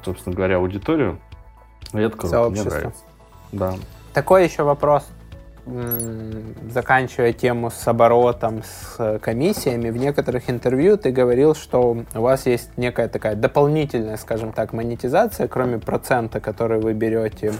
собственно 0.05 0.35
говоря, 0.35 0.57
аудиторию. 0.57 1.19
Редко 1.93 2.27
мне 2.27 2.63
нравится. 2.63 3.05
Да. 3.53 3.75
Такой 4.15 4.45
еще 4.45 4.63
вопрос 4.63 5.09
заканчивая 6.71 7.33
тему 7.33 7.71
с 7.71 7.87
оборотом, 7.87 8.63
с 8.63 9.19
комиссиями, 9.21 9.91
в 9.91 9.97
некоторых 9.97 10.51
интервью 10.51 10.97
ты 10.97 11.11
говорил, 11.11 11.55
что 11.55 11.97
у 12.15 12.21
вас 12.21 12.47
есть 12.47 12.71
некая 12.77 13.09
такая 13.09 13.35
дополнительная, 13.35 14.17
скажем 14.17 14.53
так, 14.53 14.73
монетизация, 14.73 15.49
кроме 15.49 15.79
процента, 15.79 16.41
который 16.41 16.81
вы 16.81 16.93
берете 16.93 17.55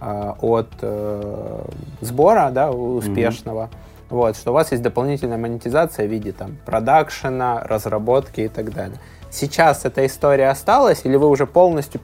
э, 0.00 0.32
от 0.40 0.68
э, 0.80 1.64
сбора, 2.00 2.50
да, 2.50 2.70
успешного. 2.70 3.64
Mm-hmm. 3.64 3.90
Вот, 4.10 4.36
что 4.36 4.50
у 4.50 4.54
вас 4.54 4.72
есть 4.72 4.82
дополнительная 4.82 5.38
монетизация 5.38 6.06
в 6.06 6.10
виде 6.10 6.32
там 6.32 6.56
продакшена, 6.66 7.62
разработки 7.64 8.40
и 8.40 8.48
так 8.48 8.72
далее. 8.72 8.98
Сейчас 9.30 9.84
эта 9.84 10.04
история 10.04 10.48
осталась, 10.48 11.02
или 11.04 11.14
вы 11.16 11.28
уже 11.28 11.46
полностью 11.46 12.00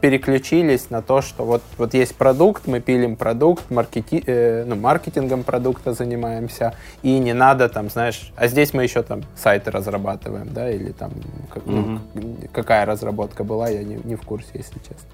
переключились 0.00 0.90
на 0.90 1.02
то, 1.02 1.20
что 1.20 1.44
вот, 1.44 1.62
вот 1.78 1.94
есть 1.94 2.16
продукт, 2.16 2.66
мы 2.66 2.80
пилим 2.80 3.16
продукт, 3.16 3.70
маркети, 3.70 4.22
э, 4.26 4.64
ну, 4.64 4.76
маркетингом 4.76 5.42
продукта 5.44 5.92
занимаемся, 5.92 6.74
и 7.02 7.18
не 7.18 7.32
надо 7.32 7.68
там, 7.68 7.90
знаешь, 7.90 8.32
а 8.36 8.46
здесь 8.46 8.74
мы 8.74 8.82
еще 8.82 9.02
там 9.02 9.22
сайты 9.36 9.70
разрабатываем, 9.70 10.48
да, 10.52 10.70
или 10.70 10.92
там 10.92 11.12
как, 11.52 11.64
mm-hmm. 11.64 11.98
ну, 12.14 12.36
какая 12.52 12.86
разработка 12.86 13.44
была, 13.44 13.68
я 13.68 13.82
не, 13.84 13.96
не 14.04 14.16
в 14.16 14.22
курсе, 14.22 14.50
если 14.54 14.78
честно. 14.78 15.08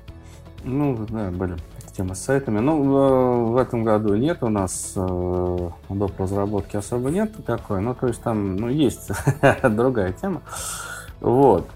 Ну, 0.64 1.06
да, 1.10 1.30
были 1.30 1.56
тема 1.96 2.14
с 2.14 2.22
сайтами. 2.22 2.60
Ну, 2.60 2.82
в, 2.82 3.52
в 3.52 3.56
этом 3.56 3.84
году 3.84 4.14
нет 4.16 4.42
у 4.42 4.48
нас 4.48 4.92
э, 4.96 5.70
доп. 5.88 6.20
разработки 6.20 6.76
особо 6.76 7.10
нет 7.10 7.32
такой. 7.46 7.80
Ну, 7.80 7.94
то 7.94 8.08
есть 8.08 8.22
там, 8.22 8.56
ну, 8.56 8.68
есть 8.68 9.10
другая 9.62 10.12
тема. 10.12 10.42
Вот. 11.20 11.66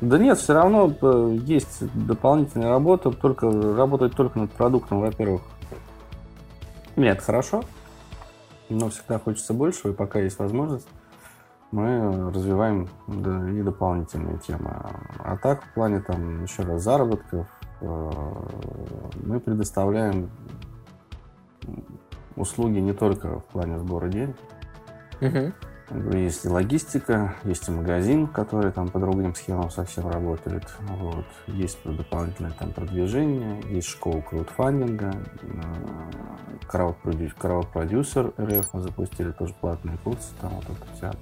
Да 0.00 0.16
нет, 0.16 0.38
все 0.38 0.54
равно 0.54 0.94
э, 1.00 1.38
есть 1.44 1.84
дополнительная 2.06 2.70
работа, 2.70 3.10
только 3.10 3.50
работать 3.50 4.14
только 4.14 4.38
над 4.38 4.50
продуктом, 4.52 5.00
во-первых. 5.00 5.42
Нет, 6.96 7.20
хорошо, 7.20 7.64
но 8.70 8.88
всегда 8.88 9.18
хочется 9.18 9.52
большего, 9.52 9.92
и 9.92 9.94
пока 9.94 10.20
есть 10.20 10.38
возможность, 10.38 10.88
мы 11.70 12.30
развиваем 12.32 12.88
и 13.08 13.62
дополнительные 13.62 14.38
темы. 14.38 14.70
А 15.18 15.36
так, 15.36 15.64
в 15.64 15.74
плане, 15.74 16.00
там, 16.00 16.44
еще 16.44 16.62
раз, 16.62 16.82
заработков, 16.82 17.46
э, 17.80 18.10
мы 19.22 19.38
предоставляем 19.38 20.30
услуги 22.36 22.78
не 22.78 22.94
только 22.94 23.40
в 23.40 23.44
плане 23.44 23.78
сбора 23.78 24.08
денег, 24.08 24.36
угу. 25.20 25.52
Есть 26.12 26.44
и 26.44 26.48
логистика, 26.48 27.34
есть 27.42 27.68
и 27.68 27.72
магазин, 27.72 28.28
который 28.28 28.70
там 28.70 28.88
по 28.88 29.00
другим 29.00 29.34
схемам 29.34 29.70
совсем 29.70 30.08
работает. 30.08 30.64
Вот. 30.80 31.24
Есть 31.48 31.78
дополнительное 31.84 32.52
там 32.52 32.72
продвижение, 32.72 33.60
есть 33.68 33.88
школа 33.88 34.20
краудфандинга, 34.20 35.12
крауд-продюсер 36.68 38.32
РФ 38.38 38.72
мы 38.72 38.80
запустили 38.80 39.32
тоже 39.32 39.52
платные 39.60 39.98
курсы, 40.04 40.28
там 40.40 40.52
вот 40.54 40.64
эта 40.64 40.96
вся 40.96 41.12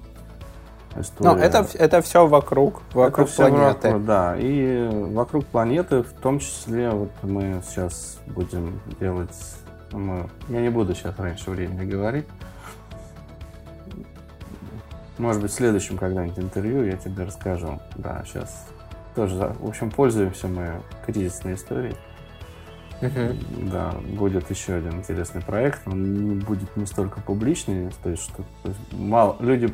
история. 1.01 1.31
Но 1.31 1.37
это, 1.37 1.67
это 1.73 2.01
все 2.01 2.27
вокруг, 2.27 2.81
вокруг 2.93 3.27
это 3.27 3.35
планеты. 3.35 3.87
Вокруг, 3.87 4.05
да, 4.05 4.35
и 4.37 4.87
вокруг 5.13 5.45
планеты, 5.45 6.03
в 6.03 6.13
том 6.13 6.39
числе, 6.39 6.91
вот 6.91 7.11
мы 7.23 7.61
сейчас 7.67 8.19
будем 8.27 8.79
делать, 8.99 9.35
мы, 9.91 10.29
я 10.49 10.61
не 10.61 10.69
буду 10.69 10.93
сейчас 10.93 11.17
раньше 11.17 11.49
времени 11.49 11.89
говорить, 11.89 12.27
может 15.19 15.41
быть, 15.41 15.51
в 15.51 15.53
следующем 15.53 15.97
когда-нибудь 15.97 16.39
интервью 16.39 16.83
я 16.83 16.97
тебе 16.97 17.23
расскажу. 17.25 17.79
Да, 17.95 18.23
сейчас 18.25 18.67
тоже, 19.15 19.35
в 19.59 19.67
общем, 19.67 19.91
пользуемся 19.91 20.47
мы 20.47 20.81
кризисной 21.05 21.55
историей. 21.55 21.95
Uh-huh. 23.01 23.69
Да, 23.71 23.93
будет 24.17 24.49
еще 24.49 24.73
один 24.75 24.93
интересный 24.93 25.41
проект. 25.41 25.87
Он 25.87 26.29
не 26.29 26.35
будет 26.35 26.75
не 26.75 26.85
столько 26.85 27.21
публичный, 27.21 27.91
то 28.03 28.09
есть 28.09 28.23
что 28.23 28.43
то 28.63 28.69
есть 28.69 28.79
мало 28.91 29.37
люди 29.39 29.73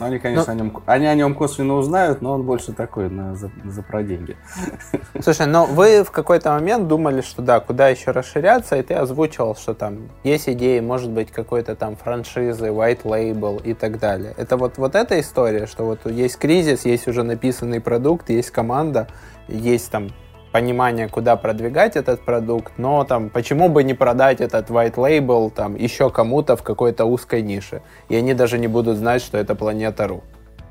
Они, 0.00 0.18
конечно, 0.18 0.54
но... 0.54 0.64
Ну, 0.64 0.70
о 0.70 0.70
нем, 0.70 0.82
они 0.86 1.06
о 1.06 1.14
нем 1.14 1.34
косвенно 1.34 1.74
узнают, 1.74 2.22
но 2.22 2.32
он 2.32 2.42
больше 2.42 2.72
такой 2.72 3.10
на, 3.10 3.34
за, 3.36 3.50
за 3.64 3.82
про 3.82 4.02
деньги. 4.02 4.36
Слушай, 5.20 5.46
но 5.46 5.66
вы 5.66 6.02
в 6.04 6.10
какой-то 6.10 6.50
момент 6.52 6.88
думали, 6.88 7.20
что 7.20 7.42
да, 7.42 7.60
куда 7.60 7.88
еще 7.88 8.10
расширяться, 8.10 8.76
и 8.76 8.82
ты 8.82 8.94
озвучивал, 8.94 9.56
что 9.56 9.74
там 9.74 10.08
есть 10.24 10.48
идеи, 10.48 10.80
может 10.80 11.10
быть, 11.10 11.30
какой-то 11.30 11.76
там 11.76 11.96
франшизы, 11.96 12.68
white 12.68 13.02
label 13.02 13.62
и 13.62 13.74
так 13.74 13.98
далее. 13.98 14.34
Это 14.36 14.56
вот, 14.56 14.78
вот 14.78 14.94
эта 14.94 15.20
история, 15.20 15.66
что 15.66 15.84
вот 15.84 16.10
есть 16.10 16.38
кризис, 16.38 16.84
есть 16.84 17.08
уже 17.08 17.22
написанный 17.22 17.80
продукт, 17.80 18.30
есть 18.30 18.50
команда, 18.50 19.08
есть 19.48 19.90
там 19.90 20.10
понимание, 20.52 21.08
куда 21.08 21.36
продвигать 21.36 21.96
этот 21.96 22.20
продукт, 22.20 22.72
но 22.76 23.04
там 23.04 23.30
почему 23.30 23.68
бы 23.68 23.84
не 23.84 23.94
продать 23.94 24.40
этот 24.40 24.70
white 24.70 24.96
label 24.96 25.50
там 25.50 25.76
еще 25.76 26.10
кому-то 26.10 26.56
в 26.56 26.62
какой-то 26.62 27.04
узкой 27.04 27.42
нише, 27.42 27.82
и 28.08 28.16
они 28.16 28.34
даже 28.34 28.58
не 28.58 28.66
будут 28.66 28.96
знать, 28.96 29.22
что 29.22 29.38
это 29.38 29.54
планета 29.54 30.08
Ру. 30.08 30.22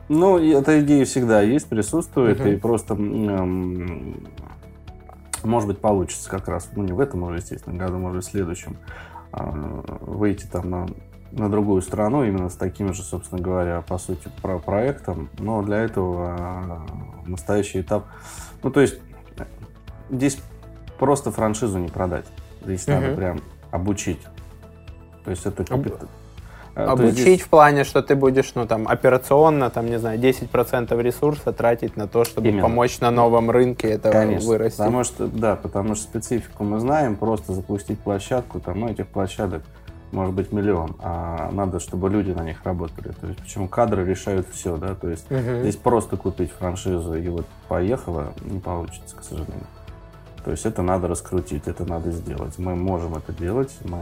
Ну, 0.09 0.39
эта 0.39 0.81
идея 0.81 1.05
всегда 1.05 1.41
есть, 1.41 1.69
присутствует, 1.69 2.39
uh-huh. 2.39 2.53
и 2.55 2.57
просто, 2.57 2.95
эм, 2.95 4.27
может 5.43 5.69
быть, 5.69 5.77
получится 5.77 6.29
как 6.29 6.47
раз, 6.47 6.69
ну, 6.75 6.83
не 6.83 6.93
в 6.93 6.99
этом 6.99 7.23
уже, 7.23 7.35
естественно, 7.37 7.77
году, 7.77 7.99
может, 7.99 8.25
в 8.25 8.27
следующем, 8.27 8.77
э, 9.33 9.39
выйти 10.01 10.47
там 10.47 10.69
на, 10.69 10.87
на 11.31 11.47
другую 11.47 11.83
страну, 11.83 12.23
именно 12.23 12.49
с 12.49 12.55
таким 12.55 12.91
же, 12.91 13.03
собственно 13.03 13.39
говоря, 13.39 13.81
по 13.87 13.99
сути, 13.99 14.29
про 14.41 14.57
проектом, 14.57 15.29
но 15.37 15.61
для 15.61 15.77
этого 15.77 16.87
э, 17.25 17.29
настоящий 17.29 17.81
этап, 17.81 18.05
ну, 18.63 18.71
то 18.71 18.81
есть 18.81 18.99
здесь 20.09 20.39
просто 20.97 21.31
франшизу 21.31 21.79
не 21.79 21.89
продать. 21.89 22.25
Здесь 22.63 22.87
угу. 22.87 22.93
надо 22.93 23.15
прям 23.15 23.41
обучить. 23.71 24.21
То 25.23 25.31
есть 25.31 25.45
это 25.45 25.63
Об... 25.73 25.85
Обучить 26.75 27.17
здесь... 27.17 27.41
в 27.41 27.49
плане, 27.49 27.83
что 27.83 28.01
ты 28.01 28.15
будешь, 28.15 28.53
ну, 28.55 28.65
там, 28.65 28.87
операционно, 28.87 29.69
там, 29.69 29.87
не 29.87 29.99
знаю, 29.99 30.19
10% 30.19 31.01
ресурса 31.01 31.51
тратить 31.51 31.97
на 31.97 32.07
то, 32.07 32.23
чтобы 32.23 32.47
Именно. 32.47 32.63
помочь 32.63 32.99
на 32.99 33.11
новом 33.11 33.51
рынке 33.51 33.89
это 33.89 34.11
Конечно, 34.11 34.47
вырасти. 34.47 34.77
Потому 34.77 35.03
что, 35.03 35.27
да, 35.27 35.55
потому 35.55 35.95
что 35.95 36.05
специфику 36.05 36.63
мы 36.63 36.79
знаем, 36.79 37.15
просто 37.15 37.53
запустить 37.53 37.99
площадку, 37.99 38.59
там, 38.59 38.79
ну, 38.79 38.89
этих 38.89 39.07
площадок 39.07 39.63
может 40.11 40.33
быть 40.33 40.51
миллион, 40.51 40.95
а 41.01 41.49
надо, 41.51 41.79
чтобы 41.79 42.09
люди 42.09 42.31
на 42.31 42.43
них 42.43 42.63
работали. 42.63 43.11
То 43.19 43.27
есть, 43.27 43.39
почему 43.39 43.67
кадры 43.67 44.05
решают 44.05 44.47
все, 44.51 44.77
да, 44.77 44.95
то 44.95 45.09
есть 45.09 45.29
угу. 45.29 45.61
здесь 45.61 45.75
просто 45.75 46.17
купить 46.17 46.51
франшизу 46.51 47.13
и 47.15 47.27
вот 47.27 47.45
поехала 47.67 48.33
не 48.41 48.59
получится, 48.59 49.15
к 49.15 49.23
сожалению. 49.23 49.67
То 50.43 50.51
есть 50.51 50.65
это 50.65 50.81
надо 50.81 51.07
раскрутить, 51.07 51.67
это 51.67 51.85
надо 51.85 52.11
сделать. 52.11 52.57
Мы 52.57 52.75
можем 52.75 53.15
это 53.15 53.33
делать, 53.33 53.75
мы 53.83 53.99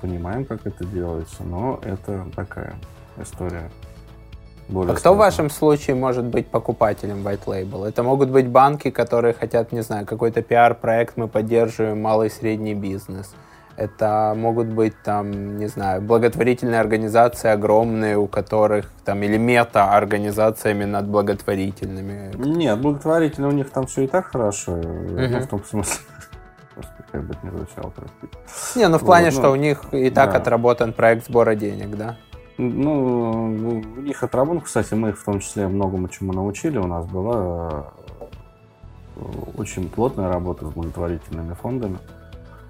понимаем, 0.00 0.44
как 0.44 0.66
это 0.66 0.84
делать, 0.84 1.28
но 1.40 1.78
это 1.82 2.26
такая 2.34 2.74
история. 3.18 3.70
Более 4.68 4.94
а 4.94 4.96
кто 4.96 5.14
в 5.14 5.18
вашем 5.18 5.50
случае 5.50 5.94
может 5.94 6.24
быть 6.24 6.46
покупателем 6.46 7.26
White 7.26 7.44
Label? 7.44 7.86
Это 7.86 8.02
могут 8.02 8.30
быть 8.30 8.48
банки, 8.48 8.90
которые 8.90 9.34
хотят, 9.34 9.72
не 9.72 9.82
знаю, 9.82 10.06
какой-то 10.06 10.40
пиар-проект, 10.40 11.18
мы 11.18 11.28
поддерживаем 11.28 12.00
малый 12.00 12.28
и 12.28 12.30
средний 12.30 12.74
бизнес. 12.74 13.34
Это 13.76 14.34
могут 14.36 14.68
быть 14.68 14.94
там, 15.02 15.58
не 15.58 15.66
знаю, 15.66 16.00
благотворительные 16.00 16.78
организации 16.78 17.50
огромные, 17.50 18.16
у 18.16 18.28
которых 18.28 18.90
там 19.04 19.22
или 19.22 19.36
мета-организациями 19.36 20.84
над 20.84 21.08
благотворительными. 21.08 22.32
Нет, 22.36 22.80
благотворительные 22.80 23.48
у 23.48 23.54
них 23.54 23.70
там 23.70 23.86
все 23.86 24.02
и 24.02 24.06
так 24.06 24.26
хорошо. 24.26 24.76
Uh-huh. 24.76 25.28
Ну, 25.28 25.38
в 25.40 25.46
том 25.48 25.64
смысле, 25.64 26.04
как 27.12 27.24
бы 27.24 27.34
это 27.34 27.46
не 27.46 27.50
звучало, 27.50 27.92
простите. 27.94 28.78
Не, 28.78 28.88
ну 28.88 28.98
в 28.98 29.04
плане, 29.04 29.26
вот, 29.26 29.34
ну, 29.34 29.40
что 29.40 29.50
у 29.50 29.56
них 29.56 29.82
и 29.92 30.10
так 30.10 30.30
да. 30.30 30.38
отработан 30.38 30.92
проект 30.92 31.26
сбора 31.26 31.56
денег, 31.56 31.96
да? 31.96 32.16
Ну, 32.56 33.82
у 33.96 34.00
них 34.00 34.22
отработан, 34.22 34.60
кстати, 34.60 34.94
мы 34.94 35.08
их 35.08 35.18
в 35.18 35.24
том 35.24 35.40
числе 35.40 35.66
многому 35.66 36.06
чему 36.08 36.32
научили. 36.32 36.78
У 36.78 36.86
нас 36.86 37.04
была 37.06 37.86
э, 39.16 39.22
очень 39.56 39.88
плотная 39.88 40.28
работа 40.28 40.66
с 40.66 40.70
благотворительными 40.70 41.54
фондами. 41.54 41.98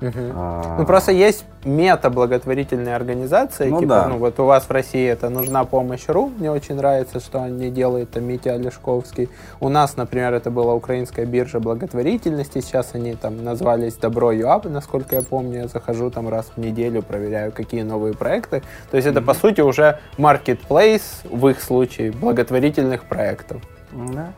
Угу. 0.00 0.12
А... 0.34 0.76
Ну 0.78 0.86
просто 0.86 1.12
есть 1.12 1.44
мета 1.64 2.10
благотворительные 2.10 2.94
организации, 2.94 3.68
ну, 3.68 3.80
типа, 3.80 3.88
да. 3.88 4.08
ну 4.08 4.18
вот 4.18 4.38
у 4.38 4.44
вас 4.44 4.64
в 4.64 4.70
России 4.70 5.08
это 5.08 5.30
нужна 5.30 5.64
помощь 5.64 6.04
РУ, 6.08 6.30
мне 6.38 6.50
очень 6.50 6.74
нравится, 6.74 7.20
что 7.20 7.42
они 7.42 7.70
делают, 7.70 8.10
там 8.10 8.24
Митя 8.24 8.52
Олешковский. 8.52 9.30
У 9.60 9.68
нас, 9.68 9.96
например, 9.96 10.34
это 10.34 10.50
была 10.50 10.74
украинская 10.74 11.26
биржа 11.26 11.60
благотворительности, 11.60 12.60
сейчас 12.60 12.90
они 12.94 13.14
там 13.14 13.42
назвались 13.44 13.94
Добро 13.94 14.32
ЮАП, 14.32 14.66
насколько 14.66 15.16
я 15.16 15.22
помню, 15.22 15.62
я 15.62 15.68
захожу 15.68 16.10
там 16.10 16.28
раз 16.28 16.50
в 16.54 16.60
неделю, 16.60 17.02
проверяю, 17.02 17.52
какие 17.52 17.82
новые 17.82 18.14
проекты. 18.14 18.62
То 18.90 18.96
есть 18.96 19.08
это, 19.08 19.22
по 19.22 19.34
сути, 19.34 19.60
уже 19.60 20.00
marketplace, 20.18 21.02
в 21.24 21.48
их 21.48 21.62
случае, 21.62 22.12
благотворительных 22.12 23.04
проектов. 23.04 23.62
Да. 23.92 24.32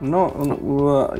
Ну, 0.00 1.12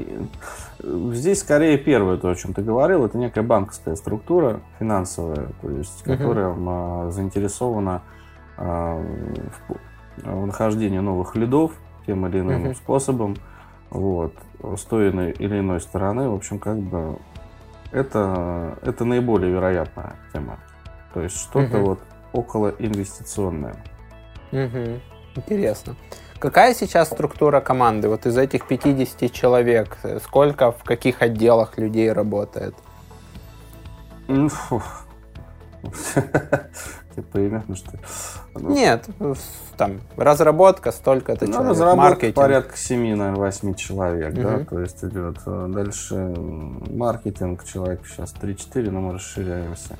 Здесь 0.83 1.41
скорее 1.41 1.77
первое, 1.77 2.17
то, 2.17 2.31
о 2.31 2.35
чем 2.35 2.55
ты 2.55 2.63
говорил, 2.63 3.05
это 3.05 3.19
некая 3.19 3.43
банковская 3.43 3.97
структура 3.97 4.61
финансовая, 4.79 5.49
то 5.61 5.71
есть, 5.71 6.03
uh-huh. 6.03 6.17
которая 6.17 6.55
а, 6.57 7.11
заинтересована 7.11 8.03
а, 8.57 9.03
в, 9.69 10.25
в 10.25 10.47
нахождении 10.47 10.99
новых 10.99 11.37
лидов 11.37 11.73
тем 12.07 12.27
или 12.27 12.41
иным 12.41 12.67
uh-huh. 12.67 12.75
способом, 12.75 13.37
вот, 13.91 14.35
с 14.63 14.83
той 14.85 15.09
или 15.11 15.59
иной 15.59 15.81
стороны, 15.81 16.29
в 16.29 16.35
общем, 16.35 16.59
как 16.59 16.79
бы 16.79 17.19
это, 17.93 18.79
это 18.83 19.05
наиболее 19.05 19.53
вероятная 19.53 20.15
тема. 20.33 20.59
То 21.13 21.21
есть 21.23 21.37
что-то 21.37 21.77
uh-huh. 21.77 21.83
вот 21.83 22.01
около 22.33 22.69
инвестиционное. 22.79 23.77
Uh-huh. 24.53 25.01
Интересно. 25.37 25.95
Какая 26.41 26.73
сейчас 26.73 27.09
структура 27.09 27.61
команды? 27.61 28.09
Вот 28.09 28.25
из 28.25 28.39
этих 28.39 28.67
50 28.67 29.31
человек, 29.31 29.99
сколько 30.25 30.73
в 30.73 30.83
каких 30.85 31.21
отделах 31.21 31.77
людей 31.77 32.11
работает? 32.11 32.75
Типа 37.15 37.39
именно 37.39 37.77
что 37.77 37.91
ну, 38.55 38.71
Нет, 38.71 39.07
там 39.77 40.01
разработка 40.17 40.93
столько-то 40.93 41.47
ну, 41.47 41.53
человек, 41.53 41.71
разработка 41.71 42.03
маркетинг. 42.03 42.35
порядка 42.37 42.77
7, 42.77 43.17
наверное, 43.17 43.35
8 43.35 43.75
человек, 43.75 44.33
угу. 44.33 44.43
да, 44.43 44.65
то 44.65 44.81
есть 44.81 45.05
идет. 45.05 45.39
Дальше 45.45 46.15
маркетинг 46.15 47.65
человек 47.65 48.01
сейчас 48.07 48.35
3-4, 48.41 48.91
но 48.91 49.01
мы 49.01 49.15
расширяемся. 49.15 49.97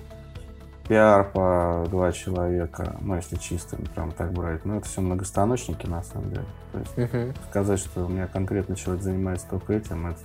Пиар 0.91 1.23
по 1.23 1.87
два 1.89 2.11
человека, 2.11 2.97
ну, 3.01 3.15
если 3.15 3.37
чисто 3.37 3.77
прям 3.95 4.11
так 4.11 4.33
брать. 4.33 4.65
Ну, 4.65 4.77
это 4.77 4.89
все 4.89 5.01
многостаночники, 5.01 5.87
на 5.87 6.03
самом 6.03 6.31
деле. 6.31 6.45
То 6.73 6.79
есть 6.81 7.13
uh-huh. 7.13 7.37
сказать, 7.49 7.79
что 7.79 8.07
у 8.07 8.09
меня 8.09 8.27
конкретно 8.27 8.75
человек 8.75 9.05
занимается 9.05 9.47
только 9.49 9.75
этим, 9.75 10.09
это, 10.09 10.19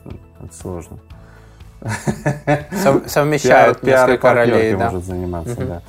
это 0.43 0.53
сложно. 0.55 0.97
Совмещают 3.05 3.81
пиар, 3.81 4.09
несколько 4.09 4.33
ролей, 4.33 4.75
да. 4.75 4.85
может 4.85 5.05
заниматься, 5.05 5.53
uh-huh. 5.53 5.67
да. 5.67 5.81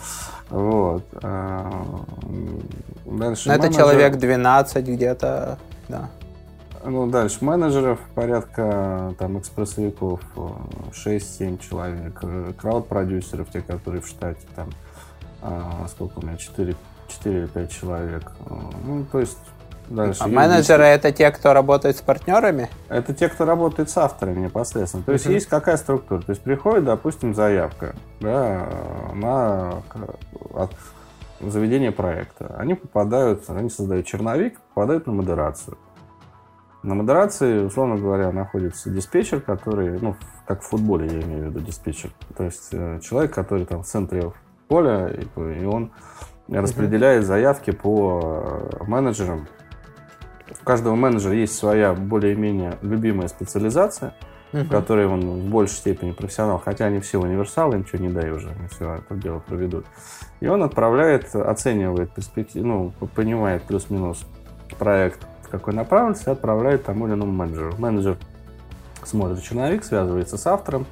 Вот. 0.51 1.05
А, 1.23 2.05
дальше. 3.07 3.49
Ну, 3.49 3.55
это 3.55 3.73
человек 3.73 4.17
12 4.17 4.87
где-то, 4.87 5.59
да. 5.89 6.11
Ну, 6.89 7.09
дальше 7.09 7.45
менеджеров 7.45 7.99
порядка 8.15 9.15
там 9.19 9.39
экспрессовиков 9.41 10.21
6-7 10.93 11.59
человек, 11.59 12.23
крауд-продюсеров, 12.59 13.51
те, 13.51 13.61
которые 13.61 14.01
в 14.01 14.07
штате, 14.07 14.47
там, 14.55 14.71
а, 15.43 15.87
сколько 15.89 16.21
у 16.21 16.23
меня, 16.23 16.37
4, 16.37 16.77
4 17.09 17.39
или 17.41 17.47
5 17.47 17.73
человек. 17.73 18.33
Ну, 18.85 19.05
то 19.11 19.21
есть 19.21 19.39
Дальше. 19.89 20.21
А 20.25 20.27
менеджеры 20.27 20.85
это 20.85 21.13
те, 21.13 21.31
кто 21.31 21.53
работает 21.53 21.97
с 21.97 22.01
партнерами? 22.01 22.69
Это 22.89 23.15
те, 23.15 23.29
кто 23.29 23.45
работает 23.45 23.89
с 23.89 23.97
авторами 23.97 24.41
непосредственно. 24.41 25.05
То 25.05 25.13
есть 25.13 25.27
uh-huh. 25.27 25.35
есть 25.35 25.47
какая 25.47 25.77
структура? 25.77 26.21
То 26.23 26.31
есть 26.31 26.43
приходит, 26.43 26.85
допустим, 26.85 27.35
заявка 27.35 27.95
да, 28.21 28.67
на 29.15 29.83
заведение 31.41 31.93
проекта. 31.93 32.55
Они 32.59 32.75
попадают, 32.75 33.49
они 33.49 33.71
создают 33.71 34.07
черновик, 34.07 34.61
попадают 34.75 35.07
на 35.07 35.13
модерацию. 35.13 35.79
На 36.87 36.95
модерации, 36.95 37.65
условно 37.65 37.97
говоря, 37.97 38.31
находится 38.31 38.91
диспетчер, 38.91 39.41
который, 39.41 39.99
ну, 39.99 40.15
как 40.47 40.63
в 40.63 40.67
футболе 40.69 41.09
я 41.09 41.21
имею 41.21 41.47
в 41.47 41.49
виду 41.49 41.59
диспетчер. 41.59 42.11
То 42.37 42.45
есть 42.45 42.69
э, 42.71 43.01
человек, 43.03 43.35
который 43.35 43.67
там 43.67 43.83
в 43.83 43.87
центре 43.87 44.33
поля, 44.69 45.09
и, 45.09 45.65
он 45.65 45.91
распределяет 46.47 47.27
заявки 47.27 47.73
по 47.73 48.71
э, 48.81 48.85
менеджерам. 48.85 49.49
У 50.49 50.65
каждого 50.65 50.95
менеджера 50.95 51.35
есть 51.35 51.57
своя 51.57 51.93
более-менее 51.93 52.79
любимая 52.83 53.27
специализация, 53.27 54.15
в 54.53 54.69
которой 54.69 55.09
он 55.09 55.23
в 55.23 55.51
большей 55.51 55.79
степени 55.79 56.13
профессионал, 56.13 56.63
хотя 56.65 56.85
они 56.85 57.01
все 57.01 57.19
универсалы, 57.19 57.79
ничего 57.79 57.99
не 57.99 58.11
дай 58.11 58.31
уже, 58.31 58.51
они 58.51 58.69
все 58.69 58.95
это 58.95 59.17
дело 59.17 59.41
проведут. 59.41 59.87
И 60.39 60.47
он 60.47 60.63
отправляет, 60.63 61.35
оценивает 61.35 62.13
перспективу, 62.13 62.65
ну, 62.65 63.09
понимает 63.09 63.65
плюс-минус 63.65 64.25
проект 64.79 65.27
в 65.47 65.49
какой 65.49 65.75
направленности, 65.75 66.29
отправляет 66.29 66.85
тому 66.85 67.07
или 67.07 67.15
иному 67.15 67.33
менеджеру. 67.33 67.75
Менеджер 67.79 68.17
смотрит 69.05 69.43
черновик, 69.43 69.85
связывается 69.85 70.37
с 70.37 70.47
автором 70.47 70.87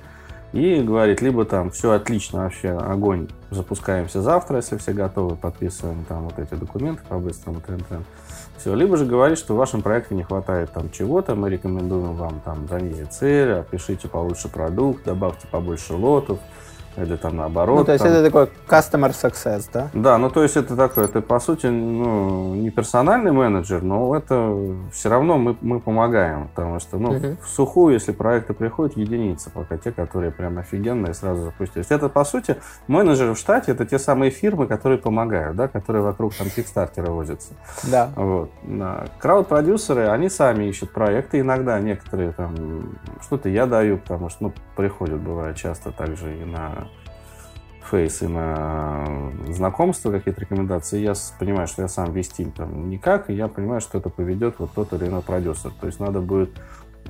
и 0.52 0.80
говорит, 0.80 1.20
либо 1.20 1.44
там 1.44 1.70
все 1.70 1.90
отлично, 1.92 2.44
вообще 2.44 2.70
огонь, 2.70 3.28
запускаемся 3.50 4.22
завтра, 4.22 4.58
если 4.58 4.76
все 4.76 4.92
готовы, 4.92 5.34
подписываем 5.34 6.04
там 6.04 6.24
вот 6.24 6.38
эти 6.38 6.54
документы 6.54 7.02
по-быстрому, 7.08 7.60
трен-трен. 7.60 8.04
Все, 8.56 8.72
либо 8.74 8.96
же 8.96 9.04
говорит, 9.04 9.36
что 9.36 9.54
в 9.54 9.56
вашем 9.56 9.82
проекте 9.82 10.14
не 10.14 10.22
хватает 10.22 10.72
там 10.72 10.90
чего-то, 10.92 11.34
мы 11.34 11.50
рекомендуем 11.50 12.14
вам 12.14 12.40
там 12.44 12.68
занизить 12.68 13.12
цель, 13.12 13.52
опишите 13.52 14.06
получше 14.06 14.48
продукт, 14.48 15.04
добавьте 15.04 15.48
побольше 15.48 15.94
лотов, 15.94 16.38
или 16.96 17.16
там 17.16 17.36
наоборот. 17.36 17.78
Ну, 17.78 17.84
то 17.84 17.92
есть 17.92 18.04
там... 18.04 18.12
это 18.12 18.24
такой 18.24 18.48
customer 18.68 19.10
success, 19.10 19.68
да? 19.72 19.90
Да, 19.92 20.18
ну 20.18 20.30
то 20.30 20.42
есть 20.42 20.56
это 20.56 20.76
такое, 20.76 21.06
это 21.06 21.20
по 21.20 21.40
сути 21.40 21.66
ну, 21.66 22.54
не 22.54 22.70
персональный 22.70 23.32
менеджер, 23.32 23.82
но 23.82 24.14
это 24.16 24.56
все 24.92 25.08
равно 25.08 25.38
мы, 25.38 25.56
мы 25.60 25.80
помогаем, 25.80 26.48
потому 26.48 26.80
что 26.80 26.98
ну, 26.98 27.14
uh-huh. 27.14 27.36
в 27.42 27.48
сухую, 27.48 27.94
если 27.94 28.12
проекты 28.12 28.54
приходят, 28.54 28.96
единицы, 28.96 29.50
пока 29.50 29.76
те, 29.76 29.92
которые 29.92 30.32
прям 30.32 30.58
офигенные, 30.58 31.14
сразу 31.14 31.44
запустились. 31.44 31.86
Это 31.90 32.08
по 32.08 32.24
сути 32.24 32.56
менеджеры 32.86 33.34
в 33.34 33.38
штате, 33.38 33.72
это 33.72 33.86
те 33.86 33.98
самые 33.98 34.30
фирмы, 34.30 34.66
которые 34.66 34.98
помогают, 34.98 35.56
да, 35.56 35.68
которые 35.68 36.02
вокруг 36.02 36.34
там 36.34 36.48
кикстартера 36.48 37.10
возятся. 37.10 37.54
Да. 37.84 38.10
Вот. 38.16 38.50
Крауд-продюсеры, 39.18 40.08
они 40.08 40.28
сами 40.28 40.64
ищут 40.64 40.92
проекты, 40.92 41.40
иногда 41.40 41.78
некоторые 41.80 42.32
там 42.32 42.96
что-то 43.22 43.48
я 43.48 43.66
даю, 43.66 43.98
потому 43.98 44.28
что 44.28 44.44
ну, 44.44 44.52
приходят, 44.76 45.20
бывает 45.20 45.56
часто 45.56 45.90
также 45.92 46.36
и 46.36 46.44
на 46.44 46.83
фейс 47.94 48.22
и 48.22 48.26
на 48.26 49.04
знакомство, 49.48 50.10
какие-то 50.10 50.40
рекомендации, 50.40 50.98
я 50.98 51.12
понимаю, 51.38 51.68
что 51.68 51.82
я 51.82 51.88
сам 51.88 52.12
вести 52.12 52.44
там 52.46 52.90
никак, 52.90 53.30
и 53.30 53.34
я 53.34 53.46
понимаю, 53.46 53.80
что 53.80 53.98
это 53.98 54.10
поведет 54.10 54.56
вот 54.58 54.72
тот 54.74 54.92
или 54.92 55.06
иной 55.06 55.22
продюсер. 55.22 55.70
То 55.80 55.86
есть 55.86 56.00
надо 56.00 56.20
будет 56.20 56.50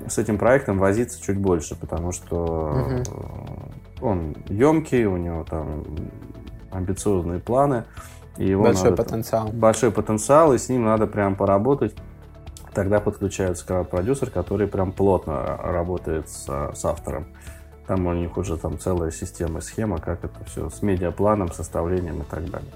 с 0.07 0.19
этим 0.19 0.37
проектом 0.37 0.77
возиться 0.77 1.19
чуть 1.19 1.39
больше, 1.39 1.75
потому 1.75 2.11
что 2.11 3.03
угу. 3.09 4.07
он 4.07 4.35
емкий, 4.47 5.05
у 5.05 5.17
него 5.17 5.43
там 5.43 5.83
амбициозные 6.71 7.39
планы. 7.39 7.85
И 8.37 8.47
его 8.47 8.63
большой 8.63 8.91
надо, 8.91 9.03
потенциал. 9.03 9.47
Большой 9.47 9.91
потенциал, 9.91 10.53
и 10.53 10.59
с 10.59 10.69
ним 10.69 10.83
надо 10.83 11.07
прям 11.07 11.35
поработать. 11.35 11.95
Тогда 12.73 12.99
подключается 12.99 13.65
крауд-продюсер, 13.65 14.29
который 14.29 14.67
прям 14.67 14.91
плотно 14.91 15.57
работает 15.63 16.29
с, 16.29 16.45
с 16.45 16.85
автором. 16.85 17.25
Там 17.87 18.07
у 18.07 18.13
них 18.13 18.37
уже 18.37 18.57
там 18.57 18.79
целая 18.79 19.11
система, 19.11 19.61
схема, 19.61 19.99
как 19.99 20.23
это 20.23 20.43
все 20.45 20.69
с 20.69 20.81
медиапланом, 20.81 21.51
составлением 21.51 22.21
и 22.21 22.25
так 22.25 22.49
далее. 22.49 22.71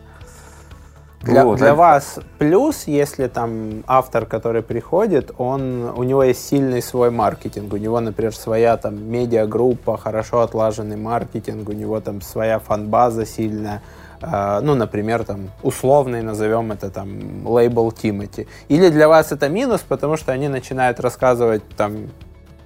Для, 1.21 1.43
вот, 1.43 1.57
для 1.57 1.71
а... 1.71 1.75
вас 1.75 2.19
плюс, 2.37 2.83
если 2.85 3.27
там 3.27 3.83
автор, 3.87 4.25
который 4.25 4.61
приходит, 4.61 5.31
он, 5.37 5.91
у 5.95 6.03
него 6.03 6.23
есть 6.23 6.47
сильный 6.47 6.81
свой 6.81 7.11
маркетинг, 7.11 7.73
у 7.73 7.77
него, 7.77 7.99
например, 7.99 8.33
своя 8.33 8.77
там 8.77 9.03
медиагруппа, 9.11 9.97
хорошо 9.97 10.41
отлаженный 10.41 10.95
маркетинг, 10.95 11.67
у 11.67 11.73
него 11.73 11.99
там 11.99 12.21
своя 12.21 12.59
фан-база 12.59 13.25
сильная, 13.25 13.81
э, 14.21 14.59
ну, 14.61 14.75
например, 14.75 15.25
там 15.25 15.49
условный 15.61 16.21
назовем 16.21 16.71
это 16.71 16.89
там 16.89 17.45
лейбл 17.45 17.91
Тимати. 17.91 18.47
Или 18.69 18.89
для 18.89 19.09
вас 19.09 19.33
это 19.33 19.49
минус, 19.49 19.81
потому 19.81 20.15
что 20.15 20.31
они 20.31 20.47
начинают 20.47 21.01
рассказывать 21.01 21.63
там 21.75 22.07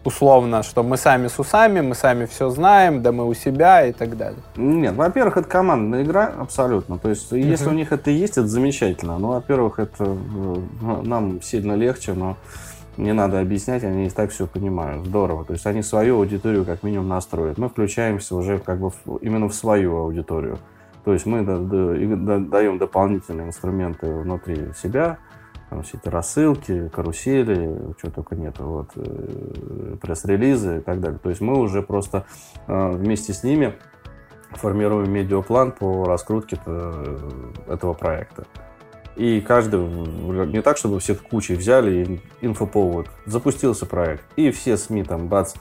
условно, 0.03 0.63
что 0.63 0.83
мы 0.83 0.97
сами 0.97 1.27
с 1.27 1.39
усами, 1.39 1.81
мы 1.81 1.95
сами 1.95 2.25
все 2.25 2.49
знаем, 2.49 3.01
да 3.01 3.11
мы 3.11 3.27
у 3.27 3.33
себя 3.33 3.85
и 3.85 3.91
так 3.91 4.17
далее? 4.17 4.39
Нет, 4.55 4.95
во-первых, 4.95 5.37
это 5.37 5.47
командная 5.47 6.03
игра 6.03 6.31
абсолютно. 6.37 6.97
То 6.97 7.09
есть, 7.09 7.31
uh-huh. 7.31 7.39
если 7.39 7.69
у 7.69 7.73
них 7.73 7.91
это 7.91 8.11
есть, 8.11 8.33
это 8.33 8.47
замечательно. 8.47 9.17
Ну, 9.17 9.29
во-первых, 9.29 9.79
это 9.79 10.05
э, 10.05 11.01
нам 11.03 11.41
сильно 11.41 11.73
легче, 11.73 12.13
но 12.13 12.37
не 12.97 13.13
надо 13.13 13.39
объяснять, 13.39 13.83
они 13.83 14.07
и 14.07 14.09
так 14.09 14.31
все 14.31 14.45
понимают. 14.45 15.05
Здорово. 15.05 15.45
То 15.45 15.53
есть 15.53 15.65
они 15.65 15.81
свою 15.81 16.17
аудиторию 16.17 16.65
как 16.65 16.83
минимум 16.83 17.07
настроят. 17.07 17.57
Мы 17.57 17.69
включаемся 17.69 18.35
уже 18.35 18.59
как 18.59 18.79
бы 18.79 18.91
в, 18.91 19.17
именно 19.21 19.47
в 19.47 19.53
свою 19.55 19.97
аудиторию. 19.97 20.59
То 21.03 21.13
есть 21.13 21.25
мы 21.25 21.43
даем 21.43 22.77
дополнительные 22.77 23.47
инструменты 23.47 24.07
внутри 24.07 24.73
себя, 24.81 25.17
там 25.73 25.81
все 25.81 25.97
эти 25.97 26.07
рассылки, 26.07 26.89
карусели, 26.89 27.95
чего 27.99 28.11
только 28.11 28.35
нет, 28.35 28.59
вот, 28.59 28.91
э, 28.95 29.95
пресс-релизы 29.99 30.77
и 30.77 30.81
так 30.81 30.99
далее. 30.99 31.17
То 31.17 31.29
есть 31.29 31.41
мы 31.41 31.59
уже 31.59 31.81
просто 31.81 32.25
э, 32.67 32.91
вместе 32.91 33.33
с 33.33 33.43
ними 33.43 33.73
формируем 34.51 35.11
медиаплан 35.11 35.71
по 35.71 36.05
раскрутке 36.05 36.59
э, 36.63 37.17
этого 37.67 37.93
проекта. 37.93 38.45
И 39.15 39.41
каждый, 39.41 39.79
не 40.45 40.61
так, 40.61 40.77
чтобы 40.77 40.99
все 40.99 41.15
кучей 41.15 41.55
взяли 41.55 42.03
и 42.03 42.45
инфоповод, 42.45 43.07
запустился 43.25 43.87
проект, 43.87 44.23
и 44.35 44.51
все 44.51 44.77
СМИ 44.77 45.03
там, 45.03 45.27
бац, 45.27 45.55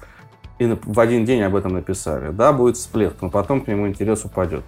и 0.59 0.77
в 0.85 1.01
один 1.01 1.25
день 1.25 1.43
об 1.43 1.57
этом 1.57 1.73
написали. 1.73 2.33
Да, 2.33 2.53
будет 2.53 2.77
всплеск, 2.77 3.17
но 3.23 3.31
потом 3.31 3.63
к 3.63 3.67
нему 3.67 3.89
интерес 3.89 4.27
упадет. 4.27 4.63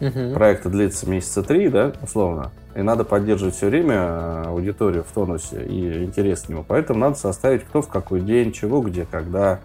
Угу. 0.00 0.34
Проект 0.34 0.66
длится 0.66 1.08
месяца 1.08 1.42
три, 1.42 1.68
да, 1.68 1.92
условно. 2.02 2.50
И 2.74 2.82
надо 2.82 3.04
поддерживать 3.04 3.54
все 3.54 3.66
время 3.66 3.94
э, 3.94 4.42
аудиторию 4.46 5.04
в 5.04 5.12
тонусе 5.12 5.64
и 5.64 6.04
интерес 6.04 6.42
к 6.42 6.48
нему. 6.48 6.64
Поэтому 6.66 6.98
надо 6.98 7.16
составить, 7.16 7.64
кто 7.64 7.82
в 7.82 7.88
какой 7.88 8.20
день, 8.20 8.52
чего, 8.52 8.80
где, 8.80 9.04
когда, 9.04 9.60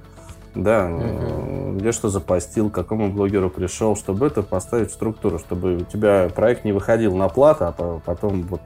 да, 0.53 0.87
угу. 0.87 1.77
где 1.77 1.91
что 1.93 2.09
запостил, 2.09 2.69
к 2.69 2.73
какому 2.73 3.09
блогеру 3.11 3.49
пришел, 3.49 3.95
чтобы 3.95 4.27
это 4.27 4.43
поставить 4.43 4.91
в 4.91 4.93
структуру, 4.93 5.39
чтобы 5.39 5.77
у 5.77 5.83
тебя 5.85 6.29
проект 6.35 6.65
не 6.65 6.73
выходил 6.73 7.15
на 7.15 7.29
плату, 7.29 7.65
а 7.65 8.01
потом 8.05 8.43
вот 8.43 8.61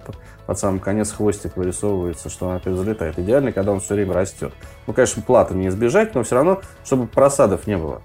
под 0.48 0.58
самый 0.58 0.80
конец 0.80 1.12
хвостик 1.12 1.56
вырисовывается, 1.56 2.30
что 2.30 2.48
он 2.48 2.56
опять 2.56 2.76
залетает. 2.76 3.20
Идеально, 3.20 3.52
когда 3.52 3.72
он 3.72 3.80
все 3.80 3.94
время 3.94 4.14
растет. 4.14 4.52
Ну, 4.88 4.94
конечно, 4.94 5.22
плата 5.22 5.54
не 5.54 5.68
избежать, 5.68 6.16
но 6.16 6.24
все 6.24 6.36
равно, 6.36 6.62
чтобы 6.84 7.06
просадов 7.06 7.68
не 7.68 7.78
было. 7.78 8.02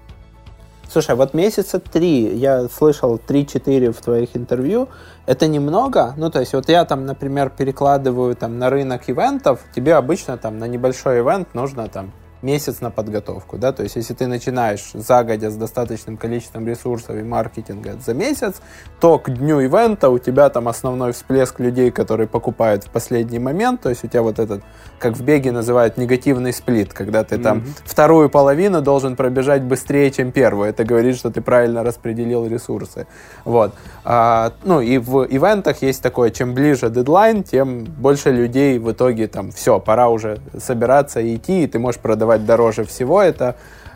Слушай, 0.89 1.15
вот 1.15 1.33
месяца 1.33 1.79
три, 1.79 2.35
я 2.37 2.69
слышал 2.69 3.19
3-4 3.27 3.91
в 3.91 4.01
твоих 4.01 4.37
интервью, 4.37 4.87
это 5.25 5.47
немного? 5.47 6.13
Ну, 6.15 6.29
то 6.31 6.39
есть 6.39 6.53
вот 6.53 6.69
я 6.69 6.85
там, 6.85 7.05
например, 7.05 7.49
перекладываю 7.49 8.35
там 8.35 8.57
на 8.57 8.69
рынок 8.69 9.09
ивентов, 9.09 9.59
тебе 9.75 9.95
обычно 9.95 10.37
там 10.37 10.59
на 10.59 10.65
небольшой 10.65 11.19
ивент 11.19 11.53
нужно 11.53 11.89
там 11.89 12.13
месяц 12.41 12.81
на 12.81 12.91
подготовку, 12.91 13.57
да, 13.57 13.71
то 13.71 13.83
есть 13.83 13.95
если 13.95 14.13
ты 14.13 14.27
начинаешь 14.27 14.91
загодя 14.93 15.49
с 15.49 15.55
достаточным 15.55 16.17
количеством 16.17 16.67
ресурсов 16.67 17.15
и 17.15 17.23
маркетинга 17.23 17.97
за 18.05 18.13
месяц, 18.13 18.55
то 18.99 19.17
к 19.19 19.29
дню 19.29 19.59
ивента 19.59 20.09
у 20.09 20.19
тебя 20.19 20.49
там 20.49 20.67
основной 20.67 21.13
всплеск 21.13 21.59
людей, 21.59 21.91
которые 21.91 22.27
покупают 22.27 22.83
в 22.83 22.89
последний 22.89 23.39
момент, 23.39 23.81
то 23.81 23.89
есть 23.89 24.03
у 24.03 24.07
тебя 24.07 24.21
вот 24.21 24.39
этот, 24.39 24.63
как 24.99 25.17
в 25.17 25.23
беге 25.23 25.51
называют, 25.51 25.97
негативный 25.97 26.53
сплит, 26.53 26.93
когда 26.93 27.23
ты 27.23 27.37
там 27.37 27.59
mm-hmm. 27.59 27.81
вторую 27.85 28.29
половину 28.29 28.81
должен 28.81 29.15
пробежать 29.15 29.63
быстрее, 29.63 30.11
чем 30.11 30.31
первую, 30.31 30.69
это 30.69 30.83
говорит, 30.83 31.17
что 31.17 31.31
ты 31.31 31.41
правильно 31.41 31.83
распределил 31.83 32.45
ресурсы, 32.47 33.07
вот. 33.45 33.73
А, 34.03 34.53
ну 34.63 34.79
и 34.79 34.97
в 34.97 35.25
ивентах 35.25 35.81
есть 35.81 36.01
такое, 36.01 36.29
чем 36.29 36.53
ближе 36.53 36.89
дедлайн, 36.89 37.43
тем 37.43 37.83
больше 37.83 38.31
людей 38.31 38.79
в 38.79 38.91
итоге 38.91 39.27
там, 39.27 39.51
все, 39.51 39.79
пора 39.79 40.09
уже 40.09 40.39
собираться 40.57 41.19
и 41.19 41.35
идти, 41.35 41.63
и 41.63 41.67
ты 41.67 41.79
можешь 41.79 41.99
продавать 41.99 42.26
продавать 42.27 42.45
дороже 42.45 42.83
всего. 42.83 43.21
Это 43.21 43.55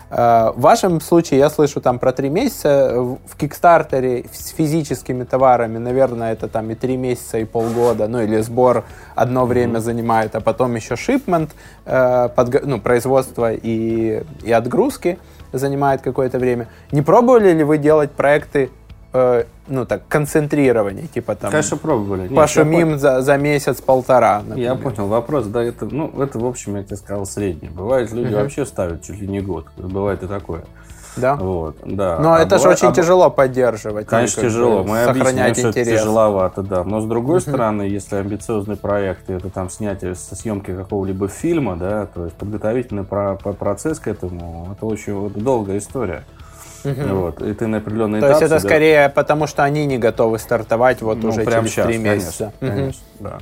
э, 0.09 0.51
в 0.55 0.61
вашем 0.61 1.01
случае 1.01 1.39
я 1.39 1.49
слышу 1.49 1.81
там 1.81 1.99
про 1.99 2.11
три 2.11 2.29
месяца. 2.29 2.93
В 3.25 3.35
Кикстартере 3.37 4.25
с 4.31 4.49
физическими 4.49 5.23
товарами, 5.23 5.77
наверное, 5.79 6.33
это 6.33 6.47
там 6.47 6.69
и 6.71 6.75
три 6.75 6.97
месяца, 6.97 7.37
и 7.37 7.45
полгода, 7.45 8.07
ну 8.07 8.21
или 8.21 8.41
сбор 8.41 8.83
одно 9.15 9.45
время 9.45 9.79
занимает, 9.79 10.35
а 10.35 10.39
потом 10.39 10.75
еще 10.75 10.95
шипмент, 10.95 11.51
э, 11.85 12.29
подго- 12.35 12.65
ну, 12.65 12.79
производство 12.79 13.51
и, 13.51 14.23
и 14.43 14.51
отгрузки 14.51 15.17
занимает 15.53 16.01
какое-то 16.01 16.39
время. 16.39 16.67
Не 16.93 17.01
пробовали 17.01 17.51
ли 17.51 17.63
вы 17.63 17.77
делать 17.77 18.11
проекты 18.11 18.69
э, 19.13 19.43
ну 19.67 19.85
так, 19.85 20.07
концентрирование, 20.07 21.07
типа 21.07 21.35
там... 21.35 21.51
Конечно, 21.51 21.77
пробовали. 21.77 22.23
Нет, 22.23 22.35
пошумим 22.35 22.99
за, 22.99 23.21
за 23.21 23.37
месяц-полтора, 23.37 24.43
Я 24.55 24.75
понял 24.75 25.07
вопрос, 25.07 25.45
да, 25.45 25.63
это, 25.63 25.85
ну, 25.85 26.11
это, 26.21 26.39
в 26.39 26.45
общем, 26.45 26.75
я 26.75 26.83
тебе 26.83 26.97
сказал, 26.97 27.25
среднее. 27.25 27.71
Бывает, 27.71 28.11
люди 28.11 28.33
угу. 28.33 28.41
вообще 28.41 28.65
ставят 28.65 29.03
чуть 29.03 29.19
ли 29.19 29.27
не 29.27 29.41
год, 29.41 29.67
бывает 29.77 30.23
и 30.23 30.27
такое. 30.27 30.63
Да? 31.17 31.35
Вот, 31.35 31.75
да. 31.83 32.19
Но 32.19 32.33
а 32.33 32.39
это 32.39 32.55
бывает, 32.55 32.61
же 32.61 32.69
очень 32.69 32.87
а... 32.87 32.93
тяжело 32.93 33.29
поддерживать. 33.29 34.07
Конечно, 34.07 34.43
тяжело. 34.43 34.83
Мы 34.83 35.03
сохранять 35.03 35.51
объясним, 35.51 35.69
интерес. 35.69 35.71
что 35.73 35.79
это 35.79 35.91
тяжеловато, 35.91 36.63
да. 36.63 36.83
Но 36.83 37.01
с 37.01 37.05
другой 37.05 37.39
uh 37.39 37.41
стороны, 37.41 37.81
если 37.81 38.15
амбициозный 38.15 38.77
проект, 38.77 39.29
это 39.29 39.49
там 39.49 39.69
снятие 39.69 40.15
со 40.15 40.35
съемки 40.35 40.73
какого-либо 40.73 41.27
фильма, 41.27 41.75
да, 41.75 42.05
то 42.05 42.25
есть 42.25 42.35
подготовительный 42.37 43.03
про 43.03 43.35
процесс 43.35 43.99
к 43.99 44.07
этому, 44.07 44.69
это 44.71 44.85
очень 44.85 45.29
долгая 45.31 45.79
история. 45.79 46.23
Угу. 46.83 47.15
Вот, 47.15 47.41
и 47.41 47.53
ты 47.53 47.67
на 47.67 47.77
определенный 47.77 48.19
То 48.19 48.29
есть 48.29 48.41
это 48.41 48.59
себя... 48.59 48.69
скорее 48.69 49.09
потому, 49.09 49.47
что 49.47 49.63
они 49.63 49.85
не 49.85 49.97
готовы 49.97 50.39
стартовать 50.39 51.01
вот 51.01 51.21
ну, 51.21 51.29
уже 51.29 51.43
прямо 51.43 51.67
через 51.67 51.87
три 51.87 51.97
месяца. 51.97 52.53
Конечно, 52.59 52.67
угу. 52.67 52.75
конечно, 52.75 53.03
да. 53.19 53.37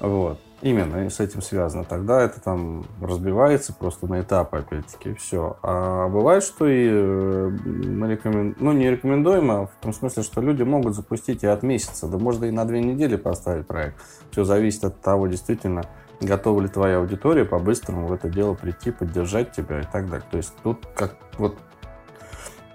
Вот. 0.00 0.38
Именно 0.64 1.04
и 1.04 1.10
с 1.10 1.20
этим 1.20 1.42
связано. 1.42 1.84
Тогда 1.84 2.22
это 2.22 2.40
там 2.40 2.86
разбивается 3.02 3.74
просто 3.74 4.06
на 4.06 4.22
этапы, 4.22 4.58
опять-таки, 4.58 5.12
все. 5.14 5.58
А 5.62 6.08
бывает, 6.08 6.42
что 6.42 6.66
и 6.66 6.88
э, 6.90 7.50
мы 7.50 8.08
рекомен... 8.12 8.56
ну, 8.58 8.72
не 8.72 8.90
рекомендуем, 8.90 9.50
а 9.50 9.66
в 9.66 9.72
том 9.82 9.92
смысле, 9.92 10.22
что 10.22 10.40
люди 10.40 10.62
могут 10.62 10.94
запустить 10.94 11.42
и 11.42 11.46
от 11.46 11.62
месяца, 11.62 12.06
да 12.06 12.16
можно 12.16 12.46
и 12.46 12.50
на 12.50 12.64
две 12.64 12.80
недели 12.80 13.16
поставить 13.16 13.66
проект. 13.66 13.96
Все 14.30 14.44
зависит 14.44 14.84
от 14.84 15.02
того, 15.02 15.26
действительно, 15.26 15.82
готова 16.22 16.62
ли 16.62 16.68
твоя 16.68 16.96
аудитория 16.96 17.44
по-быстрому 17.44 18.06
в 18.06 18.12
это 18.14 18.30
дело 18.30 18.54
прийти, 18.54 18.90
поддержать 18.90 19.52
тебя 19.52 19.80
и 19.80 19.84
так 19.84 20.08
далее. 20.08 20.26
То 20.30 20.38
есть 20.38 20.54
тут 20.62 20.86
как 20.94 21.16
вот 21.36 21.58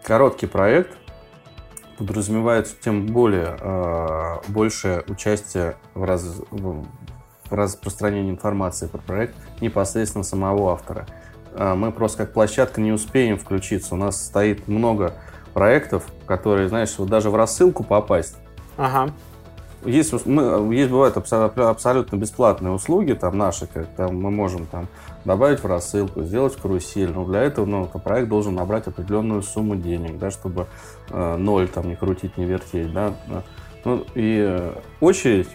короткий 0.09 0.47
проект 0.47 0.97
подразумевает 1.99 2.79
тем 2.81 3.05
более 3.05 3.55
э, 3.61 4.37
большее 4.47 5.03
участие 5.07 5.75
в, 5.93 6.03
раз, 6.03 6.41
в 6.49 6.83
распространении 7.51 8.31
информации 8.31 8.87
про 8.87 8.97
проект 8.97 9.35
непосредственно 9.61 10.23
самого 10.23 10.73
автора. 10.73 11.05
Э, 11.53 11.75
мы 11.75 11.91
просто 11.91 12.25
как 12.25 12.33
площадка 12.33 12.81
не 12.81 12.91
успеем 12.91 13.37
включиться. 13.37 13.93
У 13.93 13.99
нас 13.99 14.25
стоит 14.25 14.67
много 14.67 15.13
проектов, 15.53 16.05
которые, 16.25 16.69
знаешь, 16.69 16.95
вот 16.97 17.07
даже 17.07 17.29
в 17.29 17.35
рассылку 17.35 17.83
попасть. 17.83 18.37
Ага. 18.77 19.13
Есть, 19.85 20.25
мы, 20.25 20.73
есть 20.75 20.91
бывают 20.91 21.15
абсолютно 21.17 22.15
бесплатные 22.17 22.73
услуги, 22.73 23.13
там 23.13 23.37
наши, 23.37 23.67
как 23.67 23.87
там 23.95 24.21
мы 24.21 24.29
можем 24.29 24.65
там 24.65 24.87
добавить 25.25 25.61
в 25.61 25.65
рассылку, 25.65 26.23
сделать 26.23 26.55
карусель. 26.55 27.11
Но 27.11 27.25
для 27.25 27.43
этого 27.43 27.65
ну, 27.65 27.85
проект 27.85 28.29
должен 28.29 28.55
набрать 28.55 28.87
определенную 28.87 29.41
сумму 29.41 29.75
денег, 29.75 30.17
да, 30.17 30.31
чтобы 30.31 30.67
э, 31.09 31.37
ноль 31.37 31.67
там 31.67 31.87
не 31.87 31.95
крутить, 31.95 32.37
не 32.37 32.45
вертеть. 32.45 32.91
Да. 32.91 33.13
Ну, 33.85 34.05
и 34.15 34.45
э, 34.47 34.73
очередь 34.99 35.49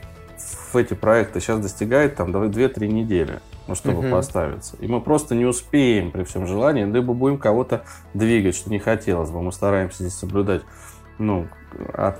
в 0.72 0.76
эти 0.76 0.94
проекты 0.94 1.40
сейчас 1.40 1.60
достигает 1.60 2.16
там 2.16 2.34
2-3 2.34 2.86
недели, 2.86 3.40
ну, 3.66 3.74
чтобы 3.74 4.00
угу. 4.00 4.10
поставиться. 4.10 4.76
И 4.80 4.86
мы 4.86 5.00
просто 5.00 5.34
не 5.34 5.44
успеем 5.44 6.10
при 6.10 6.24
всем 6.24 6.46
желании, 6.46 6.84
либо 6.84 7.12
будем 7.14 7.38
кого-то 7.38 7.84
двигать, 8.12 8.56
что 8.56 8.70
не 8.70 8.78
хотелось 8.78 9.30
бы. 9.30 9.42
Мы 9.42 9.52
стараемся 9.52 10.02
здесь 10.02 10.18
соблюдать 10.18 10.62
ну, 11.18 11.46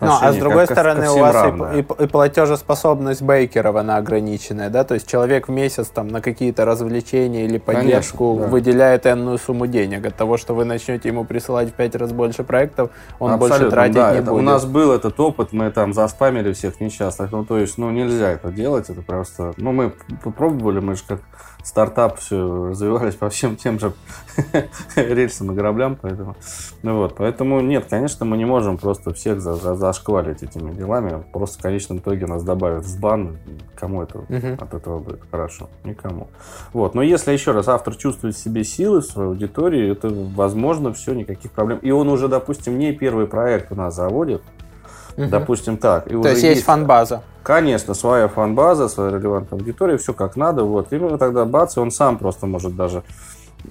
ну, 0.00 0.08
а 0.20 0.32
с 0.32 0.36
другой 0.36 0.66
как, 0.66 0.76
стороны, 0.76 1.10
у 1.10 1.18
вас 1.18 1.74
и, 1.74 1.78
и, 1.78 2.04
и 2.04 2.06
платежеспособность 2.06 3.22
Бейкерова 3.22 3.80
она 3.80 3.96
ограниченная, 3.96 4.70
да, 4.70 4.84
то 4.84 4.94
есть 4.94 5.08
человек 5.08 5.48
в 5.48 5.50
месяц 5.50 5.88
там 5.88 6.08
на 6.08 6.20
какие-то 6.20 6.64
развлечения 6.64 7.44
или 7.44 7.58
поддержку 7.58 8.32
Конечно, 8.32 8.46
да. 8.46 8.52
выделяет 8.52 9.06
энную 9.06 9.38
сумму 9.38 9.66
денег. 9.66 10.06
От 10.06 10.16
того, 10.16 10.36
что 10.36 10.54
вы 10.54 10.64
начнете 10.64 11.08
ему 11.08 11.24
присылать 11.24 11.70
в 11.70 11.72
пять 11.72 11.94
раз 11.94 12.12
больше 12.12 12.42
проектов, 12.42 12.90
он 13.18 13.32
Абсолютно, 13.32 13.58
больше 13.58 13.70
тратить 13.70 13.94
да, 13.94 14.12
не 14.12 14.18
это, 14.18 14.30
будет. 14.30 14.40
У 14.40 14.42
нас 14.42 14.64
был 14.64 14.92
этот 14.92 15.18
опыт, 15.20 15.52
мы 15.52 15.70
там 15.70 15.92
заспамили 15.92 16.52
всех 16.52 16.80
несчастных, 16.80 17.30
ну, 17.32 17.44
то 17.44 17.58
есть, 17.58 17.78
ну, 17.78 17.90
нельзя 17.90 18.30
это 18.30 18.50
делать, 18.50 18.90
это 18.90 19.02
просто, 19.02 19.52
ну, 19.56 19.72
мы 19.72 19.92
попробовали, 20.22 20.80
мы 20.80 20.96
же 20.96 21.02
как 21.06 21.20
стартап 21.64 22.18
все 22.18 22.68
развивались 22.68 23.14
по 23.14 23.28
всем 23.30 23.56
тем 23.56 23.80
же 23.80 23.92
рельсам 24.96 25.50
и 25.50 25.54
граблям, 25.54 25.96
поэтому, 26.00 26.36
ну 26.82 26.98
вот, 26.98 27.16
поэтому 27.16 27.60
нет, 27.60 27.86
конечно, 27.88 28.26
мы 28.26 28.36
не 28.36 28.44
можем 28.44 28.76
просто 28.78 29.12
всех 29.14 29.40
за, 29.40 29.54
за, 29.54 29.74
зашквалить 29.74 30.42
этими 30.42 30.72
делами, 30.72 31.24
просто 31.32 31.58
в 31.58 31.62
конечном 31.62 31.98
итоге 31.98 32.26
нас 32.26 32.44
добавят 32.44 32.84
в 32.84 33.00
бан, 33.00 33.38
кому 33.74 34.02
это 34.02 34.18
uh-huh. 34.18 34.62
от 34.62 34.74
этого 34.74 34.98
будет 35.00 35.20
хорошо? 35.30 35.68
Никому. 35.84 36.28
Вот, 36.72 36.94
но 36.94 37.02
если 37.02 37.32
еще 37.32 37.52
раз 37.52 37.66
автор 37.68 37.96
чувствует 37.96 38.36
в 38.36 38.38
себе 38.38 38.62
силы 38.62 39.00
в 39.00 39.04
своей 39.06 39.30
аудитории, 39.30 39.90
это 39.90 40.08
возможно 40.10 40.92
все, 40.92 41.14
никаких 41.14 41.50
проблем. 41.50 41.78
И 41.78 41.90
он 41.90 42.08
уже, 42.08 42.28
допустим, 42.28 42.78
не 42.78 42.92
первый 42.92 43.26
проект 43.26 43.72
у 43.72 43.74
нас 43.74 43.96
заводит, 43.96 44.42
Угу. 45.16 45.26
Допустим, 45.28 45.76
так. 45.76 46.06
И 46.06 46.20
То 46.20 46.28
есть 46.28 46.42
есть 46.42 46.64
фан-база? 46.64 47.22
Конечно, 47.42 47.94
своя 47.94 48.28
фан-база, 48.28 48.88
своя 48.88 49.10
релевантная 49.10 49.58
аудитория, 49.58 49.96
все 49.96 50.12
как 50.12 50.36
надо. 50.36 50.64
Вот. 50.64 50.92
И 50.92 50.98
тогда 51.18 51.44
бац, 51.44 51.76
и 51.76 51.80
он 51.80 51.90
сам 51.90 52.18
просто 52.18 52.46
может 52.46 52.74
даже 52.74 53.02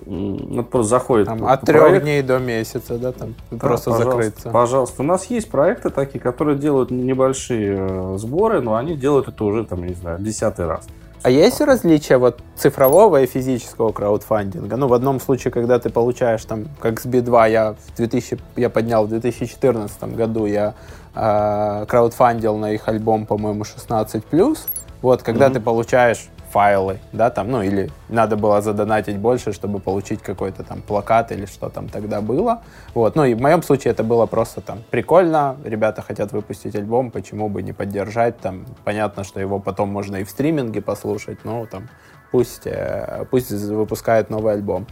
ну, 0.05 0.63
просто 0.63 0.89
заходит. 0.89 1.27
Там, 1.27 1.45
от 1.45 1.61
трех 1.61 1.81
проект. 1.81 2.03
дней 2.03 2.21
до 2.21 2.39
месяца, 2.39 2.97
да, 2.97 3.11
там 3.11 3.35
да, 3.51 3.57
просто 3.57 3.91
пожалуйста, 3.91 4.11
закрыться. 4.11 4.49
Пожалуйста. 4.49 5.01
У 5.03 5.05
нас 5.05 5.25
есть 5.25 5.49
проекты 5.49 5.89
такие, 5.89 6.19
которые 6.19 6.57
делают 6.57 6.91
небольшие 6.91 7.77
э, 7.79 8.17
сборы, 8.17 8.61
но 8.61 8.75
они 8.75 8.95
делают 8.95 9.27
это 9.27 9.43
уже, 9.43 9.65
там, 9.65 9.85
не 9.85 9.93
знаю, 9.93 10.19
десятый 10.19 10.65
раз. 10.65 10.87
А 11.21 11.29
есть 11.29 11.61
различия 11.61 12.17
вот 12.17 12.41
цифрового 12.55 13.21
и 13.21 13.27
физического 13.27 13.93
краудфандинга? 13.93 14.75
Ну, 14.75 14.87
в 14.87 14.93
одном 14.93 15.21
случае, 15.21 15.51
когда 15.51 15.79
ты 15.79 15.89
получаешь 15.89 16.43
там, 16.43 16.65
как 16.81 16.99
с 16.99 17.05
B2, 17.05 17.49
я, 17.49 17.73
в 17.73 17.95
2000, 17.95 18.39
я 18.57 18.69
поднял 18.69 19.05
в 19.05 19.09
2014 19.09 20.03
году, 20.15 20.45
я 20.45 20.73
э, 21.15 21.85
краудфандил 21.87 22.57
на 22.57 22.71
их 22.71 22.87
альбом, 22.87 23.25
по-моему, 23.25 23.63
16+. 23.63 24.57
Вот, 25.01 25.23
когда 25.23 25.47
mm-hmm. 25.47 25.53
ты 25.53 25.59
получаешь 25.59 26.29
файлы, 26.53 26.99
да, 27.11 27.31
там, 27.31 27.49
ну, 27.49 27.63
или 27.63 27.89
надо 28.09 28.37
было 28.37 28.61
задонатить 28.61 29.17
больше, 29.17 29.53
чтобы 29.53 29.79
получить 29.79 30.21
какой-то 30.21 30.63
там 30.63 30.81
плакат 30.81 31.31
или 31.31 31.47
что 31.47 31.69
там 31.69 31.89
тогда 31.89 32.21
было. 32.21 32.61
Вот, 32.93 33.15
ну, 33.15 33.25
и 33.25 33.33
в 33.33 33.41
моем 33.41 33.63
случае 33.63 33.91
это 33.91 34.03
было 34.03 34.27
просто 34.27 34.61
там 34.61 34.83
прикольно, 34.91 35.57
ребята 35.63 36.03
хотят 36.03 36.31
выпустить 36.31 36.75
альбом, 36.75 37.09
почему 37.09 37.49
бы 37.49 37.63
не 37.63 37.73
поддержать, 37.73 38.37
там, 38.39 38.65
понятно, 38.83 39.23
что 39.23 39.39
его 39.39 39.59
потом 39.59 39.89
можно 39.89 40.17
и 40.17 40.23
в 40.23 40.29
стриминге 40.29 40.81
послушать, 40.81 41.43
но 41.43 41.65
там 41.65 41.89
пусть, 42.31 42.67
э, 42.67 43.25
пусть 43.31 43.51
выпускает 43.51 44.29
новый 44.29 44.53
альбом 44.53 44.85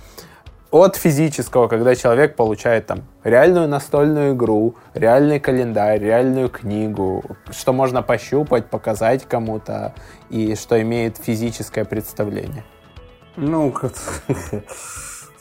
от 0.72 0.96
физического, 0.96 1.68
когда 1.68 1.96
человек 1.96 2.36
получает 2.36 2.88
там 2.88 3.04
реальную 3.24 3.68
настольную 3.68 4.34
игру, 4.34 4.76
реальный 4.94 5.40
календарь, 5.40 6.00
реальную 6.00 6.50
книгу, 6.50 7.24
что 7.52 7.74
можно 7.74 8.02
пощупать, 8.02 8.70
показать 8.70 9.26
кому-то 9.26 9.94
и 10.30 10.56
что 10.56 10.82
имеет 10.82 11.18
физическое 11.18 11.84
представление. 11.84 12.64
Ну, 13.36 13.72
как 13.72 13.94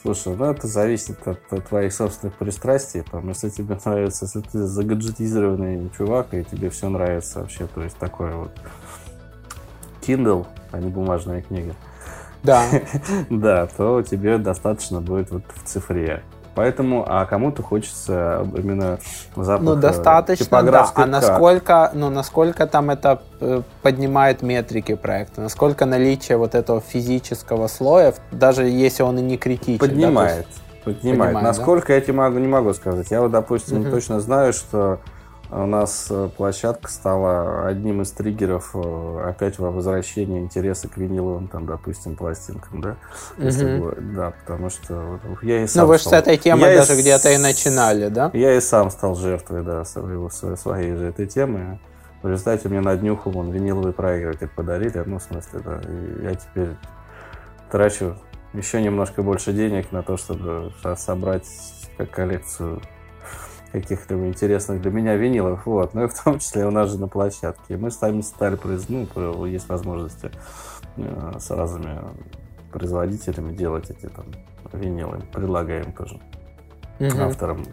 Слушай, 0.01 0.35
ну 0.35 0.45
это 0.45 0.65
зависит 0.65 1.27
от, 1.27 1.39
от 1.53 1.67
твоих 1.67 1.93
собственных 1.93 2.35
пристрастий. 2.35 3.03
Там, 3.03 3.29
если 3.29 3.49
тебе 3.49 3.77
нравится, 3.85 4.25
если 4.25 4.41
ты 4.41 4.65
загаджетизированный 4.65 5.91
чувак, 5.95 6.33
и 6.33 6.43
тебе 6.43 6.69
все 6.69 6.89
нравится 6.89 7.39
вообще, 7.41 7.67
то 7.67 7.81
есть 7.83 7.97
такой 7.97 8.33
вот 8.33 8.51
Kindle, 10.01 10.47
а 10.71 10.79
не 10.79 10.89
бумажная 10.89 11.41
книга, 11.41 11.75
да. 12.43 12.63
да, 13.29 13.67
то 13.67 14.01
тебе 14.01 14.37
достаточно 14.37 15.01
будет 15.01 15.31
вот 15.31 15.43
в 15.55 15.67
цифре. 15.67 16.23
Поэтому, 16.53 17.05
а 17.07 17.25
кому-то 17.25 17.63
хочется 17.63 18.45
именно 18.55 18.99
запаха 19.35 19.63
Ну, 19.63 19.75
достаточно, 19.75 20.61
да. 20.63 20.91
А 20.95 21.05
насколько, 21.05 21.91
ну, 21.93 22.09
насколько 22.09 22.67
там 22.67 22.89
это 22.89 23.21
э, 23.39 23.61
поднимает 23.81 24.41
метрики 24.41 24.95
проекта? 24.95 25.41
Насколько 25.41 25.85
наличие 25.85 26.37
вот 26.37 26.53
этого 26.53 26.81
физического 26.81 27.67
слоя, 27.67 28.13
даже 28.31 28.63
если 28.63 29.03
он 29.03 29.19
и 29.19 29.21
не 29.21 29.37
критичен? 29.37 29.79
Поднимает. 29.79 30.47
Да, 30.47 30.91
поднимает. 30.91 31.33
поднимает. 31.33 31.43
Насколько 31.43 31.87
да? 31.89 31.93
я 31.93 32.01
тебе 32.01 32.13
могу, 32.13 32.37
не 32.39 32.47
могу 32.47 32.73
сказать. 32.73 33.09
Я 33.11 33.21
вот, 33.21 33.31
допустим, 33.31 33.81
угу. 33.81 33.91
точно 33.91 34.19
знаю, 34.19 34.51
что 34.51 34.99
у 35.51 35.65
нас 35.65 36.07
э, 36.09 36.29
площадка 36.35 36.89
стала 36.89 37.67
одним 37.67 38.01
из 38.01 38.11
триггеров 38.11 38.71
э, 38.73 39.23
опять 39.27 39.59
во 39.59 39.69
возвращении 39.69 40.39
интереса 40.39 40.87
к 40.87 40.95
виниловым, 40.95 41.49
там, 41.49 41.65
допустим, 41.65 42.15
пластинкам, 42.15 42.81
да? 42.81 42.95
Угу. 43.37 43.95
Да, 44.15 44.31
потому 44.31 44.69
что 44.69 45.19
я 45.41 45.63
и 45.63 45.67
сам 45.67 45.83
Ну, 45.83 45.87
вы 45.89 45.97
же 45.97 46.05
с 46.05 46.13
этой 46.13 46.37
темой 46.37 46.75
даже 46.75 46.95
и... 46.95 47.01
где-то 47.01 47.31
и 47.31 47.37
начинали, 47.37 48.07
да? 48.07 48.31
Я 48.33 48.55
и 48.55 48.61
сам 48.61 48.89
стал 48.89 49.15
жертвой, 49.15 49.63
да, 49.63 49.83
своего, 49.83 50.29
своей 50.29 50.95
же 50.95 51.07
этой 51.07 51.27
темы. 51.27 51.79
В 52.21 52.29
результате 52.29 52.69
мне 52.69 52.79
на 52.79 52.95
днюху 52.95 53.29
вон 53.29 53.51
виниловый 53.51 53.91
проигрыватель 53.91 54.47
подарили, 54.47 55.03
ну, 55.05 55.19
в 55.19 55.23
смысле, 55.23 55.59
да, 55.65 55.81
и 55.81 56.23
я 56.23 56.35
теперь 56.35 56.69
трачу 57.69 58.15
еще 58.53 58.81
немножко 58.81 59.21
больше 59.21 59.51
денег 59.53 59.91
на 59.91 60.01
то, 60.01 60.15
чтобы 60.17 60.71
собрать 60.95 61.47
как 61.97 62.09
коллекцию 62.11 62.81
каких-либо 63.71 64.27
интересных 64.27 64.81
для 64.81 64.91
меня 64.91 65.15
винилов, 65.15 65.65
вот, 65.65 65.93
ну 65.93 66.03
и 66.03 66.07
в 66.07 66.23
том 66.23 66.39
числе 66.39 66.65
у 66.65 66.71
нас 66.71 66.91
же 66.91 66.99
на 66.99 67.07
площадке. 67.07 67.77
Мы 67.77 67.91
сами 67.91 68.21
стали, 68.21 68.57
ну, 68.89 69.45
есть 69.45 69.69
возможности 69.69 70.31
э, 70.97 71.33
с 71.39 71.49
разными 71.49 71.99
производителями 72.71 73.55
делать 73.55 73.89
эти 73.89 74.07
там 74.07 74.25
винилы, 74.73 75.21
предлагаем 75.31 75.91
тоже 75.91 76.19
угу. 76.99 77.21
авторам 77.21 77.65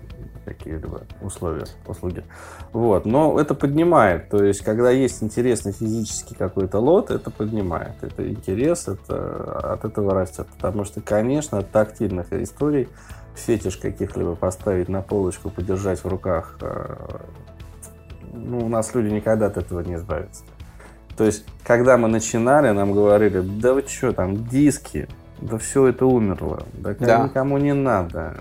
какие-либо 0.45 1.03
условия, 1.21 1.67
услуги. 1.87 2.25
Вот, 2.73 3.05
но 3.05 3.39
это 3.39 3.55
поднимает, 3.55 4.31
то 4.31 4.43
есть, 4.43 4.63
когда 4.63 4.91
есть 4.91 5.23
интересный 5.23 5.73
физический 5.73 6.35
какой-то 6.35 6.79
лот, 6.79 7.11
это 7.11 7.31
поднимает, 7.31 8.03
это 8.03 8.29
интерес, 8.29 8.89
это 8.89 9.73
от 9.75 9.85
этого 9.85 10.15
растет, 10.15 10.47
потому 10.57 10.85
что, 10.85 11.01
конечно, 11.01 11.59
от 11.59 11.71
тактильных 11.71 12.33
историй 12.33 12.89
фетиш 13.39 13.77
каких-либо 13.77 14.35
поставить 14.35 14.89
на 14.89 15.03
полочку, 15.03 15.51
подержать 15.51 16.03
в 16.05 16.09
руках, 16.09 16.57
э, 16.61 16.97
ну, 18.33 18.59
у 18.59 18.69
нас 18.69 18.95
люди 18.95 19.13
никогда 19.13 19.47
от 19.47 19.57
этого 19.57 19.81
не 19.81 19.95
избавятся. 19.95 20.45
То 21.17 21.25
есть, 21.25 21.45
когда 21.65 21.97
мы 21.97 22.09
начинали, 22.09 22.71
нам 22.71 22.93
говорили, 22.93 23.41
да 23.41 23.75
вы 23.75 23.83
что, 23.87 24.13
там 24.13 24.47
диски, 24.47 25.09
да 25.41 25.59
все 25.59 25.89
это 25.89 26.07
умерло, 26.07 26.63
да, 26.75 26.95
да. 26.95 27.25
никому 27.25 27.59
не 27.59 27.75
надо, 27.75 28.37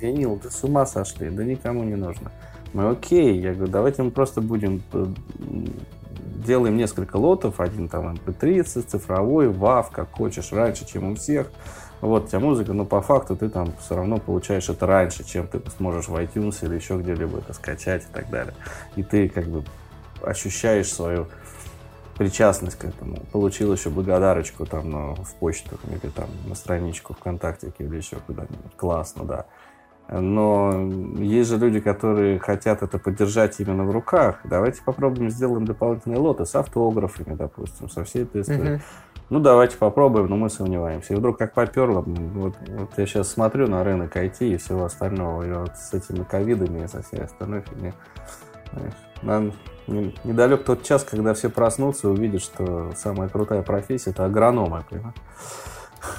винил, 0.00 0.40
да 0.42 0.50
с 0.50 0.62
ума 0.64 0.86
сошли, 0.86 1.30
да 1.30 1.44
никому 1.44 1.84
не 1.84 1.96
нужно. 1.96 2.30
Мы 2.72 2.90
окей, 2.90 3.38
я 3.40 3.52
говорю, 3.54 3.70
давайте 3.70 4.02
мы 4.02 4.10
просто 4.10 4.40
будем 4.40 4.82
э, 4.92 5.06
делаем 6.44 6.76
несколько 6.76 7.16
лотов, 7.16 7.60
один 7.60 7.88
там 7.88 8.14
MP3 8.14 8.58
эм 8.58 8.64
цифровой, 8.64 9.48
WAV, 9.48 9.86
как 9.92 10.10
хочешь, 10.12 10.52
раньше, 10.52 10.86
чем 10.86 11.12
у 11.12 11.14
всех, 11.14 11.50
вот 12.06 12.24
у 12.24 12.26
тебя 12.26 12.40
музыка, 12.40 12.72
но 12.72 12.84
по 12.84 13.00
факту 13.00 13.36
ты 13.36 13.48
там 13.48 13.72
все 13.80 13.96
равно 13.96 14.18
получаешь 14.18 14.68
это 14.68 14.86
раньше, 14.86 15.24
чем 15.24 15.46
ты 15.46 15.60
сможешь 15.76 16.08
в 16.08 16.14
iTunes 16.16 16.58
или 16.62 16.74
еще 16.74 16.98
где-либо 16.98 17.38
это 17.38 17.52
скачать 17.54 18.02
и 18.02 18.12
так 18.12 18.28
далее. 18.28 18.54
И 18.96 19.02
ты 19.02 19.28
как 19.28 19.46
бы 19.46 19.64
ощущаешь 20.22 20.92
свою 20.92 21.28
причастность 22.18 22.76
к 22.76 22.84
этому. 22.84 23.16
Получил 23.32 23.72
еще 23.72 23.90
благодарочку 23.90 24.66
там 24.66 24.90
на, 24.90 25.14
в 25.14 25.34
почту 25.36 25.78
или 25.88 26.10
там 26.10 26.28
на 26.46 26.54
страничку 26.54 27.14
ВКонтакте 27.14 27.72
или 27.78 27.96
еще 27.96 28.16
куда-нибудь. 28.26 28.76
Классно, 28.76 29.24
да. 29.24 29.46
Но 30.08 30.90
есть 31.16 31.48
же 31.48 31.56
люди, 31.56 31.80
которые 31.80 32.38
хотят 32.38 32.82
это 32.82 32.98
поддержать 32.98 33.58
именно 33.60 33.84
в 33.84 33.90
руках. 33.90 34.40
Давайте 34.44 34.82
попробуем 34.82 35.30
сделаем 35.30 35.64
дополнительные 35.64 36.18
лоты 36.18 36.44
с 36.44 36.54
автографами, 36.54 37.34
допустим, 37.34 37.88
со 37.88 38.04
всей 38.04 38.24
этой 38.24 38.42
историей. 38.42 38.74
Uh-huh 38.74 39.13
ну 39.30 39.40
давайте 39.40 39.76
попробуем, 39.76 40.26
но 40.26 40.36
мы 40.36 40.50
сомневаемся. 40.50 41.14
И 41.14 41.16
вдруг 41.16 41.38
как 41.38 41.54
поперло, 41.54 42.02
вот, 42.06 42.54
вот 42.68 42.90
я 42.96 43.06
сейчас 43.06 43.28
смотрю 43.28 43.68
на 43.68 43.82
рынок 43.84 44.16
IT 44.16 44.38
и 44.40 44.56
всего 44.56 44.84
остального, 44.84 45.42
и 45.42 45.52
вот 45.52 45.76
с 45.76 45.92
этими 45.94 46.24
ковидами 46.24 46.84
и 46.84 46.88
со 46.88 47.02
всей 47.02 47.20
остальной 47.20 47.62
фигней. 47.62 47.92
Нам 49.22 49.52
недалек 49.86 50.64
тот 50.64 50.82
час, 50.82 51.04
когда 51.04 51.34
все 51.34 51.48
проснутся 51.48 52.08
и 52.08 52.10
увидят, 52.10 52.42
что 52.42 52.92
самая 52.96 53.28
крутая 53.28 53.62
профессия 53.62 54.10
это 54.10 54.24
агрономы, 54.24 54.84
понимаешь? 54.88 55.16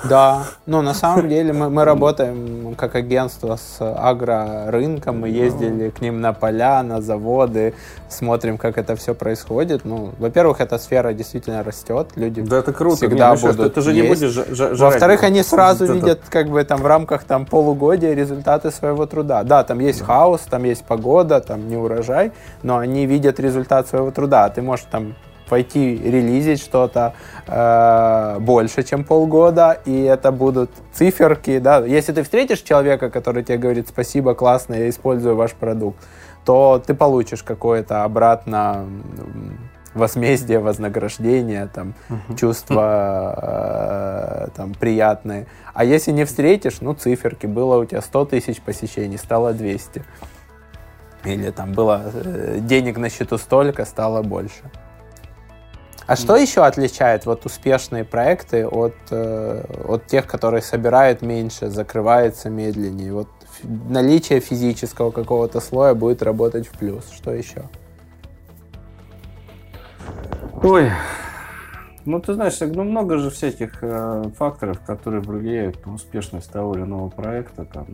Да, 0.03 0.43
ну 0.65 0.81
на 0.81 0.93
самом 0.93 1.29
деле 1.29 1.51
мы, 1.53 1.69
мы 1.69 1.83
работаем 1.83 2.75
как 2.75 2.95
агентство 2.95 3.55
с 3.55 3.77
агрорынком, 3.79 5.21
мы 5.21 5.29
ездили 5.29 5.89
к 5.89 6.01
ним 6.01 6.21
на 6.21 6.33
поля, 6.33 6.83
на 6.83 7.01
заводы, 7.01 7.73
смотрим, 8.09 8.57
как 8.57 8.77
это 8.77 8.95
все 8.95 9.15
происходит. 9.15 9.83
Ну, 9.83 10.11
во-первых, 10.19 10.61
эта 10.61 10.77
сфера 10.77 11.13
действительно 11.13 11.63
растет, 11.63 12.09
люди 12.15 12.41
да, 12.41 12.57
это 12.57 12.73
круто. 12.73 12.97
всегда 12.97 13.31
Нет, 13.31 13.41
будут 13.41 13.73
Ты 13.73 13.81
же 13.81 13.93
есть. 13.93 14.01
не 14.03 14.07
будешь 14.07 14.55
жрать. 14.55 14.79
Во-вторых, 14.79 15.23
они 15.23 15.43
сразу 15.43 15.85
это... 15.85 15.93
видят 15.93 16.21
как 16.29 16.49
бы 16.49 16.63
там 16.63 16.81
в 16.81 16.85
рамках 16.85 17.23
там 17.23 17.45
полугодия 17.45 18.13
результаты 18.13 18.71
своего 18.71 19.05
труда. 19.05 19.43
Да, 19.43 19.63
там 19.63 19.79
есть 19.79 19.99
да. 19.99 20.05
хаос, 20.05 20.41
там 20.41 20.63
есть 20.63 20.83
погода, 20.83 21.41
там 21.41 21.67
не 21.67 21.77
урожай, 21.77 22.31
но 22.63 22.77
они 22.77 23.05
видят 23.05 23.39
результат 23.39 23.87
своего 23.87 24.11
труда. 24.11 24.45
А 24.45 24.49
ты 24.49 24.61
можешь 24.61 24.85
там 24.89 25.15
пойти 25.49 25.97
релизить 25.97 26.61
что-то 26.61 27.13
э, 27.47 28.39
больше, 28.39 28.83
чем 28.83 29.03
полгода, 29.03 29.79
и 29.85 30.03
это 30.03 30.31
будут 30.31 30.71
циферки, 30.93 31.59
да. 31.59 31.85
Если 31.85 32.13
ты 32.13 32.23
встретишь 32.23 32.61
человека, 32.61 33.09
который 33.09 33.43
тебе 33.43 33.57
говорит 33.57 33.87
спасибо, 33.87 34.33
классно, 34.33 34.75
я 34.75 34.89
использую 34.89 35.35
ваш 35.35 35.53
продукт, 35.53 35.97
то 36.45 36.81
ты 36.85 36.93
получишь 36.93 37.43
какое-то 37.43 38.03
обратно 38.03 38.85
возмездие, 39.95 40.59
вознаграждение, 40.59 41.67
там, 41.73 41.95
uh-huh. 42.09 42.37
чувства 42.37 43.33
э, 44.47 44.47
там, 44.55 44.73
приятные. 44.73 45.47
А 45.73 45.85
если 45.85 46.11
не 46.11 46.25
встретишь, 46.25 46.81
ну, 46.81 46.93
циферки, 46.93 47.47
было 47.47 47.77
у 47.77 47.85
тебя 47.85 48.01
100 48.01 48.25
тысяч 48.25 48.61
посещений, 48.61 49.17
стало 49.17 49.53
200. 49.53 50.03
Или 51.23 51.49
там 51.49 51.71
было 51.71 52.03
э, 52.13 52.59
денег 52.59 52.97
на 52.97 53.09
счету 53.09 53.37
столько, 53.37 53.85
стало 53.85 54.21
больше. 54.21 54.69
А 56.07 56.15
что 56.15 56.35
еще 56.35 56.63
отличает 56.63 57.25
вот 57.25 57.45
успешные 57.45 58.03
проекты 58.03 58.67
от, 58.67 58.93
э, 59.09 59.63
от 59.87 60.05
тех, 60.05 60.27
которые 60.27 60.61
собирают 60.61 61.23
меньше, 61.23 61.69
закрываются 61.69 62.49
медленнее? 62.49 63.11
Вот 63.11 63.27
наличие 63.63 64.39
физического 64.39 65.09
какого-то 65.09 65.59
слоя 65.59 65.95
будет 65.95 66.21
работать 66.21 66.67
в 66.67 66.77
плюс. 66.77 67.09
Что 67.11 67.33
еще? 67.33 67.63
Ой, 70.61 70.91
ну 72.05 72.19
ты 72.19 72.35
знаешь, 72.35 72.59
ну 72.59 72.83
много 72.83 73.17
же 73.17 73.31
всяких 73.31 73.79
э, 73.81 74.25
факторов, 74.37 74.81
которые 74.81 75.21
влияют 75.21 75.83
на 75.87 75.95
успешность 75.95 76.51
того 76.51 76.75
или 76.75 76.83
иного 76.83 77.09
проекта. 77.09 77.65
Там, 77.65 77.87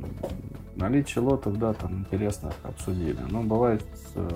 наличие 0.76 1.24
лотов, 1.24 1.58
да, 1.58 1.72
там 1.74 2.00
интересно 2.00 2.52
обсудили. 2.64 3.20
Но 3.30 3.42
бывает 3.42 3.84
э, 4.16 4.30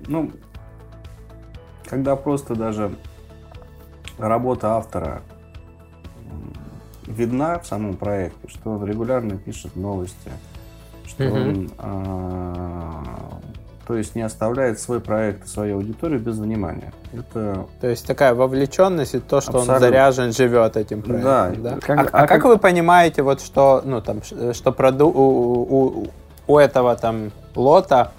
Ну, 0.00 0.30
когда 1.88 2.16
просто 2.16 2.54
даже 2.54 2.90
работа 4.18 4.76
автора 4.76 5.22
видна 7.06 7.58
в 7.58 7.66
самом 7.66 7.96
проекте, 7.96 8.48
что 8.48 8.72
он 8.72 8.84
регулярно 8.84 9.36
пишет 9.36 9.76
новости, 9.76 10.30
что 11.06 11.26
угу. 11.26 11.36
он, 11.36 11.70
а, 11.78 13.38
то 13.86 13.96
есть 13.96 14.16
не 14.16 14.22
оставляет 14.22 14.80
свой 14.80 15.00
проект, 15.00 15.46
свою 15.46 15.76
аудиторию 15.76 16.18
без 16.18 16.38
внимания. 16.38 16.92
Это 17.12 17.66
то 17.80 17.86
есть 17.86 18.06
такая 18.06 18.34
вовлеченность 18.34 19.14
и 19.14 19.20
то, 19.20 19.40
что 19.40 19.58
Абсолютно. 19.58 19.74
он 19.74 19.80
заряжен, 19.80 20.32
живет 20.32 20.76
этим 20.76 21.02
проектом. 21.02 21.62
Да. 21.62 21.70
да? 21.70 21.78
Как, 21.80 21.98
а, 21.98 22.02
а, 22.02 22.06
а 22.06 22.26
как, 22.26 22.28
как 22.28 22.44
вы 22.44 22.58
понимаете, 22.58 23.22
вот 23.22 23.40
что, 23.40 23.82
ну 23.84 24.00
там, 24.00 24.22
что 24.22 24.72
проду 24.72 25.06
у, 25.08 25.76
у, 25.76 26.06
у 26.48 26.58
этого 26.58 26.96
там 26.96 27.30
лота 27.54 28.12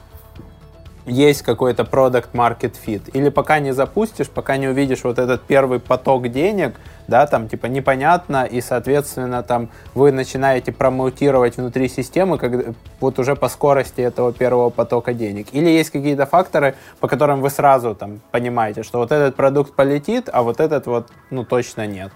есть 1.08 1.42
какой-то 1.42 1.84
product 1.84 2.30
market 2.34 2.76
fit. 2.86 3.10
Или 3.14 3.30
пока 3.30 3.60
не 3.60 3.72
запустишь, 3.74 4.30
пока 4.30 4.58
не 4.58 4.68
увидишь 4.68 5.04
вот 5.04 5.18
этот 5.18 5.42
первый 5.42 5.80
поток 5.80 6.28
денег, 6.28 6.76
да, 7.08 7.26
там 7.26 7.48
типа 7.48 7.68
непонятно, 7.68 8.44
и, 8.44 8.62
соответственно, 8.62 9.42
там 9.42 9.70
вы 9.96 10.12
начинаете 10.12 10.72
промоутировать 10.72 11.58
внутри 11.58 11.88
системы, 11.88 12.38
как, 12.38 12.76
вот 13.00 13.20
уже 13.20 13.36
по 13.36 13.48
скорости 13.48 14.02
этого 14.02 14.34
первого 14.34 14.70
потока 14.70 15.14
денег. 15.14 15.48
Или 15.54 15.70
есть 15.70 15.90
какие-то 15.90 16.26
факторы, 16.26 16.76
по 17.00 17.08
которым 17.08 17.42
вы 17.42 17.50
сразу 17.50 17.96
там 17.96 18.20
понимаете, 18.32 18.84
что 18.84 19.00
вот 19.00 19.12
этот 19.12 19.36
продукт 19.36 19.74
полетит, 19.74 20.30
а 20.32 20.44
вот 20.44 20.60
этот 20.60 20.86
вот, 20.88 21.08
ну, 21.30 21.46
точно 21.46 21.88
нет. 21.88 22.12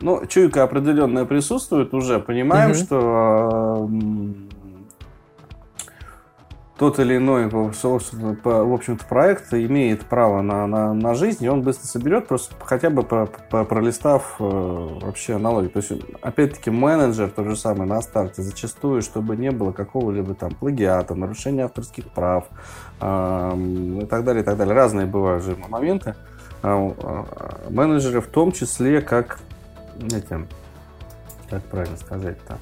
Ну, 0.00 0.26
чуйка 0.26 0.64
определенная 0.64 1.24
присутствует 1.24 1.94
уже, 1.94 2.18
понимаем, 2.18 2.72
угу. 2.72 2.78
что 2.78 3.88
тот 6.82 6.98
или 6.98 7.16
иной, 7.16 7.46
в 7.46 8.74
общем-то, 8.74 9.04
проект 9.04 9.54
имеет 9.54 10.04
право 10.04 10.42
на, 10.42 10.66
на, 10.66 10.92
на 10.92 11.14
жизнь, 11.14 11.44
и 11.44 11.48
он 11.48 11.62
быстро 11.62 11.86
соберет, 11.86 12.26
просто 12.26 12.56
хотя 12.58 12.90
бы 12.90 13.04
про, 13.04 13.26
про, 13.26 13.64
пролистав 13.64 14.34
э, 14.40 14.42
вообще 14.42 15.36
аналогию. 15.36 15.70
То 15.70 15.76
есть, 15.76 15.92
опять-таки, 16.22 16.70
менеджер 16.70 17.30
тот 17.30 17.46
же 17.46 17.54
самый 17.54 17.86
на 17.86 18.02
старте, 18.02 18.42
зачастую, 18.42 19.02
чтобы 19.02 19.36
не 19.36 19.52
было 19.52 19.70
какого-либо 19.70 20.34
там 20.34 20.56
плагиата, 20.56 21.14
нарушения 21.14 21.66
авторских 21.66 22.08
прав 22.08 22.46
и 22.96 24.06
так 24.10 24.24
далее, 24.24 24.42
и 24.42 24.44
так 24.44 24.56
далее. 24.56 24.74
Разные 24.74 25.06
бывают 25.06 25.44
же 25.44 25.56
моменты. 25.68 26.16
Э, 26.64 26.90
э, 26.98 27.24
менеджеры 27.70 28.20
в 28.20 28.26
том 28.26 28.50
числе, 28.50 29.02
как, 29.02 29.38
знаете, 30.00 30.48
как 31.48 31.62
правильно 31.62 31.96
сказать-то, 31.96 32.58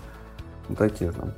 ну, 0.68 0.77
такие 0.77 1.11
там, 1.11 1.33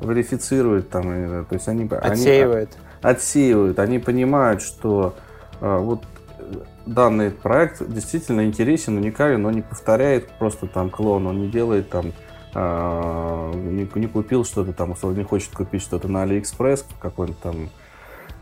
верифицируют 0.00 0.90
там, 0.90 1.02
то 1.02 1.54
есть 1.54 1.68
они... 1.68 1.88
Отсеивают. 1.90 2.76
Они, 3.02 3.12
отсеивают, 3.12 3.78
они 3.78 3.98
понимают, 3.98 4.62
что 4.62 5.14
а, 5.60 5.78
вот 5.78 6.04
данный 6.86 7.30
проект 7.30 7.86
действительно 7.88 8.44
интересен, 8.44 8.96
уникален, 8.96 9.42
но 9.42 9.50
не 9.50 9.62
повторяет 9.62 10.28
просто 10.38 10.66
там 10.66 10.90
клон, 10.90 11.26
он 11.26 11.40
не 11.40 11.48
делает 11.48 11.90
там 11.90 12.12
а, 12.54 13.52
не, 13.52 13.88
не 13.94 14.06
купил 14.06 14.44
что-то 14.44 14.72
там, 14.72 14.92
условно, 14.92 15.18
не 15.18 15.24
хочет 15.24 15.50
купить 15.54 15.82
что-то 15.82 16.08
на 16.08 16.22
Алиэкспресс, 16.22 16.86
какой-нибудь 17.00 17.40
там 17.40 17.68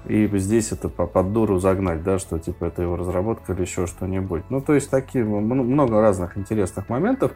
и 0.07 0.27
здесь 0.39 0.73
это 0.73 0.89
под 0.89 1.33
дуру 1.33 1.61
загнать, 1.61 2.03
да, 2.03 2.19
что 2.19 2.39
типа 2.39 2.65
это 2.67 2.83
его 2.83 2.97
разработка 2.97 3.53
или 3.53 3.61
еще 3.63 3.87
что-нибудь. 3.87 4.43
Ну, 4.51 4.61
то 4.61 4.75
есть 4.75 4.91
такие 4.91 5.25
много 5.25 6.01
разных 6.01 6.37
интересных 6.37 6.89
моментов. 6.89 7.33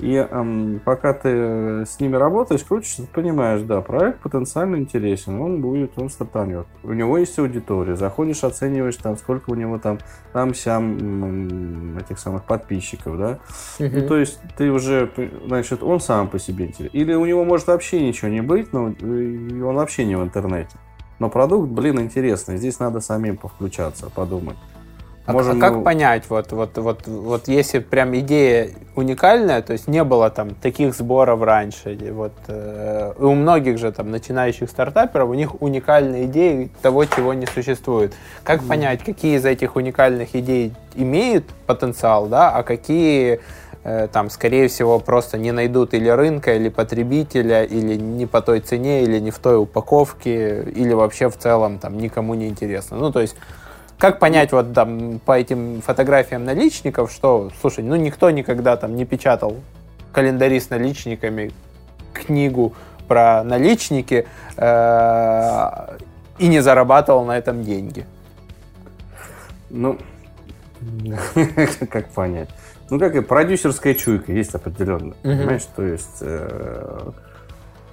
И 0.00 0.14
эм, 0.16 0.80
пока 0.84 1.12
ты 1.12 1.86
с 1.86 2.00
ними 2.00 2.16
работаешь, 2.16 2.64
крутишься, 2.64 3.02
ты 3.02 3.08
понимаешь, 3.08 3.62
да, 3.62 3.80
проект 3.80 4.20
потенциально 4.20 4.76
интересен, 4.76 5.40
он 5.40 5.60
будет, 5.60 5.92
он 5.96 6.10
стартанет. 6.10 6.66
У 6.82 6.92
него 6.92 7.16
есть 7.16 7.38
аудитория, 7.38 7.94
заходишь, 7.94 8.42
оцениваешь 8.42 8.96
там, 8.96 9.16
сколько 9.16 9.50
у 9.50 9.54
него 9.54 9.78
там, 9.78 9.98
там, 10.32 10.52
сям 10.52 11.96
этих 11.98 12.18
самых 12.18 12.44
подписчиков, 12.44 13.18
да. 13.18 13.38
Uh-huh. 13.78 14.00
Ну, 14.00 14.08
то 14.08 14.16
есть 14.16 14.40
ты 14.56 14.70
уже, 14.70 15.10
значит, 15.46 15.82
он 15.82 16.00
сам 16.00 16.28
по 16.28 16.38
себе 16.38 16.66
интересен. 16.66 16.90
Или 16.92 17.14
у 17.14 17.24
него 17.24 17.44
может 17.44 17.68
вообще 17.68 18.04
ничего 18.04 18.28
не 18.28 18.40
быть, 18.40 18.72
но 18.72 18.84
он 18.84 19.76
вообще 19.76 20.04
не 20.04 20.16
в 20.16 20.22
интернете. 20.22 20.76
Но 21.20 21.30
продукт, 21.30 21.70
блин, 21.70 22.00
интересный. 22.00 22.56
Здесь 22.56 22.80
надо 22.80 23.00
самим 23.00 23.36
повключаться, 23.36 24.10
подумать. 24.10 24.56
А, 25.26 25.32
Можем... 25.32 25.56
а 25.56 25.60
как 25.60 25.82
понять, 25.82 26.24
вот, 26.28 26.52
вот, 26.52 26.76
вот, 26.76 27.06
вот 27.06 27.48
если 27.48 27.78
прям 27.78 28.14
идея 28.18 28.68
уникальная, 28.94 29.62
то 29.62 29.72
есть 29.72 29.88
не 29.88 30.04
было 30.04 30.28
там 30.28 30.54
таких 30.54 30.94
сборов 30.94 31.40
раньше, 31.40 31.96
вот 32.12 32.34
э, 32.48 33.14
у 33.18 33.32
многих 33.32 33.78
же 33.78 33.90
там 33.90 34.10
начинающих 34.10 34.68
стартаперов 34.68 35.30
у 35.30 35.34
них 35.34 35.62
уникальные 35.62 36.26
идеи 36.26 36.70
того, 36.82 37.06
чего 37.06 37.32
не 37.32 37.46
существует. 37.46 38.12
Как 38.42 38.60
mm. 38.60 38.68
понять, 38.68 39.02
какие 39.02 39.38
из 39.38 39.46
этих 39.46 39.76
уникальных 39.76 40.34
идей 40.34 40.74
имеют 40.94 41.46
потенциал, 41.66 42.26
да, 42.26 42.50
а 42.50 42.62
какие 42.62 43.40
э, 43.82 44.08
там, 44.12 44.28
скорее 44.28 44.68
всего, 44.68 44.98
просто 44.98 45.38
не 45.38 45.52
найдут 45.52 45.94
или 45.94 46.10
рынка, 46.10 46.54
или 46.54 46.68
потребителя, 46.68 47.64
или 47.64 47.94
не 47.94 48.26
по 48.26 48.42
той 48.42 48.60
цене, 48.60 49.04
или 49.04 49.18
не 49.20 49.30
в 49.30 49.38
той 49.38 49.56
упаковке, 49.56 50.64
или 50.64 50.92
вообще 50.92 51.30
в 51.30 51.38
целом 51.38 51.78
там 51.78 51.96
никому 51.96 52.34
не 52.34 52.46
интересно. 52.48 52.98
Ну, 52.98 53.10
то 53.10 53.20
есть 53.20 53.36
как 53.98 54.18
понять 54.18 54.52
вот 54.52 54.72
там 54.72 55.20
по 55.20 55.38
этим 55.38 55.80
фотографиям 55.82 56.44
наличников, 56.44 57.12
что, 57.12 57.50
слушай, 57.60 57.84
ну 57.84 57.96
никто 57.96 58.30
никогда 58.30 58.76
там 58.76 58.96
не 58.96 59.04
печатал 59.04 59.56
календари 60.12 60.60
с 60.60 60.70
наличниками, 60.70 61.52
книгу 62.12 62.74
про 63.08 63.42
наличники 63.42 64.26
э, 64.56 65.98
и 66.38 66.48
не 66.48 66.60
зарабатывал 66.60 67.24
на 67.24 67.36
этом 67.36 67.64
деньги? 67.64 68.06
Ну, 69.70 69.98
как 71.90 72.08
понять? 72.10 72.48
Ну, 72.90 72.98
как 72.98 73.16
и 73.16 73.20
продюсерская 73.20 73.94
чуйка 73.94 74.32
есть 74.32 74.54
определенно, 74.54 75.14
понимаешь? 75.22 75.66
То 75.74 75.82
есть 75.82 76.18
э, 76.20 77.10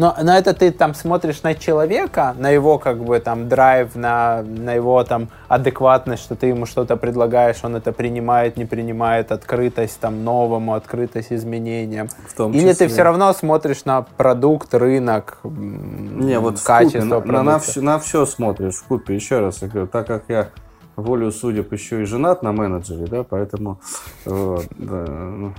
но, 0.02 0.16
но 0.20 0.36
это 0.36 0.56
ты 0.56 0.72
там 0.72 0.96
смотришь 0.96 1.44
на 1.44 1.54
человека, 1.54 2.34
на 2.40 2.50
его 2.50 2.80
как 2.80 3.04
бы 3.04 3.20
там 3.20 3.48
драйв, 3.48 3.96
на, 3.96 4.42
на 4.42 4.74
его 4.74 5.04
там 5.04 5.30
адекватность, 5.48 6.24
что 6.24 6.36
ты 6.36 6.48
ему 6.48 6.66
что-то 6.66 6.98
предлагаешь, 6.98 7.58
он 7.62 7.76
это 7.76 7.92
принимает, 7.92 8.58
не 8.58 8.66
принимает, 8.66 9.32
открытость 9.32 10.00
там 10.00 10.24
новому, 10.24 10.74
открытость 10.74 11.32
изменениям. 11.32 12.10
В 12.28 12.34
том 12.34 12.52
Или 12.52 12.74
ты 12.74 12.88
все 12.88 13.04
равно 13.04 13.32
смотришь 13.34 13.86
на 13.86 14.02
продукт, 14.02 14.74
рынок, 14.74 15.38
не, 15.44 16.40
вот 16.40 16.60
качество 16.60 17.22
купе, 17.22 17.32
на, 17.32 17.44
на, 17.44 17.60
все, 17.60 17.82
на 17.82 18.00
все 18.00 18.26
смотришь 18.26 18.78
в 18.78 18.86
купе. 18.86 19.14
Еще 19.14 19.40
раз 19.40 19.62
я 19.62 19.68
говорю, 19.68 19.86
так 19.86 20.08
как 20.08 20.24
я 20.30 20.50
волю 20.96 21.32
судеб 21.32 21.72
еще 21.72 22.02
и 22.02 22.06
женат 22.06 22.42
на 22.42 22.52
менеджере, 22.54 23.06
да, 23.06 23.24
поэтому 23.24 23.80
вот, 24.26 24.66
да, 24.80 25.06
ну, 25.06 25.54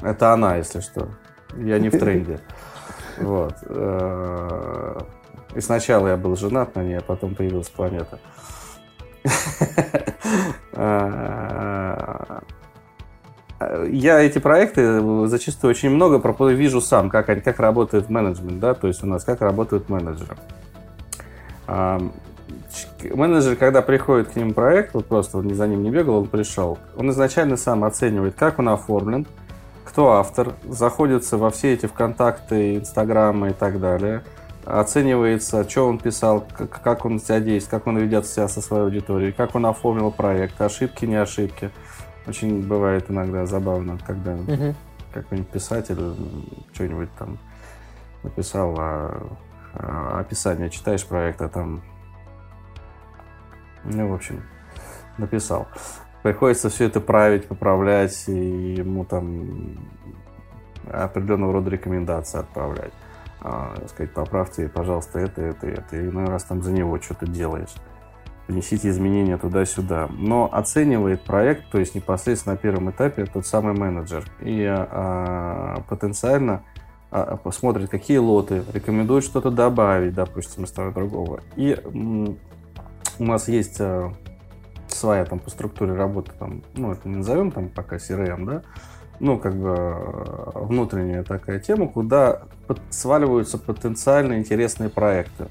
это 0.00 0.32
она, 0.32 0.56
если 0.56 0.80
что. 0.80 1.10
Я 1.56 1.78
не 1.78 1.90
в 1.90 1.96
тренде. 1.96 2.40
Вот. 3.18 3.54
Э, 3.62 5.00
и 5.54 5.60
сначала 5.60 6.08
я 6.08 6.16
был 6.16 6.36
женат 6.36 6.74
на 6.74 6.82
ней, 6.82 6.98
а 6.98 7.02
потом 7.02 7.34
появилась 7.34 7.68
планета. 7.68 8.18
Э, 13.60 13.86
я 13.88 14.20
эти 14.20 14.38
проекты 14.38 15.26
зачастую 15.28 15.70
очень 15.70 15.90
много 15.90 16.18
вижу 16.50 16.80
сам, 16.80 17.08
как, 17.08 17.26
как 17.26 17.60
работает 17.60 18.10
менеджмент, 18.10 18.58
да, 18.58 18.74
то 18.74 18.88
есть 18.88 19.04
у 19.04 19.06
нас 19.06 19.24
как 19.24 19.40
работают 19.40 19.88
менеджеры. 19.88 20.36
Менеджер, 23.14 23.56
когда 23.56 23.82
приходит 23.82 24.30
к 24.30 24.36
ним 24.36 24.54
проект, 24.54 24.94
вот 24.94 25.06
просто 25.06 25.38
он 25.38 25.54
за 25.54 25.66
ним 25.68 25.82
не 25.82 25.90
бегал, 25.90 26.16
он 26.16 26.26
пришел, 26.26 26.78
он 26.96 27.10
изначально 27.10 27.56
сам 27.56 27.84
оценивает, 27.84 28.34
как 28.34 28.58
он 28.58 28.68
оформлен, 28.68 29.26
кто 29.94 30.14
автор, 30.14 30.54
заходится 30.64 31.38
во 31.38 31.52
все 31.52 31.74
эти 31.74 31.86
ВКонтакты, 31.86 32.78
Инстаграмы 32.78 33.50
и 33.50 33.52
так 33.52 33.78
далее, 33.78 34.24
оценивается, 34.64 35.62
что 35.70 35.86
он 35.86 36.00
писал, 36.00 36.44
как 36.82 37.04
он 37.04 37.20
себя 37.20 37.38
действует, 37.38 37.70
как 37.70 37.86
он 37.86 37.98
ведет 37.98 38.26
себя 38.26 38.48
со 38.48 38.60
своей 38.60 38.82
аудиторией, 38.82 39.30
как 39.30 39.54
он 39.54 39.66
оформил 39.66 40.10
проект, 40.10 40.60
ошибки, 40.60 41.04
не 41.04 41.14
ошибки. 41.14 41.70
Очень 42.26 42.66
бывает 42.66 43.08
иногда 43.08 43.46
забавно, 43.46 43.96
когда 44.04 44.32
угу. 44.34 44.74
какой-нибудь 45.12 45.50
писатель 45.52 46.16
что-нибудь 46.72 47.10
там 47.16 47.38
написал 48.24 48.74
а, 48.76 49.28
а, 49.74 50.18
описание, 50.18 50.70
читаешь 50.70 51.06
проект, 51.06 51.40
а 51.40 51.48
там, 51.48 51.84
ну, 53.84 54.08
в 54.08 54.14
общем, 54.14 54.42
написал 55.18 55.68
приходится 56.24 56.70
все 56.70 56.86
это 56.86 57.02
править, 57.02 57.46
поправлять, 57.46 58.24
и 58.28 58.32
ему 58.32 59.04
там 59.04 59.76
определенного 60.90 61.52
рода 61.52 61.68
рекомендации 61.68 62.40
отправлять. 62.40 62.92
А, 63.42 63.74
сказать, 63.88 64.14
поправьте, 64.14 64.70
пожалуйста, 64.70 65.18
это, 65.18 65.42
это, 65.42 65.66
это. 65.66 65.96
И 65.96 66.08
иной 66.08 66.24
раз 66.24 66.44
там 66.44 66.62
за 66.62 66.72
него 66.72 66.98
что-то 66.98 67.26
делаешь. 67.26 67.74
Внесите 68.48 68.88
изменения 68.88 69.36
туда-сюда. 69.36 70.08
Но 70.16 70.48
оценивает 70.50 71.20
проект, 71.24 71.70
то 71.70 71.78
есть 71.78 71.94
непосредственно 71.94 72.54
на 72.54 72.58
первом 72.58 72.90
этапе 72.90 73.26
тот 73.26 73.46
самый 73.46 73.74
менеджер. 73.74 74.24
И 74.40 74.64
а, 74.66 75.82
потенциально 75.90 76.62
а, 77.10 77.36
посмотрит, 77.36 77.90
какие 77.90 78.16
лоты, 78.16 78.64
рекомендует 78.72 79.24
что-то 79.24 79.50
добавить, 79.50 80.14
допустим, 80.14 80.64
из 80.64 80.70
того 80.70 80.90
другого. 80.90 81.40
И 81.56 81.78
у 83.18 83.24
нас 83.24 83.46
есть 83.48 83.76
а, 83.78 84.10
своя 84.94 85.24
там 85.24 85.38
по 85.38 85.50
структуре 85.50 85.94
работы, 85.94 86.32
там, 86.38 86.62
ну, 86.74 86.92
это 86.92 87.08
не 87.08 87.16
назовем 87.16 87.50
там 87.50 87.68
пока 87.68 87.96
CRM, 87.96 88.44
да, 88.44 88.62
ну, 89.20 89.38
как 89.38 89.54
бы 89.54 89.74
э, 89.76 90.50
внутренняя 90.54 91.22
такая 91.22 91.60
тема, 91.60 91.88
куда 91.88 92.42
сваливаются 92.90 93.58
потенциально 93.58 94.38
интересные 94.38 94.90
проекты 94.90 95.48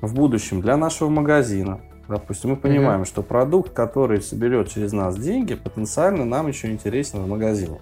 в 0.00 0.14
будущем 0.14 0.60
для 0.60 0.76
нашего 0.76 1.08
магазина. 1.08 1.80
Допустим, 2.06 2.50
мы 2.50 2.56
понимаем, 2.56 3.02
mm-hmm. 3.02 3.06
что 3.06 3.22
продукт, 3.22 3.72
который 3.72 4.20
соберет 4.20 4.68
через 4.68 4.92
нас 4.92 5.16
деньги, 5.16 5.54
потенциально 5.54 6.26
нам 6.26 6.48
еще 6.48 6.70
интересен 6.70 7.20
в 7.20 7.28
магазине. 7.28 7.80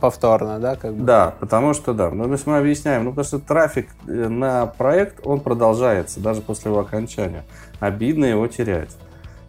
Повторно, 0.00 0.58
да? 0.58 0.74
Как 0.74 0.94
бы? 0.94 1.04
Да, 1.04 1.34
потому 1.38 1.72
что 1.72 1.94
да. 1.94 2.10
Ну, 2.10 2.24
то 2.24 2.32
есть 2.32 2.46
мы 2.46 2.58
объясняем, 2.58 3.04
ну, 3.04 3.10
потому 3.10 3.24
что 3.24 3.38
трафик 3.38 3.88
э, 4.08 4.28
на 4.28 4.66
проект, 4.66 5.24
он 5.24 5.40
продолжается 5.40 6.18
даже 6.18 6.40
после 6.40 6.72
его 6.72 6.80
окончания. 6.80 7.44
Обидно 7.78 8.24
его 8.24 8.48
терять. 8.48 8.96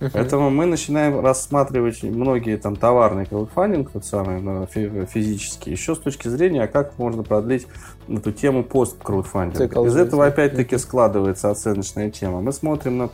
Uh-huh. 0.03 0.11
Поэтому 0.11 0.49
мы 0.49 0.65
начинаем 0.65 1.19
рассматривать 1.21 2.03
многие 2.03 2.57
там 2.57 2.75
товарные 2.75 3.25
краудфандинг, 3.25 3.91
тот 3.91 4.03
самый 4.03 4.41
ну, 4.41 4.65
физический, 4.65 5.71
еще 5.71 5.95
с 5.95 5.99
точки 5.99 6.27
зрения, 6.27 6.67
как 6.67 6.97
можно 6.97 7.23
продлить 7.23 7.67
эту 8.09 8.33
тему 8.33 8.63
пост-краудфандинга. 8.63 9.85
Из 9.85 9.95
этого 9.95 10.25
опять-таки 10.25 10.75
uh-huh. 10.75 10.79
складывается 10.79 11.49
оценочная 11.49 12.11
тема. 12.11 12.41
Мы 12.41 12.51
смотрим 12.51 12.97
на 12.97 13.09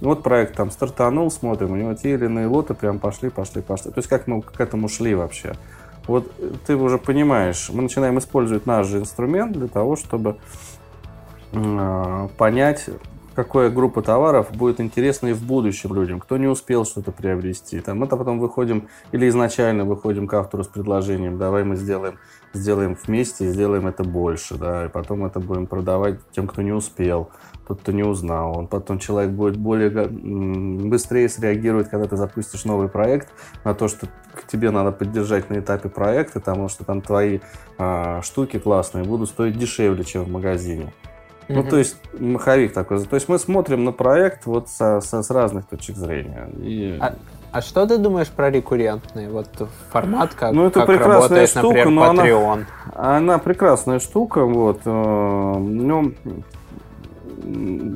вот 0.00 0.22
проект 0.22 0.56
там 0.56 0.70
стартанул, 0.70 1.30
смотрим, 1.30 1.72
у 1.72 1.76
него 1.76 1.94
те 1.94 2.14
или 2.14 2.24
иные 2.24 2.46
лоты 2.46 2.74
прям 2.74 2.98
пошли, 2.98 3.28
пошли, 3.28 3.62
пошли. 3.62 3.92
То 3.92 3.98
есть 3.98 4.08
как 4.08 4.26
мы 4.26 4.42
к 4.42 4.58
этому 4.58 4.88
шли 4.88 5.14
вообще. 5.14 5.54
Вот 6.06 6.32
ты 6.66 6.74
уже 6.76 6.98
понимаешь, 6.98 7.70
мы 7.72 7.82
начинаем 7.82 8.18
использовать 8.18 8.66
наш 8.66 8.86
же 8.86 8.98
инструмент 8.98 9.52
для 9.52 9.68
того, 9.68 9.96
чтобы 9.96 10.38
э, 11.52 12.28
понять, 12.36 12.86
какая 13.34 13.70
группа 13.70 14.02
товаров 14.02 14.50
будет 14.52 14.80
интересна 14.80 15.28
и 15.28 15.32
в 15.32 15.42
будущем 15.42 15.94
людям, 15.94 16.20
кто 16.20 16.36
не 16.36 16.46
успел 16.46 16.84
что-то 16.84 17.12
приобрести. 17.12 17.80
Там, 17.80 17.98
мы-то 17.98 18.16
потом 18.16 18.38
выходим, 18.38 18.88
или 19.12 19.28
изначально 19.28 19.84
выходим 19.84 20.26
к 20.26 20.34
автору 20.34 20.64
с 20.64 20.68
предложением, 20.68 21.38
давай 21.38 21.64
мы 21.64 21.76
сделаем, 21.76 22.18
сделаем 22.52 22.96
вместе 23.06 23.52
сделаем 23.52 23.86
это 23.86 24.04
больше, 24.04 24.56
да, 24.56 24.86
и 24.86 24.88
потом 24.88 25.24
это 25.24 25.40
будем 25.40 25.66
продавать 25.66 26.18
тем, 26.32 26.46
кто 26.46 26.62
не 26.62 26.72
успел, 26.72 27.30
тот, 27.66 27.80
кто 27.80 27.92
не 27.92 28.02
узнал. 28.02 28.58
Он 28.58 28.66
потом 28.66 28.98
человек 28.98 29.32
будет 29.32 29.56
более 29.56 29.90
быстрее 30.08 31.28
среагировать, 31.28 31.90
когда 31.90 32.06
ты 32.06 32.16
запустишь 32.16 32.64
новый 32.64 32.88
проект, 32.88 33.28
на 33.64 33.74
то, 33.74 33.88
что 33.88 34.08
тебе 34.50 34.70
надо 34.70 34.92
поддержать 34.92 35.50
на 35.50 35.58
этапе 35.58 35.88
проекта, 35.88 36.40
потому 36.40 36.68
что 36.68 36.84
там 36.84 37.00
твои 37.00 37.40
а, 37.78 38.22
штуки 38.22 38.58
классные 38.58 39.04
будут 39.04 39.28
стоить 39.28 39.58
дешевле, 39.58 40.04
чем 40.04 40.24
в 40.24 40.30
магазине. 40.30 40.92
Ну, 41.54 41.64
то 41.64 41.78
есть, 41.78 41.96
маховик 42.18 42.72
такой. 42.72 43.04
То 43.04 43.14
есть, 43.14 43.28
мы 43.28 43.38
смотрим 43.38 43.84
на 43.84 43.92
проект 43.92 44.46
вот 44.46 44.68
со, 44.68 45.00
со, 45.00 45.22
с 45.22 45.30
разных 45.30 45.66
точек 45.66 45.96
зрения. 45.96 46.48
И... 46.58 46.98
А, 47.00 47.14
а 47.52 47.60
что 47.60 47.86
ты 47.86 47.98
думаешь 47.98 48.28
про 48.28 48.50
рекуррентный 48.50 49.28
вот 49.28 49.48
формат, 49.90 50.34
как, 50.34 50.52
ну, 50.52 50.66
это 50.66 50.80
как 50.80 50.88
прекрасная 50.88 51.46
работает, 51.46 51.50
штука, 51.50 51.76
например, 51.76 52.10
Patreon? 52.10 52.64
Она, 52.94 53.16
она 53.16 53.38
прекрасная 53.38 54.00
штука, 54.00 54.44
вот. 54.44 54.80
Э, 54.86 55.58
ну, 55.58 56.12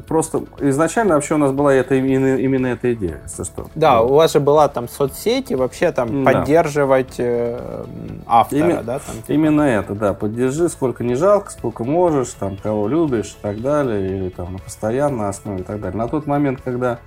просто 0.07 0.42
изначально 0.61 1.14
вообще 1.14 1.34
у 1.34 1.38
нас 1.38 1.53
была 1.53 1.74
это, 1.74 1.94
именно, 1.94 2.36
именно 2.36 2.66
эта 2.68 2.92
идея, 2.94 3.20
если 3.24 3.44
что. 3.44 3.66
Да, 3.74 4.03
у 4.03 4.14
вас 4.14 4.32
же 4.32 4.40
была 4.40 4.68
там 4.68 4.88
соцсети, 4.88 5.55
вообще 5.55 5.92
там 5.92 6.24
да. 6.24 6.32
поддерживать 6.32 7.14
э, 7.18 7.84
автора, 8.26 8.61
именно, 8.61 8.82
да? 8.82 8.99
Там, 8.99 9.16
типа. 9.16 9.32
Именно 9.32 9.62
это, 9.62 9.94
да, 9.94 10.14
поддержи, 10.14 10.68
сколько 10.68 11.05
не 11.05 11.14
жалко, 11.14 11.51
сколько 11.51 11.84
можешь, 11.84 12.30
там, 12.30 12.57
кого 12.57 12.88
любишь 12.88 13.36
и 13.38 13.42
так 13.42 13.61
далее, 13.61 14.16
или 14.16 14.28
там 14.28 14.55
на 14.55 14.59
постоянной 14.59 15.28
основе 15.28 15.61
и 15.61 15.64
так 15.64 15.80
далее. 15.80 15.99
На 15.99 16.09
тот 16.09 16.26
момент, 16.26 16.61
когда 16.64 16.99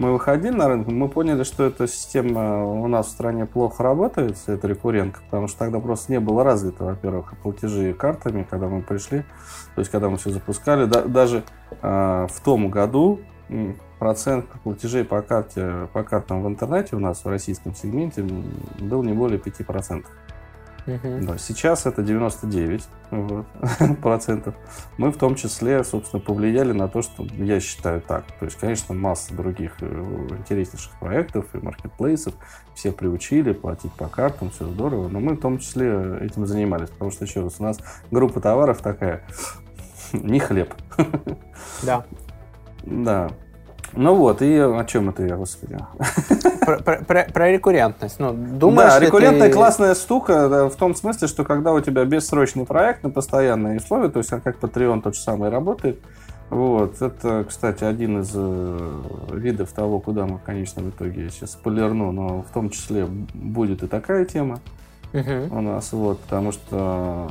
мы 0.00 0.12
выходили 0.12 0.54
на 0.54 0.66
рынок, 0.66 0.86
мы 0.86 1.10
поняли, 1.10 1.42
что 1.42 1.66
эта 1.66 1.86
система 1.86 2.64
у 2.64 2.88
нас 2.88 3.08
в 3.08 3.10
стране 3.10 3.44
плохо 3.44 3.82
работает, 3.82 4.38
эта 4.46 4.66
рекуррентка, 4.66 5.20
потому 5.26 5.46
что 5.46 5.58
тогда 5.58 5.78
просто 5.78 6.10
не 6.12 6.20
было 6.20 6.42
развито, 6.42 6.84
во-первых, 6.84 7.34
платежи 7.42 7.92
картами, 7.92 8.46
когда 8.48 8.66
мы 8.68 8.80
пришли, 8.80 9.24
то 9.74 9.80
есть 9.80 9.90
когда 9.90 10.08
мы 10.08 10.16
все 10.16 10.30
запускали. 10.30 10.86
Да, 10.86 11.02
даже 11.02 11.44
э, 11.82 12.26
в 12.30 12.40
том 12.42 12.70
году 12.70 13.20
процент 13.98 14.46
платежей 14.64 15.04
по 15.04 15.20
карте 15.20 15.88
по 15.92 16.02
картам 16.02 16.42
в 16.42 16.48
интернете 16.48 16.96
у 16.96 16.98
нас 16.98 17.22
в 17.22 17.28
российском 17.28 17.74
сегменте 17.74 18.24
был 18.78 19.02
не 19.02 19.12
более 19.12 19.38
5%. 19.38 20.06
Uh-huh. 20.86 21.20
Да, 21.24 21.38
сейчас 21.38 21.86
это 21.86 22.02
99 22.02 22.84
вот, 23.10 23.46
процентов. 24.02 24.54
Мы 24.96 25.10
в 25.10 25.16
том 25.16 25.34
числе, 25.34 25.84
собственно, 25.84 26.22
повлияли 26.22 26.72
на 26.72 26.88
то, 26.88 27.02
что 27.02 27.24
я 27.36 27.60
считаю 27.60 28.00
так. 28.00 28.24
То 28.38 28.46
есть, 28.46 28.58
конечно, 28.58 28.94
масса 28.94 29.34
других 29.34 29.76
э, 29.80 29.86
интереснейших 30.38 30.92
проектов 30.98 31.46
и 31.54 31.58
маркетплейсов. 31.58 32.34
Все 32.74 32.92
приучили 32.92 33.52
платить 33.52 33.92
по 33.92 34.08
картам, 34.08 34.50
все 34.50 34.66
здорово. 34.66 35.08
Но 35.08 35.20
мы 35.20 35.34
в 35.34 35.40
том 35.40 35.58
числе 35.58 36.18
этим 36.20 36.46
занимались. 36.46 36.90
Потому 36.90 37.10
что, 37.10 37.24
еще 37.24 37.42
раз, 37.42 37.56
у 37.58 37.62
нас 37.62 37.78
группа 38.10 38.40
товаров 38.40 38.80
такая, 38.80 39.24
не 40.12 40.40
хлеб. 40.40 40.74
Да. 41.82 42.04
Да. 42.82 43.30
Ну 43.92 44.14
вот, 44.14 44.42
и 44.42 44.56
о 44.56 44.84
чем 44.84 45.08
это 45.10 45.24
я, 45.24 45.36
господи? 45.36 45.78
Про, 46.60 46.78
про, 46.78 47.24
про 47.24 47.50
рекуррентность. 47.50 48.20
Ну, 48.20 48.32
думаешь, 48.32 48.92
да, 48.92 49.00
рекуррентная 49.00 49.48
ты... 49.48 49.54
классная 49.54 49.94
штука 49.94 50.48
да, 50.48 50.68
в 50.68 50.76
том 50.76 50.94
смысле, 50.94 51.26
что 51.26 51.44
когда 51.44 51.72
у 51.72 51.80
тебя 51.80 52.04
бессрочный 52.04 52.64
проект 52.64 53.02
на 53.02 53.10
постоянные 53.10 53.78
условия, 53.78 54.08
то 54.08 54.18
есть 54.18 54.30
как 54.30 54.58
Patreon 54.58 55.02
тот 55.02 55.16
же 55.16 55.20
самый 55.20 55.48
работает, 55.48 55.98
вот, 56.50 57.00
это, 57.00 57.44
кстати, 57.48 57.84
один 57.84 58.20
из 58.20 58.32
э, 58.34 59.02
видов 59.32 59.70
того, 59.72 60.00
куда 60.00 60.26
мы 60.26 60.38
в 60.38 60.42
конечном 60.42 60.90
итоге 60.90 61.30
сейчас 61.30 61.50
полирну, 61.50 62.12
но 62.12 62.42
в 62.42 62.52
том 62.52 62.70
числе 62.70 63.06
будет 63.06 63.82
и 63.82 63.86
такая 63.86 64.24
тема 64.24 64.60
uh 65.12 65.48
у 65.56 65.60
нас, 65.60 65.92
вот, 65.92 66.20
потому 66.20 66.52
что 66.52 67.28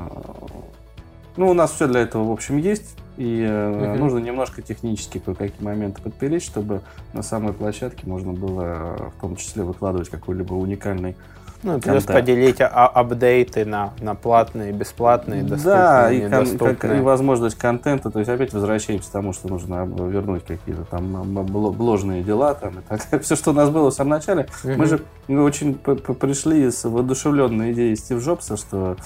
ну, 1.40 1.50
у 1.50 1.54
нас 1.54 1.72
все 1.72 1.88
для 1.88 2.02
этого, 2.02 2.28
в 2.28 2.32
общем, 2.32 2.58
есть. 2.58 2.98
И 3.20 3.42
uh 3.42 3.98
нужно 3.98 4.20
немножко 4.20 4.62
технически 4.62 5.18
кое-какие 5.20 5.62
моменты 5.62 6.02
подпилить, 6.02 6.42
чтобы 6.42 6.82
на 7.12 7.22
самой 7.22 7.52
площадке 7.52 8.08
можно 8.08 8.32
было 8.32 9.12
в 9.18 9.22
том 9.22 9.36
числе 9.36 9.64
выкладывать 9.64 10.08
какой-либо 10.08 10.54
уникальный 10.54 11.18
ну, 11.64 11.80
плюс 11.80 12.06
контент. 12.06 12.08
поделить 12.08 12.62
а 12.62 12.88
апдейты 12.88 13.66
на, 13.66 13.94
на 14.00 14.16
платные, 14.16 14.72
бесплатные, 14.72 15.44
доступные, 15.44 15.76
Да, 15.76 16.12
и, 16.12 16.30
как, 16.30 16.86
и 16.86 17.00
возможность 17.00 17.58
контента. 17.58 18.10
То 18.10 18.20
есть 18.20 18.30
опять 18.30 18.54
возвращаемся 18.54 19.10
к 19.10 19.12
тому, 19.12 19.34
что 19.34 19.48
нужно 19.50 19.86
вернуть 19.86 20.46
какие-то 20.46 20.86
там 20.86 21.24
бложные 21.46 22.24
дела. 22.24 22.54
Там, 22.54 22.80
и 22.80 22.82
так. 22.82 23.22
Все, 23.22 23.36
что 23.36 23.52
у 23.52 23.54
нас 23.54 23.70
было 23.70 23.92
в 23.92 23.94
самом 23.94 24.12
начале. 24.12 24.48
Угу. 24.64 24.74
Мы 24.74 24.86
же 24.86 25.02
мы 25.30 25.44
очень 25.44 25.76
пришли 25.76 26.72
с 26.72 26.84
воодушевленной 26.86 27.72
идеей 27.72 27.96
Стив 27.96 28.20
Джобса, 28.20 28.58
что 28.58 28.98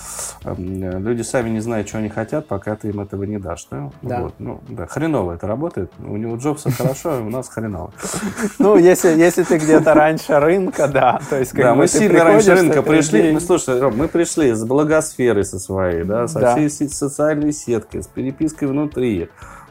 э, 0.45 0.55
люди 0.57 1.21
сами 1.21 1.49
не 1.49 1.59
знают, 1.59 1.89
что 1.89 1.97
они 1.97 2.07
хотят, 2.07 2.47
пока 2.47 2.77
ты 2.77 2.89
им 2.89 3.01
этого 3.01 3.23
не 3.23 3.39
дашь. 3.39 3.67
Да? 3.69 3.91
Да. 4.01 4.21
Вот. 4.21 4.35
Ну, 4.39 4.61
да. 4.69 4.87
Хреново 4.87 5.33
это 5.33 5.47
работает. 5.47 5.91
У 5.99 6.15
него 6.15 6.37
Джобса 6.37 6.71
хорошо, 6.71 7.15
а 7.15 7.19
у 7.19 7.29
нас 7.29 7.49
хреново. 7.49 7.91
Ну, 8.59 8.77
если, 8.77 9.09
если 9.09 9.43
ты 9.43 9.57
где-то 9.57 9.93
раньше 9.93 10.39
рынка, 10.39 10.87
да. 10.87 11.19
То 11.29 11.39
есть, 11.39 11.53
да, 11.53 11.75
мы 11.75 11.87
сильно 11.87 12.23
раньше 12.49 12.63
рынка 12.63 12.81
пришли. 12.81 13.31
Мы, 13.31 13.39
слушай, 13.39 13.79
Ром, 13.79 13.97
мы 13.97 14.07
пришли 14.07 14.51
с 14.53 14.63
благосферой 14.63 15.45
со 15.45 15.59
своей, 15.59 16.03
да, 16.03 16.27
со 16.27 16.39
да. 16.39 16.55
всей 16.55 16.89
социальной 16.89 17.53
сеткой, 17.53 18.03
с 18.03 18.07
перепиской 18.07 18.67
внутри 18.67 19.29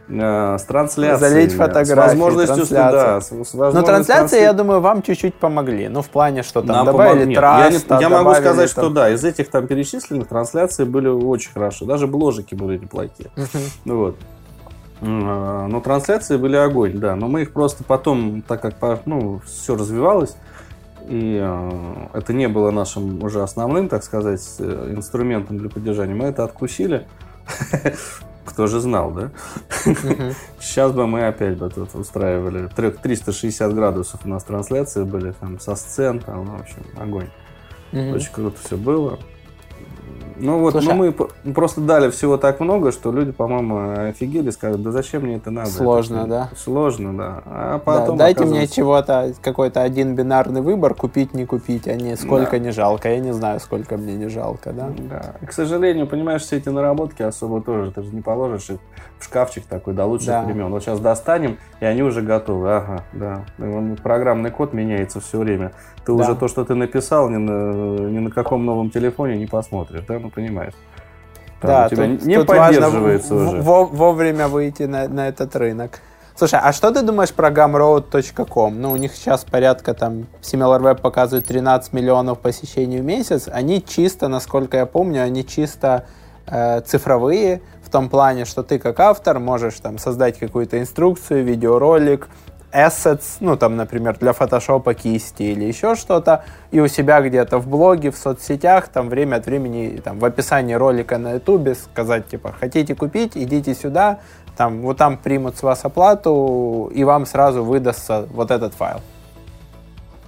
э, 0.08 0.56
с 0.58 0.62
трансляцией. 0.62 1.30
Залить 1.30 1.52
фотографии, 1.52 1.92
с 1.92 1.96
возможностью, 1.96 2.66
да, 2.70 3.20
с, 3.20 3.30
с 3.30 3.52
Но 3.54 3.82
трансляции, 3.82 4.36
транс... 4.36 4.42
я 4.42 4.52
думаю, 4.52 4.80
вам 4.80 5.02
чуть-чуть 5.02 5.34
помогли. 5.34 5.88
Ну, 5.88 6.02
в 6.02 6.08
плане, 6.08 6.42
что 6.42 6.60
там 6.62 6.76
Нам 6.76 6.86
добавили 6.86 7.34
помог... 7.34 7.36
траст, 7.36 7.86
Я, 7.88 7.96
не, 7.96 8.02
я 8.02 8.08
могу 8.08 8.34
сказать, 8.34 8.74
там... 8.74 8.84
что 8.84 8.92
да, 8.92 9.10
из 9.10 9.24
этих 9.24 9.50
там 9.50 9.66
перечисленных 9.66 10.28
трансляции 10.28 10.84
были 10.84 11.08
очень 11.08 11.52
хорошо. 11.52 11.84
Даже 11.84 12.06
бложики 12.06 12.54
были 12.54 12.78
неплохие. 12.78 13.30
Uh-huh. 13.36 13.68
Ну, 13.84 13.98
вот. 13.98 14.16
Э, 15.00 15.66
но 15.68 15.80
трансляции 15.80 16.36
были 16.36 16.56
огонь, 16.56 16.98
да. 16.98 17.16
Но 17.16 17.28
мы 17.28 17.42
их 17.42 17.52
просто 17.52 17.84
потом, 17.84 18.42
так 18.42 18.62
как 18.62 19.06
ну, 19.06 19.40
все 19.44 19.76
развивалось, 19.76 20.36
и 21.08 21.38
э, 21.42 22.06
это 22.14 22.32
не 22.32 22.48
было 22.48 22.70
нашим 22.70 23.22
уже 23.22 23.42
основным, 23.42 23.88
так 23.88 24.04
сказать, 24.04 24.42
э, 24.58 24.92
инструментом 24.94 25.58
для 25.58 25.68
поддержания. 25.68 26.14
Мы 26.14 26.26
это 26.26 26.44
откусили. 26.44 27.06
Кто 28.44 28.66
же 28.66 28.80
знал, 28.80 29.12
да? 29.12 29.30
Сейчас 30.60 30.92
бы 30.92 31.06
мы 31.06 31.26
опять 31.26 31.56
бы 31.56 31.70
тут 31.70 31.94
устраивали 31.94 32.68
360 32.68 33.74
градусов 33.74 34.20
у 34.24 34.28
нас 34.28 34.42
трансляции 34.44 35.04
были 35.04 35.32
там 35.32 35.60
со 35.60 35.76
сцен, 35.76 36.18
там, 36.18 36.44
в 36.46 36.60
общем, 36.60 36.84
огонь. 36.98 37.28
Очень 37.92 38.32
круто 38.32 38.56
все 38.64 38.76
было. 38.76 39.18
Ну 40.42 40.58
вот, 40.58 40.72
Слушай, 40.72 40.94
ну 40.94 41.14
мы 41.44 41.52
просто 41.54 41.80
дали 41.80 42.10
всего 42.10 42.36
так 42.36 42.58
много, 42.58 42.90
что 42.90 43.12
люди, 43.12 43.30
по-моему, 43.30 44.08
офигели, 44.08 44.50
скажут, 44.50 44.82
да 44.82 44.90
зачем 44.90 45.22
мне 45.22 45.36
это 45.36 45.52
надо? 45.52 45.70
Сложно, 45.70 46.16
это, 46.16 46.26
да? 46.26 46.50
Сложно, 46.56 47.16
да. 47.16 47.42
А 47.46 47.78
потом 47.78 48.16
да, 48.16 48.24
дайте 48.24 48.44
мне 48.44 48.66
чего-то, 48.66 49.34
какой-то 49.40 49.82
один 49.82 50.16
бинарный 50.16 50.60
выбор, 50.60 50.94
купить, 50.94 51.32
не 51.32 51.46
купить, 51.46 51.86
а 51.86 51.94
не 51.94 52.16
сколько 52.16 52.52
да. 52.52 52.58
не 52.58 52.72
жалко. 52.72 53.08
Я 53.08 53.20
не 53.20 53.32
знаю, 53.32 53.60
сколько 53.60 53.96
мне 53.96 54.14
не 54.14 54.28
жалко, 54.28 54.72
да? 54.72 54.90
Да. 54.98 55.46
К 55.46 55.52
сожалению, 55.52 56.08
понимаешь, 56.08 56.42
все 56.42 56.56
эти 56.56 56.70
наработки 56.70 57.22
особо 57.22 57.62
тоже, 57.62 57.92
ты 57.92 58.02
же 58.02 58.12
не 58.12 58.20
положишь 58.20 58.70
их 58.70 58.78
в 59.20 59.24
шкафчик 59.24 59.64
такой 59.66 59.94
до 59.94 60.06
лучших 60.06 60.26
да. 60.26 60.42
времен. 60.42 60.70
Вот 60.72 60.82
сейчас 60.82 60.98
достанем, 60.98 61.58
и 61.78 61.84
они 61.84 62.02
уже 62.02 62.20
готовы. 62.20 62.72
Ага, 62.72 63.04
да. 63.12 63.44
Программный 64.02 64.50
код 64.50 64.72
меняется 64.72 65.20
все 65.20 65.38
время. 65.38 65.70
Ты 66.04 66.12
да. 66.16 66.24
уже 66.24 66.34
то, 66.34 66.48
что 66.48 66.64
ты 66.64 66.74
написал, 66.74 67.30
ни 67.30 67.36
на, 67.36 68.08
ни 68.08 68.18
на 68.18 68.30
каком 68.30 68.66
новом 68.66 68.90
телефоне 68.90 69.38
не 69.38 69.46
посмотришь, 69.46 70.02
да, 70.08 70.18
ну 70.18 70.31
понимаешь. 70.34 70.74
Там 71.60 71.70
да, 71.70 71.86
у 71.86 71.88
тебя 71.90 72.06
тут, 72.06 72.24
не 72.24 72.36
тут 72.36 72.46
поддерживается 72.48 73.34
важно 73.34 73.50
уже. 73.50 73.62
вовремя 73.62 74.48
выйти 74.48 74.82
на, 74.84 75.08
на 75.08 75.28
этот 75.28 75.54
рынок. 75.54 76.00
Слушай, 76.34 76.60
а 76.62 76.72
что 76.72 76.90
ты 76.90 77.02
думаешь 77.02 77.32
про 77.32 77.50
gumroad.com? 77.50 78.80
Ну, 78.80 78.90
у 78.90 78.96
них 78.96 79.14
сейчас 79.14 79.44
порядка 79.44 79.94
там, 79.94 80.26
SimilarWeb 80.40 81.00
показывает 81.00 81.46
13 81.46 81.92
миллионов 81.92 82.40
посещений 82.40 83.00
в 83.00 83.04
месяц. 83.04 83.48
Они 83.52 83.84
чисто, 83.84 84.28
насколько 84.28 84.78
я 84.78 84.86
помню, 84.86 85.22
они 85.22 85.46
чисто 85.46 86.06
э, 86.46 86.80
цифровые, 86.80 87.60
в 87.84 87.90
том 87.90 88.08
плане, 88.08 88.46
что 88.46 88.62
ты 88.62 88.78
как 88.78 88.98
автор 89.00 89.38
можешь 89.38 89.78
там 89.80 89.98
создать 89.98 90.38
какую-то 90.38 90.80
инструкцию, 90.80 91.44
видеоролик, 91.44 92.28
assets, 92.72 93.36
ну 93.40 93.56
там, 93.56 93.76
например, 93.76 94.16
для 94.18 94.32
фотошопа 94.32 94.94
кисти 94.94 95.42
или 95.42 95.64
еще 95.64 95.94
что-то, 95.94 96.44
и 96.70 96.80
у 96.80 96.88
себя 96.88 97.20
где-то 97.20 97.58
в 97.58 97.68
блоге, 97.68 98.10
в 98.10 98.16
соцсетях, 98.16 98.88
там 98.88 99.08
время 99.08 99.36
от 99.36 99.46
времени, 99.46 100.00
там 100.02 100.18
в 100.18 100.24
описании 100.24 100.74
ролика 100.74 101.18
на 101.18 101.32
ютубе 101.34 101.74
сказать, 101.74 102.28
типа, 102.28 102.54
хотите 102.58 102.94
купить, 102.94 103.36
идите 103.36 103.74
сюда, 103.74 104.20
там, 104.56 104.82
вот 104.82 104.96
там 104.96 105.16
примут 105.16 105.56
с 105.56 105.62
вас 105.62 105.84
оплату, 105.84 106.90
и 106.94 107.04
вам 107.04 107.26
сразу 107.26 107.64
выдастся 107.64 108.26
вот 108.32 108.50
этот 108.50 108.74
файл. 108.74 109.00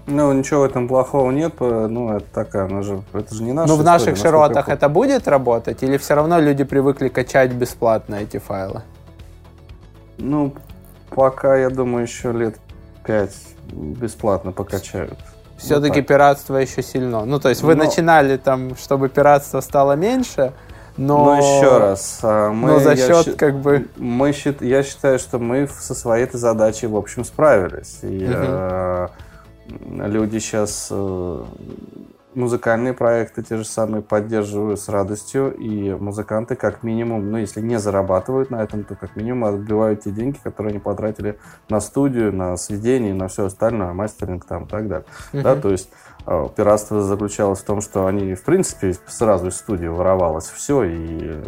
Ну, 0.07 0.31
ничего 0.35 0.61
в 0.61 0.65
этом 0.65 0.87
плохого 0.87 1.31
нет, 1.31 1.55
ну, 1.61 2.13
это 2.13 2.27
такая, 2.33 2.67
она 2.67 2.83
же, 2.83 3.03
это 3.15 3.35
же 3.35 3.43
не 3.43 3.53
наша 3.53 3.73
Ну, 3.73 3.79
в 3.79 3.85
наших 3.85 4.19
широтах 4.19 4.69
это 4.69 4.91
будет 4.91 5.27
работать, 5.27 5.83
или 5.83 5.97
все 5.97 6.15
равно 6.15 6.39
люди 6.41 6.63
привыкли 6.63 7.09
качать 7.09 7.53
бесплатно 7.53 8.17
эти 8.17 8.37
файлы? 8.37 8.83
Ну, 10.19 10.53
пока, 11.11 11.57
я 11.57 11.71
думаю, 11.71 12.05
еще 12.05 12.33
лет 12.33 12.57
пять 13.05 13.37
бесплатно 13.73 14.53
покачают. 14.53 15.19
Все-таки 15.57 16.01
так. 16.01 16.09
пиратство 16.09 16.57
еще 16.57 16.83
сильно. 16.83 17.25
Ну, 17.25 17.39
то 17.39 17.49
есть 17.49 17.63
вы 17.63 17.75
Но- 17.75 17.85
начинали 17.85 18.37
там, 18.37 18.77
чтобы 18.77 19.09
пиратство 19.09 19.61
стало 19.61 19.93
меньше, 19.93 20.53
но... 20.97 21.25
Но 21.25 21.37
еще 21.37 21.79
раз, 21.79 22.21
а, 22.23 22.51
мы, 22.51 22.69
но 22.73 22.79
за 22.81 22.93
я 22.95 23.07
счет, 23.07 23.25
щи- 23.25 23.33
как 23.33 23.59
бы... 23.61 23.89
мы 23.97 24.35
я 24.61 24.83
считаю, 24.83 25.19
что 25.19 25.39
мы 25.39 25.69
со 25.69 25.95
своей 25.95 26.25
этой 26.25 26.37
задачей, 26.39 26.87
в 26.87 26.97
общем, 26.97 27.25
справились. 27.25 27.99
И 28.03 28.27
Мгм. 28.27 28.35
э, 28.37 29.09
люди 30.09 30.39
сейчас 30.39 30.89
музыкальные 32.35 32.93
проекты 32.93 33.43
те 33.43 33.57
же 33.57 33.65
самые 33.65 34.03
поддерживают 34.03 34.81
с 34.81 34.89
радостью, 34.89 35.55
и 35.55 35.93
музыканты 35.93 36.57
как 36.57 36.83
минимум, 36.83 37.31
ну, 37.31 37.39
если 37.39 37.61
не 37.61 37.79
зарабатывают 37.79 38.51
на 38.51 38.63
этом, 38.63 38.85
то 38.85 38.95
как 38.95 39.17
минимум 39.17 39.45
отбивают 39.45 40.03
те 40.05 40.11
деньги, 40.11 40.39
которые 40.43 40.71
они 40.73 40.81
потратили 40.81 41.39
на 41.69 41.81
студию, 41.81 42.33
на 42.35 42.57
сведение, 42.57 43.15
на 43.15 43.29
все 43.29 43.47
остальное, 43.47 43.93
мастеринг 43.93 44.45
там 44.45 44.65
и 44.65 44.69
так 44.69 44.89
далее. 44.89 45.07
Да, 45.33 45.53
Мгм. 45.53 45.63
то 45.63 45.71
есть 45.71 45.91
пиратство 46.57 47.03
заключалось 47.03 47.61
в 47.61 47.65
том, 47.65 47.83
что 47.83 48.07
они, 48.07 48.35
в 48.35 48.43
принципе, 48.45 48.95
сразу 49.07 49.49
из 49.49 49.57
студии 49.57 49.87
воровалось 49.87 50.47
все, 50.47 50.85
и 50.85 51.19
э, 51.21 51.43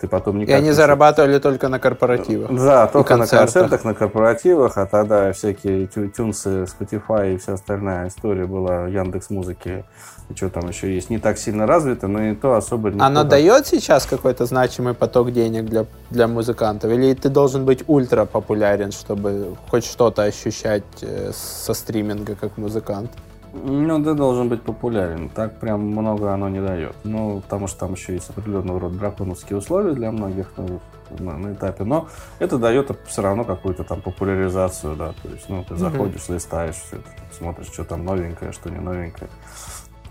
ты 0.00 0.06
потом 0.06 0.36
И 0.36 0.40
никак... 0.42 0.56
они 0.56 0.68
не- 0.68 0.72
зарабатывали 0.72 1.38
только 1.40 1.68
на 1.68 1.80
корпоративах. 1.80 2.50
Да, 2.54 2.86
только 2.86 3.16
на 3.16 3.26
концертах. 3.26 3.84
на 3.84 3.94
корпоративах, 3.94 4.78
а 4.78 4.86
тогда 4.86 5.32
всякие 5.32 5.88
тю- 5.88 6.08
тюнсы, 6.08 6.64
Spotify 6.64 7.34
и 7.34 7.38
вся 7.38 7.54
остальная 7.54 8.08
история 8.08 8.46
была 8.46 8.86
Яндекс 8.86 9.30
Музыки, 9.30 9.84
и 10.28 10.34
что 10.36 10.50
там 10.50 10.68
еще 10.68 10.94
есть, 10.94 11.10
не 11.10 11.18
так 11.18 11.36
сильно 11.36 11.66
развита, 11.66 12.06
но 12.06 12.22
и 12.22 12.34
то 12.36 12.54
особо 12.54 12.90
никто 12.90 13.04
Оно 13.04 13.24
дает 13.24 13.66
сейчас 13.66 14.06
какой-то 14.06 14.46
значимый 14.46 14.94
поток 14.94 15.32
денег 15.32 15.64
для, 15.64 15.84
для 16.10 16.28
музыкантов? 16.28 16.92
Или 16.92 17.14
ты 17.14 17.28
должен 17.28 17.64
быть 17.64 17.82
ультра 17.88 18.24
популярен, 18.24 18.92
чтобы 18.92 19.56
хоть 19.68 19.84
что-то 19.84 20.22
ощущать 20.22 20.84
э, 21.00 21.32
со 21.34 21.74
стриминга 21.74 22.36
как 22.36 22.56
музыкант? 22.56 23.10
Ну, 23.52 24.02
ты 24.02 24.14
должен 24.14 24.48
быть 24.48 24.62
популярен. 24.62 25.28
Так 25.28 25.58
прям 25.60 25.80
много 25.86 26.32
оно 26.32 26.48
не 26.48 26.60
дает. 26.60 26.96
Ну, 27.04 27.40
потому 27.42 27.66
что 27.66 27.80
там 27.80 27.92
еще 27.92 28.14
есть 28.14 28.30
определенного 28.30 28.80
рода 28.80 28.96
драконовские 28.98 29.58
условия 29.58 29.92
для 29.92 30.10
многих 30.10 30.52
ну, 30.56 30.80
на, 31.18 31.36
на 31.36 31.52
этапе. 31.52 31.84
Но 31.84 32.08
это 32.38 32.58
дает 32.58 32.90
все 33.06 33.22
равно 33.22 33.44
какую-то 33.44 33.84
там 33.84 34.00
популяризацию, 34.00 34.96
да. 34.96 35.12
То 35.22 35.28
есть, 35.28 35.48
ну, 35.48 35.64
ты 35.64 35.76
заходишь, 35.76 36.28
листаешь 36.28 36.76
все 36.76 36.96
это, 36.96 37.08
смотришь, 37.36 37.66
что 37.66 37.84
там 37.84 38.04
новенькое, 38.04 38.52
что 38.52 38.70
не 38.70 38.80
новенькое. 38.80 39.30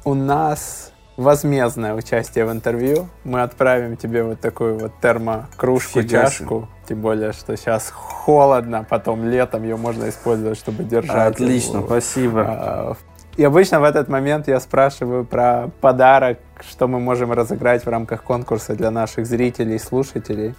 У 0.04 0.14
нас 0.14 0.92
возмездное 1.18 1.94
участие 1.94 2.46
в 2.46 2.52
интервью. 2.52 3.08
Мы 3.24 3.42
отправим 3.42 3.98
тебе 3.98 4.24
вот 4.24 4.40
такую 4.40 4.78
вот 4.78 4.94
термокружку, 5.02 6.04
чашку. 6.04 6.68
Тем 6.88 7.02
более, 7.02 7.32
что 7.32 7.56
сейчас 7.56 7.90
холодно, 7.92 8.86
потом 8.90 9.28
летом 9.28 9.64
ее 9.64 9.78
можно 9.78 10.10
использовать, 10.10 10.58
чтобы 10.58 10.84
держать. 10.84 11.34
Отлично, 11.34 11.78
его, 11.78 11.88
спасибо. 11.88 12.46
а, 12.48 12.94
в- 12.94 13.11
И 13.38 13.44
обычно 13.44 13.80
в 13.80 13.84
этот 13.84 14.10
момент 14.10 14.48
я 14.48 14.60
спрашиваю 14.60 15.26
про 15.26 15.70
подарок, 15.80 16.40
что 16.70 16.88
мы 16.88 17.00
можем 17.00 17.32
разыграть 17.32 17.86
в 17.86 17.90
рамках 17.90 18.24
конкурса 18.24 18.76
для 18.76 18.92
наших 18.92 19.26
зрителей 19.26 19.76
и 19.76 19.80
слушателей. 19.80 20.54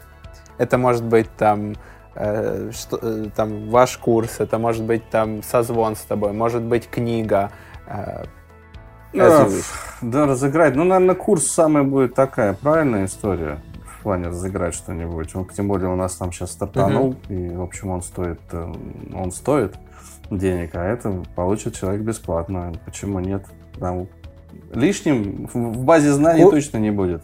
Это 0.58 0.78
может 0.78 1.04
быть 1.04 1.28
там, 1.36 1.74
э, 2.14 2.70
что, 2.72 2.98
э, 3.02 3.26
там 3.36 3.68
ваш 3.68 3.98
курс, 3.98 4.36
это 4.40 4.58
может 4.58 4.84
быть 4.84 5.08
там 5.10 5.42
созвон 5.42 5.96
с 5.96 6.00
тобой, 6.00 6.32
может 6.32 6.62
быть 6.62 6.88
книга. 6.88 7.50
э, 7.86 8.24
Да, 9.12 9.44
wish. 9.44 9.64
Да, 10.00 10.26
разыграть. 10.26 10.74
Ну, 10.74 10.84
наверное, 10.84 11.14
курс 11.14 11.46
самая 11.46 11.84
будет 11.84 12.14
такая 12.14 12.54
правильная 12.54 13.04
история 13.04 13.58
в 13.84 14.02
плане 14.02 14.28
разыграть 14.28 14.74
что-нибудь. 14.74 15.36
Он, 15.36 15.44
тем 15.46 15.68
более 15.68 15.90
у 15.90 15.96
нас 15.96 16.16
там 16.16 16.32
сейчас 16.32 16.52
стартанул, 16.52 17.16
и, 17.28 17.50
в 17.50 17.62
общем, 17.62 17.90
он 17.90 18.02
стоит, 18.02 18.40
э, 18.52 18.72
он 19.14 19.30
стоит 19.30 19.76
денег, 20.38 20.74
а 20.74 20.84
это 20.84 21.22
получит 21.34 21.74
человек 21.76 22.02
бесплатно. 22.02 22.72
Почему 22.84 23.20
нет? 23.20 23.44
Там 23.78 24.06
лишним 24.72 25.48
в 25.52 25.84
базе 25.84 26.12
знаний 26.12 26.44
Ку- 26.44 26.50
точно 26.50 26.78
не 26.78 26.90
будет 26.90 27.22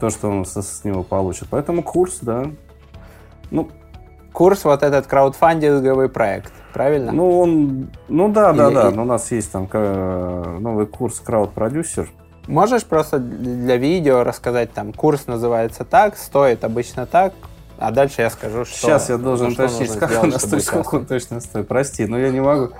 то, 0.00 0.10
что 0.10 0.28
он 0.28 0.44
со- 0.44 0.62
с 0.62 0.84
него 0.84 1.02
получит. 1.02 1.48
Поэтому 1.50 1.82
курс, 1.82 2.18
да. 2.22 2.46
Ну, 3.50 3.68
Курс 4.32 4.64
вот 4.64 4.82
этот 4.82 5.06
краудфандинговый 5.06 6.08
проект, 6.08 6.54
правильно? 6.72 7.12
ну, 7.12 7.38
он, 7.38 7.90
ну 8.08 8.30
да, 8.32 8.54
да, 8.54 8.68
Или- 8.68 8.74
да. 8.74 8.88
и- 8.88 8.94
Но 8.94 9.02
у 9.02 9.04
нас 9.04 9.30
есть 9.30 9.52
там 9.52 9.68
э, 9.70 10.56
новый 10.58 10.86
курс 10.86 11.20
крауд-продюсер. 11.20 12.08
Можешь 12.48 12.84
просто 12.86 13.18
для 13.18 13.76
видео 13.76 14.24
рассказать, 14.24 14.72
там, 14.72 14.94
курс 14.94 15.26
называется 15.26 15.84
так, 15.84 16.16
стоит 16.16 16.64
обычно 16.64 17.04
так, 17.04 17.34
а 17.82 17.90
дальше 17.90 18.22
я 18.22 18.30
скажу, 18.30 18.64
что... 18.64 18.76
Сейчас 18.76 19.08
я 19.08 19.18
должен 19.18 19.48
ну, 19.48 19.52
уточнить, 19.52 19.90
сделать, 19.90 20.22
он 20.22 20.32
стоит, 20.38 20.64
сколько 20.64 20.94
он 20.94 21.06
точно 21.06 21.40
стоит. 21.40 21.66
Прости, 21.66 22.06
но 22.06 22.18
я 22.18 22.30
не 22.30 22.40
могу. 22.40 22.72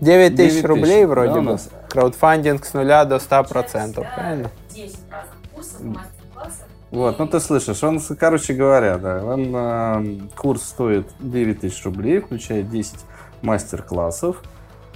9 0.00 0.36
тысяч 0.36 0.54
9 0.54 0.64
рублей 0.64 1.04
вроде 1.04 1.34
да, 1.34 1.38
у 1.38 1.42
бы. 1.42 1.50
нас? 1.52 1.68
Краудфандинг 1.88 2.64
с 2.64 2.74
нуля 2.74 3.04
до 3.04 3.16
100%, 3.16 4.06
правильно? 4.14 4.50
10 4.70 4.96
разных 5.10 5.34
курсов, 5.52 5.80
мастер-классов. 5.80 6.66
Вот, 6.92 7.18
ну 7.18 7.26
ты 7.26 7.40
слышишь, 7.40 7.82
он, 7.82 8.00
короче 8.18 8.54
говоря, 8.54 8.98
да, 8.98 9.24
он, 9.24 9.52
э, 9.54 10.18
курс 10.36 10.62
стоит 10.62 11.08
9 11.18 11.60
тысяч 11.60 11.84
рублей, 11.84 12.20
включает 12.20 12.70
10 12.70 12.96
мастер-классов, 13.42 14.42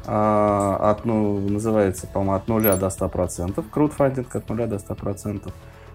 а, 0.06 0.90
от, 0.90 1.04
ну, 1.04 1.38
называется, 1.38 2.06
по-моему, 2.06 2.34
от 2.34 2.48
0 2.48 2.76
до 2.76 2.86
100%, 2.86 3.64
краудфандинг 3.70 4.34
от 4.34 4.48
0 4.48 4.66
до 4.66 4.76
100%. 4.76 5.52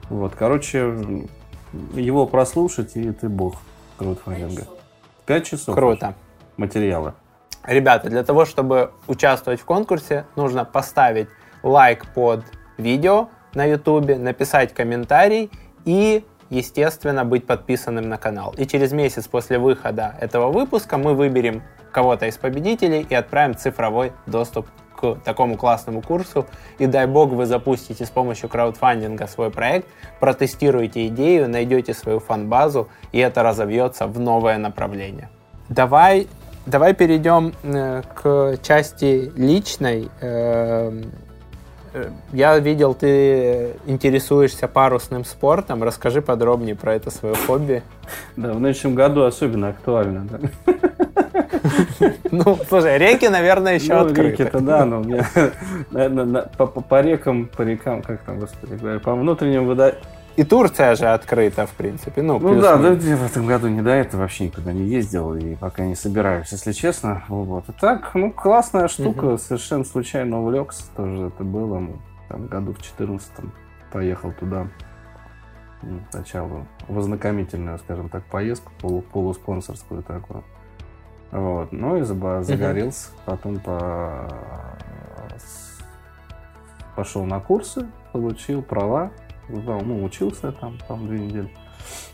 Вот, 0.10 0.34
короче, 0.38 1.28
его 1.94 2.26
прослушать, 2.26 2.96
и 2.96 3.12
ты 3.12 3.30
бог 3.30 3.56
краудфандинга. 3.98 4.68
5 5.26 5.46
часов 5.46 5.76
Круто. 5.76 6.16
материала. 6.58 7.16
Ребята, 7.64 8.10
для 8.10 8.24
того, 8.24 8.46
чтобы 8.46 8.92
участвовать 9.08 9.62
в 9.62 9.66
конкурсе, 9.66 10.26
нужно 10.36 10.66
поставить 10.66 11.28
лайк 11.64 12.08
под 12.14 12.44
видео 12.78 13.30
на 13.54 13.66
YouTube, 13.66 14.18
написать 14.18 14.74
комментарий 14.74 15.52
и, 15.86 16.26
естественно, 16.50 17.24
быть 17.24 17.46
подписанным 17.46 18.10
на 18.10 18.18
канал. 18.18 18.54
И 18.58 18.66
через 18.66 18.92
месяц 18.92 19.28
после 19.28 19.60
выхода 19.60 20.16
этого 20.20 20.52
выпуска 20.52 20.98
мы 20.98 21.14
выберем 21.14 21.62
кого-то 21.92 22.26
из 22.26 22.38
победителей 22.38 23.06
и 23.08 23.14
отправим 23.14 23.56
цифровой 23.56 24.14
доступ 24.26 24.66
такому 25.24 25.58
классному 25.58 26.02
курсу. 26.02 26.46
И 26.80 26.86
дай 26.88 27.06
бог 27.08 27.30
вы 27.32 27.46
запустите 27.46 28.06
с 28.06 28.10
помощью 28.10 28.50
краудфандинга 28.50 29.28
свой 29.28 29.50
проект, 29.50 29.88
протестируете 30.20 31.08
идею, 31.08 31.50
найдете 31.50 31.94
свою 31.94 32.20
фан-базу, 32.20 32.88
и 33.12 33.20
это 33.20 33.44
разовьется 33.44 34.08
в 34.08 34.20
новое 34.20 34.58
направление. 34.58 35.30
Давай, 35.70 36.28
давай 36.66 36.94
перейдем 36.94 37.54
э, 37.64 38.02
к 38.14 38.58
части 38.62 39.32
личной. 39.36 40.10
Эм, 40.22 41.12
э, 41.94 42.10
Я 42.34 42.58
видел, 42.60 42.94
ты 42.94 43.76
интересуешься 43.86 44.68
парусным 44.68 45.24
спортом. 45.26 45.84
Расскажи 45.84 46.22
подробнее 46.22 46.76
про 46.76 46.96
это 46.96 47.10
свое 47.12 47.36
хобби. 47.36 47.84
Да, 48.36 48.54
в 48.54 48.60
нынешнем 48.60 48.96
году 48.96 49.24
особенно 49.24 49.70
актуально. 49.70 50.28
Да. 50.30 50.74
Ну, 52.32 52.58
слушай, 52.68 52.98
реки, 52.98 53.28
наверное, 53.28 53.76
еще 53.76 53.94
ну, 53.94 54.06
открыты. 54.06 54.44
реки-то 54.44 54.60
да, 54.60 54.86
но 54.86 55.02
у 55.02 55.04
меня, 55.04 55.26
наверное, 55.92 56.26
на- 56.26 56.42
по, 56.42 56.66
по- 56.68 57.02
рекам, 57.02 57.46
по 57.48 57.62
рекам, 57.62 58.02
как 58.02 58.22
там, 58.24 58.40
господи, 58.40 59.00
по 59.00 59.16
внутренним 59.16 59.68
вода... 59.68 59.94
И 60.38 60.44
Турция 60.46 60.96
же 60.96 61.08
открыта, 61.08 61.66
в 61.66 61.72
принципе. 61.72 62.22
Ну, 62.22 62.40
Ну 62.40 62.62
да, 62.62 62.78
да, 62.78 62.92
я 62.94 63.18
в 63.18 63.26
этом 63.26 63.46
году 63.46 63.68
не 63.68 63.82
до 63.82 63.92
этого 63.92 64.22
вообще 64.22 64.46
никуда 64.46 64.72
не 64.72 64.84
ездил 64.84 65.36
и 65.36 65.56
пока 65.56 65.84
не 65.84 65.96
собираюсь, 65.96 66.52
если 66.52 66.72
честно. 66.72 67.24
Вот. 67.28 67.68
И 67.68 67.74
так, 67.74 68.12
ну, 68.16 68.32
классная 68.32 68.88
штука, 68.88 69.38
совершенно 69.38 69.84
случайно 69.84 70.42
увлекся, 70.42 70.84
тоже 70.96 71.28
это 71.28 71.44
было, 71.44 71.80
ну, 71.80 71.98
там, 72.30 72.48
году 72.48 72.74
в 72.74 72.82
14 72.82 73.30
поехал 73.92 74.32
туда. 74.40 74.68
Ну, 75.84 76.00
Сначала 76.12 76.66
в 76.88 76.98
ознакомительную, 76.98 77.78
скажем 77.80 78.08
так, 78.08 78.24
поездку, 78.26 78.72
полу, 78.80 79.02
полуспонсорскую 79.02 80.04
такую. 80.04 80.44
Вот. 81.32 81.72
Ну 81.72 81.98
и 81.98 82.02
загорелся, 82.02 83.10
потом 83.26 83.60
по... 83.60 84.28
пошел 86.96 87.24
на 87.26 87.40
курсы, 87.40 87.88
получил 88.12 88.62
права, 88.62 89.12
ну, 89.48 90.04
учился 90.04 90.52
там, 90.52 90.78
там 90.88 91.08
две 91.08 91.20
недели, 91.20 91.52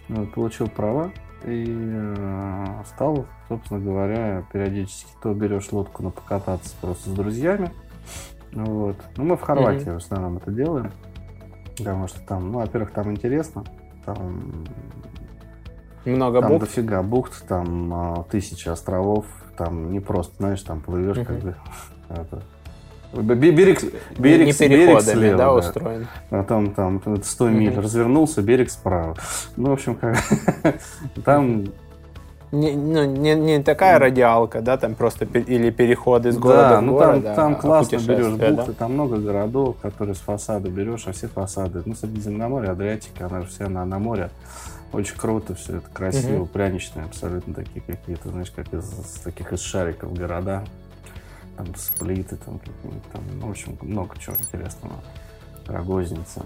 Вот, 0.07 0.34
получил 0.34 0.70
права 0.70 1.12
и 1.43 1.66
э, 1.67 2.83
стал, 2.86 3.25
собственно 3.47 3.79
говоря, 3.79 4.46
периодически 4.51 5.09
то 5.21 5.33
берешь 5.33 5.71
лодку 5.71 6.04
на 6.04 6.12
покататься 6.12 6.75
просто 6.82 7.09
с 7.09 7.13
друзьями, 7.13 7.71
вот. 8.51 8.97
Ну, 9.17 9.24
мы 9.24 9.37
в 9.37 9.42
Хорватии 9.42 9.89
в 9.89 9.97
основном 9.97 10.37
это 10.37 10.51
делаем, 10.51 10.92
потому 11.78 12.08
что 12.08 12.21
там, 12.21 12.51
ну, 12.51 12.59
во-первых, 12.59 12.92
там 12.92 13.12
интересно, 13.12 13.63
там 14.05 14.66
Много 16.08 16.42
там 16.42 16.54
букв. 16.54 16.66
дофига 16.66 17.01
бухт, 17.01 17.47
там 17.47 17.93
а, 17.93 18.24
тысячи 18.29 18.70
островов, 18.70 19.25
там 19.58 19.92
не 19.92 20.00
просто, 20.00 20.34
знаешь, 20.38 20.62
там 20.62 20.82
плывешь 20.82 21.17
как 21.17 21.39
бы. 21.39 21.55
это, 22.09 22.42
берег, 23.13 23.82
берег, 24.17 24.47
не 24.47 24.67
берег 24.67 25.01
слева, 25.01 25.38
да, 25.38 25.38
да. 25.38 25.54
устроен. 25.54 26.08
А 26.29 26.43
там, 26.43 26.74
там, 26.74 27.01
это 27.05 27.25
100 27.25 27.50
миль 27.50 27.71
Мгм. 27.71 27.82
развернулся, 27.82 28.42
берег 28.42 28.70
справа. 28.70 29.16
Ну, 29.55 29.70
в 29.70 29.74
общем, 29.74 29.96
как, 29.96 30.17
там 31.25 31.66
Не, 32.51 32.71
ну, 32.71 33.04
не, 33.04 33.36
не 33.36 33.62
такая 33.62 34.00
радиалка, 34.00 34.62
да, 34.62 34.78
там 34.78 34.96
просто 34.96 35.25
или 35.25 35.70
переход 35.70 36.25
из 36.25 36.38
города 36.38 36.70
Да, 36.70 36.79
в 36.79 36.84
ну 36.84 36.93
город, 36.93 37.24
там, 37.24 37.36
там 37.36 37.51
а 37.54 37.55
классно 37.55 37.97
берешь 37.97 38.34
бухты, 38.34 38.71
там 38.71 38.93
много 38.93 39.17
городов, 39.17 39.75
которые 39.82 40.16
с 40.16 40.20
фасада 40.20 40.70
берешь, 40.70 41.08
а 41.08 41.12
все 41.12 41.28
фасады, 41.28 41.82
ну, 41.86 41.96
Средиземноморье, 41.96 42.71
Адриатика, 42.71 43.25
она 43.25 43.42
же 43.42 43.47
вся 43.47 43.67
на, 43.67 43.84
на 43.84 44.00
море. 44.00 44.29
Очень 44.93 45.18
круто 45.18 45.54
все 45.55 45.78
это, 45.78 45.89
красиво, 45.93 46.39
Мгм. 46.43 46.47
пряничные 46.47 47.05
абсолютно 47.05 47.54
такие 47.54 47.82
какие-то, 47.82 48.30
знаешь, 48.30 48.51
как 48.51 48.74
из, 48.74 48.86
из 48.93 49.20
таких 49.24 49.51
из 49.51 49.59
шариков 49.62 50.14
города. 50.14 50.64
Там 51.58 51.68
сплиты, 51.76 52.38
там 52.38 52.59
какие-нибудь 52.59 53.04
там, 53.12 53.22
ну, 53.39 53.47
в 53.47 53.51
общем, 53.51 53.78
много 53.82 54.18
чего 54.20 54.36
интересного. 54.39 54.93
Рогозница. 55.66 56.46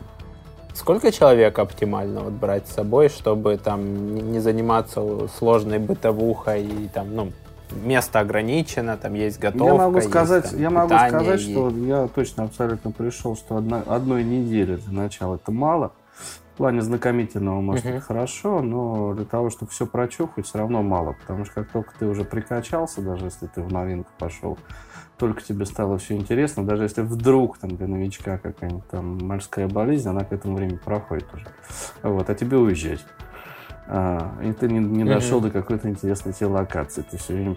Сколько 0.73 1.11
человек 1.11 1.59
оптимально 1.59 2.22
вот 2.22 2.34
брать 2.34 2.68
с 2.68 2.72
собой, 2.73 3.09
чтобы 3.09 3.57
там 3.57 4.31
не- 4.31 4.39
заниматься 4.39 5.27
сложной 5.38 5.80
бытовухой 5.80 6.63
и 6.65 6.88
там, 6.88 7.13
ну, 7.13 7.31
место 7.84 8.19
ограничено, 8.22 8.97
там 8.97 9.13
есть 9.13 9.38
готовка, 9.38 9.65
я 9.65 9.73
могу 9.76 9.95
есть, 9.97 10.09
сказать, 10.09 10.49
там, 10.49 10.59
я 10.59 10.69
могу 10.69 10.88
питание, 10.89 11.19
сказать, 11.19 11.39
есть- 11.41 11.51
что 11.51 11.69
я 11.69 12.07
точно 12.07 12.43
абсолютно 12.45 12.91
пришел, 12.91 13.35
что 13.35 13.57
одна- 13.57 13.84
одной 13.85 14.23
недели 14.23 14.77
для 14.77 14.93
начала 14.93 15.35
это 15.35 15.51
мало. 15.51 15.91
В 16.53 16.57
плане 16.57 16.81
знакомительного, 16.81 17.61
может, 17.61 17.85
это 17.85 18.01
хорошо, 18.01 18.61
но 18.61 19.13
для 19.13 19.25
того, 19.25 19.49
чтобы 19.49 19.71
все 19.71 19.85
прочухать, 19.85 20.45
все 20.45 20.59
равно 20.59 20.83
мало. 20.83 21.13
Потому 21.13 21.45
что 21.45 21.55
как 21.55 21.69
только 21.71 21.91
ты 21.97 22.05
уже 22.05 22.25
прикачался, 22.25 23.01
даже 23.01 23.25
если 23.25 23.47
ты 23.47 23.61
в 23.61 23.71
новинку 23.71 24.11
пошел, 24.17 24.57
только 25.17 25.41
тебе 25.43 25.65
стало 25.65 25.97
все 25.97 26.15
интересно, 26.15 26.65
даже 26.65 26.83
если 26.83 27.01
вдруг 27.01 27.57
там 27.57 27.75
для 27.77 27.87
новичка 27.87 28.37
какая-нибудь 28.37 28.87
там 28.89 29.19
морская 29.19 29.67
болезнь, 29.67 30.09
она 30.09 30.23
к 30.23 30.33
этому 30.33 30.55
времени 30.55 30.77
проходит 30.83 31.27
уже. 31.33 31.45
Вот, 32.03 32.29
а 32.29 32.35
тебе 32.35 32.57
уезжать. 32.57 33.05
А, 33.87 34.37
и 34.43 34.51
ты 34.51 34.67
не, 34.67 34.79
не 34.79 35.03
дошел 35.03 35.39
до 35.41 35.51
какой-то 35.51 35.89
интересной 35.89 36.33
тебе 36.33 36.47
локации. 36.47 37.01
Ты 37.03 37.17
все 37.17 37.33
время 37.33 37.55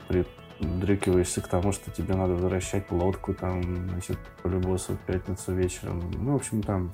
придрыкиваешься 0.59 1.41
к 1.41 1.49
тому, 1.49 1.73
что 1.73 1.91
тебе 1.91 2.15
надо 2.15 2.35
возвращать 2.35 2.91
лодку 2.91 3.35
там, 3.35 3.89
значит, 3.91 4.19
по 4.43 4.49
любосу 4.49 4.95
в 4.95 4.99
пятницу 4.99 5.53
вечером. 5.53 6.03
Ну, 6.19 6.33
в 6.33 6.37
общем, 6.37 6.63
там 6.63 6.93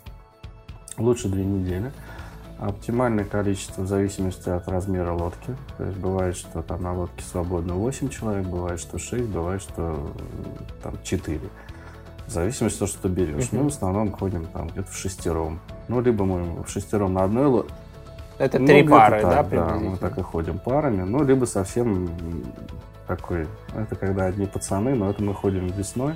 лучше 1.00 1.28
две 1.28 1.44
недели. 1.44 1.92
Оптимальное 2.58 3.24
количество 3.24 3.82
в 3.82 3.86
зависимости 3.86 4.50
от 4.50 4.68
размера 4.68 5.12
лодки. 5.12 5.56
То 5.78 5.84
есть 5.84 5.98
бывает, 5.98 6.36
что 6.36 6.62
там 6.62 6.82
на 6.82 6.94
лодке 6.94 7.24
свободно 7.24 7.74
8 7.74 8.10
человек, 8.10 8.46
бывает, 8.46 8.78
что 8.78 8.98
6, 8.98 9.24
бывает, 9.24 9.62
что 9.62 10.12
там 10.82 10.94
4. 11.02 11.40
В 12.26 12.30
зависимости 12.30 12.76
от 12.76 12.78
того, 12.80 12.88
что 12.88 13.02
ты 13.02 13.08
берешь. 13.08 13.50
Мы 13.52 13.64
в 13.64 13.68
основном 13.68 14.12
ходим 14.12 14.44
там 14.46 14.68
где-то 14.68 14.90
в 14.90 14.96
шестером. 14.96 15.58
Ну, 15.88 16.00
либо 16.02 16.24
мы 16.24 16.62
в 16.62 16.68
шестером 16.68 17.14
на 17.14 17.24
одной 17.24 17.46
лодке, 17.46 17.74
Это 18.38 18.58
ну, 18.58 18.66
три 18.66 18.86
пары, 18.86 19.22
да, 19.22 19.42
так, 19.42 19.80
мы 19.80 19.96
так 19.96 20.18
и 20.18 20.22
ходим 20.22 20.58
парами. 20.58 21.02
Ну, 21.02 21.24
либо 21.24 21.46
совсем 21.46 22.10
такой, 23.06 23.48
это 23.74 23.96
когда 23.96 24.26
одни 24.26 24.46
пацаны, 24.46 24.94
но 24.94 25.10
это 25.10 25.22
мы 25.22 25.34
ходим 25.34 25.66
весной, 25.66 26.14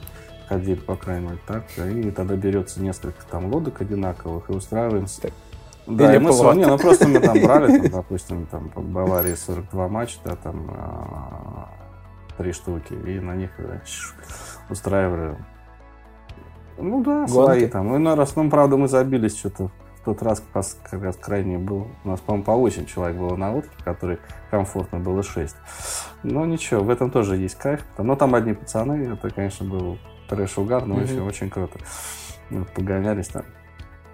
ходили, 0.48 0.78
по 0.80 0.96
крайней 0.96 1.26
мере, 1.26 1.38
так, 1.46 1.64
и 1.78 2.10
тогда 2.10 2.36
берется 2.36 2.82
несколько 2.82 3.24
там 3.30 3.52
лодок 3.52 3.80
одинаковых 3.80 4.50
и 4.50 4.52
устраиваемся. 4.52 5.22
Так. 5.22 5.32
Да, 5.86 6.08
Или 6.10 6.16
и 6.16 6.18
мы 6.18 6.32
с- 6.32 6.54
не, 6.54 6.66
ну 6.66 6.78
просто 6.78 7.06
мы 7.06 7.20
там 7.20 7.38
брали, 7.42 7.78
там, 7.78 7.90
допустим, 7.90 8.46
там 8.46 8.68
по 8.70 8.80
Баварии 8.80 9.34
42 9.34 9.88
матча, 9.88 10.18
да, 10.24 10.36
там 10.36 10.70
а, 10.70 11.68
три 12.38 12.52
штуки, 12.52 12.94
и 12.94 13.20
на 13.20 13.34
них 13.34 13.50
э, 13.58 13.80
устраивали. 14.70 15.36
Ну 16.78 17.02
да, 17.04 17.26
Гонки. 17.26 17.30
свои 17.32 17.66
там. 17.66 17.94
Иной 17.96 18.14
раз, 18.14 18.34
ну, 18.34 18.48
правда, 18.50 18.76
мы 18.76 18.88
забились 18.88 19.36
что-то 19.38 19.70
в 20.00 20.04
тот 20.04 20.22
раз, 20.22 20.42
как 20.52 21.02
раз 21.02 21.16
крайний 21.16 21.56
был, 21.56 21.88
у 22.04 22.08
нас, 22.08 22.20
по-моему, 22.20 22.44
по 22.44 22.54
8 22.54 22.86
человек 22.86 23.16
было 23.16 23.36
на 23.36 23.52
лодке, 23.52 23.70
в 23.78 23.84
которой 23.84 24.18
комфортно 24.50 24.98
было 25.00 25.22
6. 25.22 25.54
Но 26.22 26.44
ничего, 26.46 26.82
в 26.82 26.90
этом 26.90 27.10
тоже 27.10 27.36
есть 27.36 27.56
кайф. 27.56 27.84
Но 27.98 28.16
там 28.16 28.34
одни 28.34 28.54
пацаны, 28.54 29.12
это, 29.12 29.30
конечно, 29.30 29.66
был 29.66 29.98
трэш-угар, 30.34 30.84
но 30.86 30.94
Мгм. 30.94 31.04
очень, 31.04 31.20
очень 31.20 31.50
круто. 31.50 31.78
Мы 32.50 32.64
погонялись 32.64 33.28
там. 33.28 33.42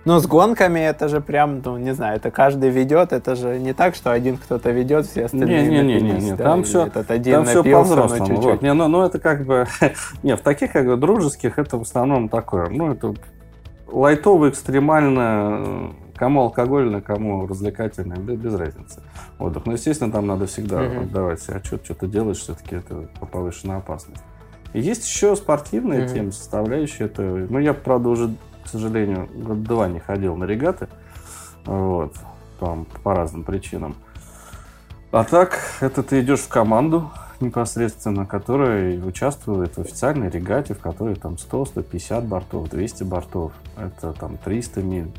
Ну, 0.06 0.18
с 0.18 0.26
гонками 0.26 0.80
это 0.80 1.09
же 1.09 1.20
прям, 1.20 1.60
ну, 1.62 1.76
не 1.76 1.92
знаю, 1.92 2.16
это 2.16 2.30
каждый 2.30 2.70
ведет, 2.70 3.12
это 3.12 3.34
же 3.36 3.59
не 3.59 3.74
так, 3.74 3.94
что 3.94 4.10
один 4.10 4.38
кто-то 4.38 4.70
ведет, 4.70 5.05
все 5.06 5.26
остальные 5.26 5.82
напились, 5.82 6.30
да, 6.30 6.36
там 6.36 6.62
всё- 6.64 6.86
этот 6.86 7.10
один 7.10 7.34
Там 7.34 7.44
все 7.44 7.62
по-взрослому. 7.62 8.26
чуть-чуть. 8.26 8.44
вот. 8.44 8.62
Не, 8.62 8.72
ну, 8.72 8.88
ну, 8.88 9.02
это 9.02 9.18
как 9.18 9.44
бы... 9.44 9.66
Не, 10.22 10.36
в 10.36 10.40
таких 10.40 10.72
как 10.72 10.86
бы 10.86 10.97
дружеских 10.97 11.59
это 11.59 11.76
в 11.76 11.82
основном 11.82 12.30
такое. 12.30 12.70
Ну, 12.70 12.92
это 12.92 13.14
лайтово, 13.88 14.48
экстремально, 14.48 15.20
э, 15.60 15.88
кому 16.16 16.40
алкогольно, 16.42 17.02
кому 17.02 17.47
развлекательно, 17.47 18.14
без, 18.14 18.38
без 18.38 18.55
разницы. 18.55 19.02
Отдых. 19.38 19.66
Но, 19.66 19.72
естественно, 19.72 20.10
там 20.10 20.26
надо 20.26 20.47
всегда 20.47 20.80
Мгм. 20.80 21.01
отдавать 21.01 21.42
себе 21.42 21.56
отчет, 21.56 21.84
что 21.84 21.92
ты 21.94 22.06
делаешь, 22.06 22.38
все-таки 22.38 22.76
это 22.76 23.06
повышенная 23.30 23.76
опасность. 23.78 24.22
Есть 24.72 25.05
еще 25.05 25.34
спортивная 25.36 26.05
Мгм. 26.05 26.14
тема, 26.14 26.32
составляющая. 26.32 27.05
Это, 27.05 27.22
ну, 27.22 27.59
я, 27.59 27.74
правда, 27.74 28.09
уже, 28.09 28.34
к 28.64 28.68
сожалению, 28.68 29.28
год 29.34 29.62
два 29.64 29.88
не 29.88 29.98
ходил 29.98 30.36
на 30.36 30.44
регаты. 30.44 30.88
Вот. 31.64 32.14
Там 32.60 32.86
по 33.02 33.14
разным 33.14 33.42
причинам. 33.42 33.97
А 35.12 35.24
так, 35.24 35.59
это 35.80 36.02
ты 36.02 36.20
идешь 36.20 36.40
в 36.40 36.48
команду 36.48 37.10
непосредственно, 37.40 38.26
которая 38.26 38.98
участвует 39.02 39.76
в 39.76 39.80
официальной 39.80 40.30
регате, 40.30 40.74
в 40.74 40.78
которой 40.78 41.16
там 41.16 41.36
100, 41.38 41.64
150 41.66 42.24
бортов, 42.24 42.68
200 42.68 43.02
бортов. 43.02 43.52
Это 43.76 44.12
там 44.12 44.36
300 44.36 44.82
миль. 44.82 45.10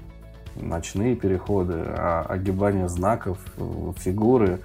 Ночные 0.55 1.15
переходы, 1.15 1.75
а- 1.87 2.25
огибание 2.29 2.87
знаков, 2.89 3.37
фигуры, 3.97 4.59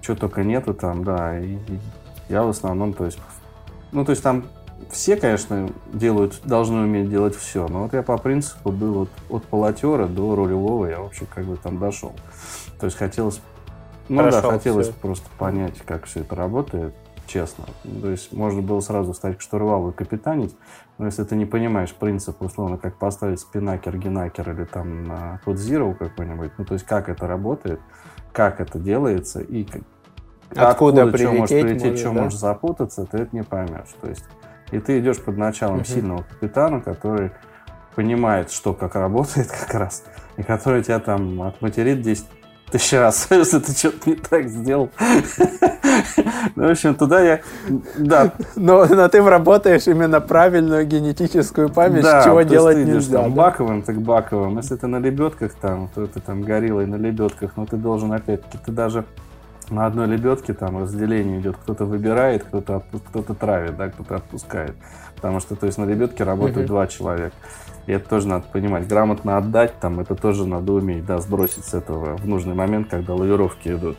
чего 0.00 0.16
только 0.16 0.44
нету 0.44 0.74
там, 0.74 1.02
да. 1.02 1.38
И 1.40 1.58
я 2.28 2.42
в 2.42 2.48
основном, 2.50 2.92
то 2.92 3.06
есть, 3.06 3.18
ну, 3.92 4.04
то 4.04 4.10
есть 4.10 4.22
там 4.22 4.44
все, 4.90 5.16
конечно, 5.16 5.70
делают, 5.92 6.40
должны 6.44 6.82
уметь 6.82 7.08
делать 7.08 7.36
все, 7.36 7.68
но 7.68 7.84
вот 7.84 7.92
я 7.92 8.02
по 8.02 8.18
принципу 8.18 8.72
был 8.72 8.92
вот 8.94 9.08
от 9.30 9.44
полотера 9.44 10.06
до 10.06 10.34
рулевого, 10.34 10.86
я, 10.86 11.00
в 11.00 11.06
общем, 11.06 11.26
как 11.32 11.44
бы 11.44 11.56
там 11.56 11.78
дошел. 11.78 12.12
То 12.80 12.86
есть 12.86 12.98
хотелось, 12.98 13.40
ну 14.08 14.22
Прошел 14.22 14.42
да, 14.42 14.50
хотелось 14.50 14.88
всё. 14.88 14.96
просто 15.00 15.28
понять, 15.38 15.78
как 15.86 16.06
все 16.06 16.20
это 16.20 16.34
работает, 16.34 16.94
честно. 17.26 17.64
То 18.00 18.10
есть 18.10 18.32
можно 18.32 18.60
было 18.60 18.80
сразу 18.80 19.14
стать 19.14 19.38
к 19.38 19.40
штурвалу 19.40 19.90
и 19.90 19.92
капитанить, 19.92 20.54
но 20.98 21.06
если 21.06 21.24
ты 21.24 21.36
не 21.36 21.46
понимаешь 21.46 21.94
принцип, 21.94 22.42
условно, 22.42 22.76
как 22.76 22.96
поставить 22.96 23.40
спинакер, 23.40 23.96
генакер 23.96 24.50
или 24.50 24.64
там 24.64 25.04
на 25.04 25.40
Zero 25.46 25.94
какой-нибудь, 25.94 26.52
ну 26.58 26.64
то 26.64 26.74
есть 26.74 26.84
как 26.84 27.08
это 27.08 27.26
работает, 27.26 27.80
как 28.32 28.60
это 28.60 28.78
делается 28.78 29.40
и 29.40 29.66
Откуда 30.56 31.06
может 31.06 31.20
прилететь 31.20 31.48
прилететь, 31.48 31.84
может, 31.84 31.98
что 31.98 32.08
да? 32.12 32.20
может 32.22 32.40
запутаться, 32.40 33.06
ты 33.06 33.18
это 33.18 33.36
не 33.36 33.42
поймешь. 33.42 33.94
То 34.00 34.08
есть, 34.08 34.24
и 34.70 34.78
ты 34.78 34.98
идешь 35.00 35.18
под 35.18 35.36
началом 35.36 35.76
Мгм. 35.76 35.84
сильного 35.84 36.22
капитана, 36.22 36.80
который 36.80 37.30
понимает, 37.94 38.50
что 38.50 38.72
как 38.72 38.94
работает 38.94 39.48
как 39.66 39.74
раз, 39.74 40.04
и 40.36 40.42
который 40.42 40.82
тебя 40.82 40.98
там 40.98 41.42
отматерит 41.42 42.00
10 42.02 42.26
тысяч 42.70 42.92
раз, 42.94 43.26
если 43.30 43.58
ты 43.58 43.72
что-то 43.72 44.10
не 44.10 44.16
так 44.16 44.48
сделал. 44.48 44.90
Ну, 46.56 46.66
в 46.68 46.70
общем, 46.70 46.94
туда 46.94 47.20
я... 47.20 47.40
Да, 47.96 48.32
Но, 48.56 48.86
но 48.86 49.08
ты 49.08 49.22
работаешь 49.22 49.86
именно 49.86 50.20
правильную 50.20 50.86
генетическую 50.86 51.68
память, 51.68 52.02
да, 52.02 52.24
чего 52.24 52.42
делать 52.42 52.76
ты 52.76 52.82
идешь 52.82 52.94
нельзя. 53.04 53.18
там 53.22 53.30
да? 53.34 53.36
баковым, 53.36 53.82
так 53.82 54.00
баковым. 54.00 54.56
Если 54.56 54.76
ты 54.76 54.86
на 54.86 54.98
лебедках 54.98 55.52
там, 55.54 55.88
то 55.94 56.06
ты 56.06 56.20
там 56.20 56.42
гориллой 56.42 56.86
на 56.86 56.96
лебедках, 56.96 57.52
но 57.56 57.66
ты 57.66 57.76
должен 57.76 58.12
опять-таки, 58.12 58.58
ты 58.64 58.72
даже 58.72 59.04
на 59.72 59.86
одной 59.86 60.06
лебедке 60.06 60.52
там 60.52 60.78
разделение 60.78 61.40
идет, 61.40 61.56
кто-то 61.56 61.84
выбирает, 61.84 62.44
кто-то 62.44 62.82
кто-то 63.08 63.34
травит, 63.34 63.76
да, 63.76 63.88
кто-то 63.88 64.16
отпускает. 64.16 64.74
Потому 65.16 65.40
что, 65.40 65.56
то 65.56 65.66
есть 65.66 65.78
на 65.78 65.84
лебедке 65.84 66.24
работают 66.24 66.58
Мгм. 66.58 66.66
два 66.66 66.86
человека. 66.86 67.34
И 67.86 67.92
это 67.92 68.08
тоже 68.08 68.28
надо 68.28 68.44
понимать. 68.52 68.86
Грамотно 68.86 69.36
отдать, 69.38 69.78
там, 69.80 69.98
это 70.00 70.14
тоже 70.14 70.46
надо 70.46 70.72
уметь, 70.72 71.04
да, 71.04 71.18
сбросить 71.18 71.64
с 71.64 71.74
этого 71.74 72.16
в 72.16 72.28
нужный 72.28 72.54
момент, 72.54 72.88
когда 72.88 73.14
лавировки 73.14 73.68
идут. 73.70 73.96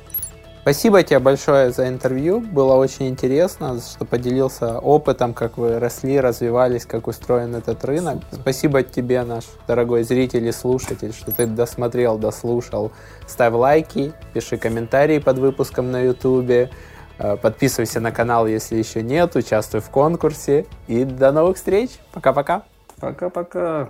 Спасибо 0.63 1.03
тебе 1.03 1.19
большое 1.19 1.71
за 1.71 1.89
интервью. 1.89 2.39
Было 2.39 2.75
очень 2.75 3.09
интересно, 3.09 3.81
что 3.81 4.05
поделился 4.05 4.79
опытом, 4.79 5.33
как 5.33 5.57
вы 5.57 5.77
росли, 5.77 6.21
развивались, 6.21 6.85
как 6.85 7.07
устроен 7.07 7.53
этот 7.53 7.83
рынок. 7.83 8.19
Спасибо 8.31 8.81
тебе, 8.81 9.23
наш 9.23 9.43
дорогой 9.67 10.03
зритель 10.03 10.47
и 10.47 10.53
слушатель, 10.53 11.11
что 11.11 11.33
ты 11.33 11.47
досмотрел, 11.47 12.17
дослушал. 12.17 12.93
Ставь 13.27 13.53
лайки, 13.53 14.13
пиши 14.33 14.55
комментарии 14.55 15.19
под 15.19 15.37
выпуском 15.37 15.91
на 15.91 15.99
YouTube. 15.99 16.49
э, 16.49 17.37
Подписывайся 17.41 17.99
на 17.99 18.13
канал, 18.13 18.47
если 18.47 18.77
еще 18.77 19.03
нет, 19.03 19.35
участвуй 19.35 19.81
в 19.81 19.89
конкурсе. 19.89 20.65
И 20.87 21.03
до 21.03 21.33
новых 21.33 21.57
встреч. 21.57 21.89
Пока-пока. 22.13 22.63
Пока-пока. 23.01 23.89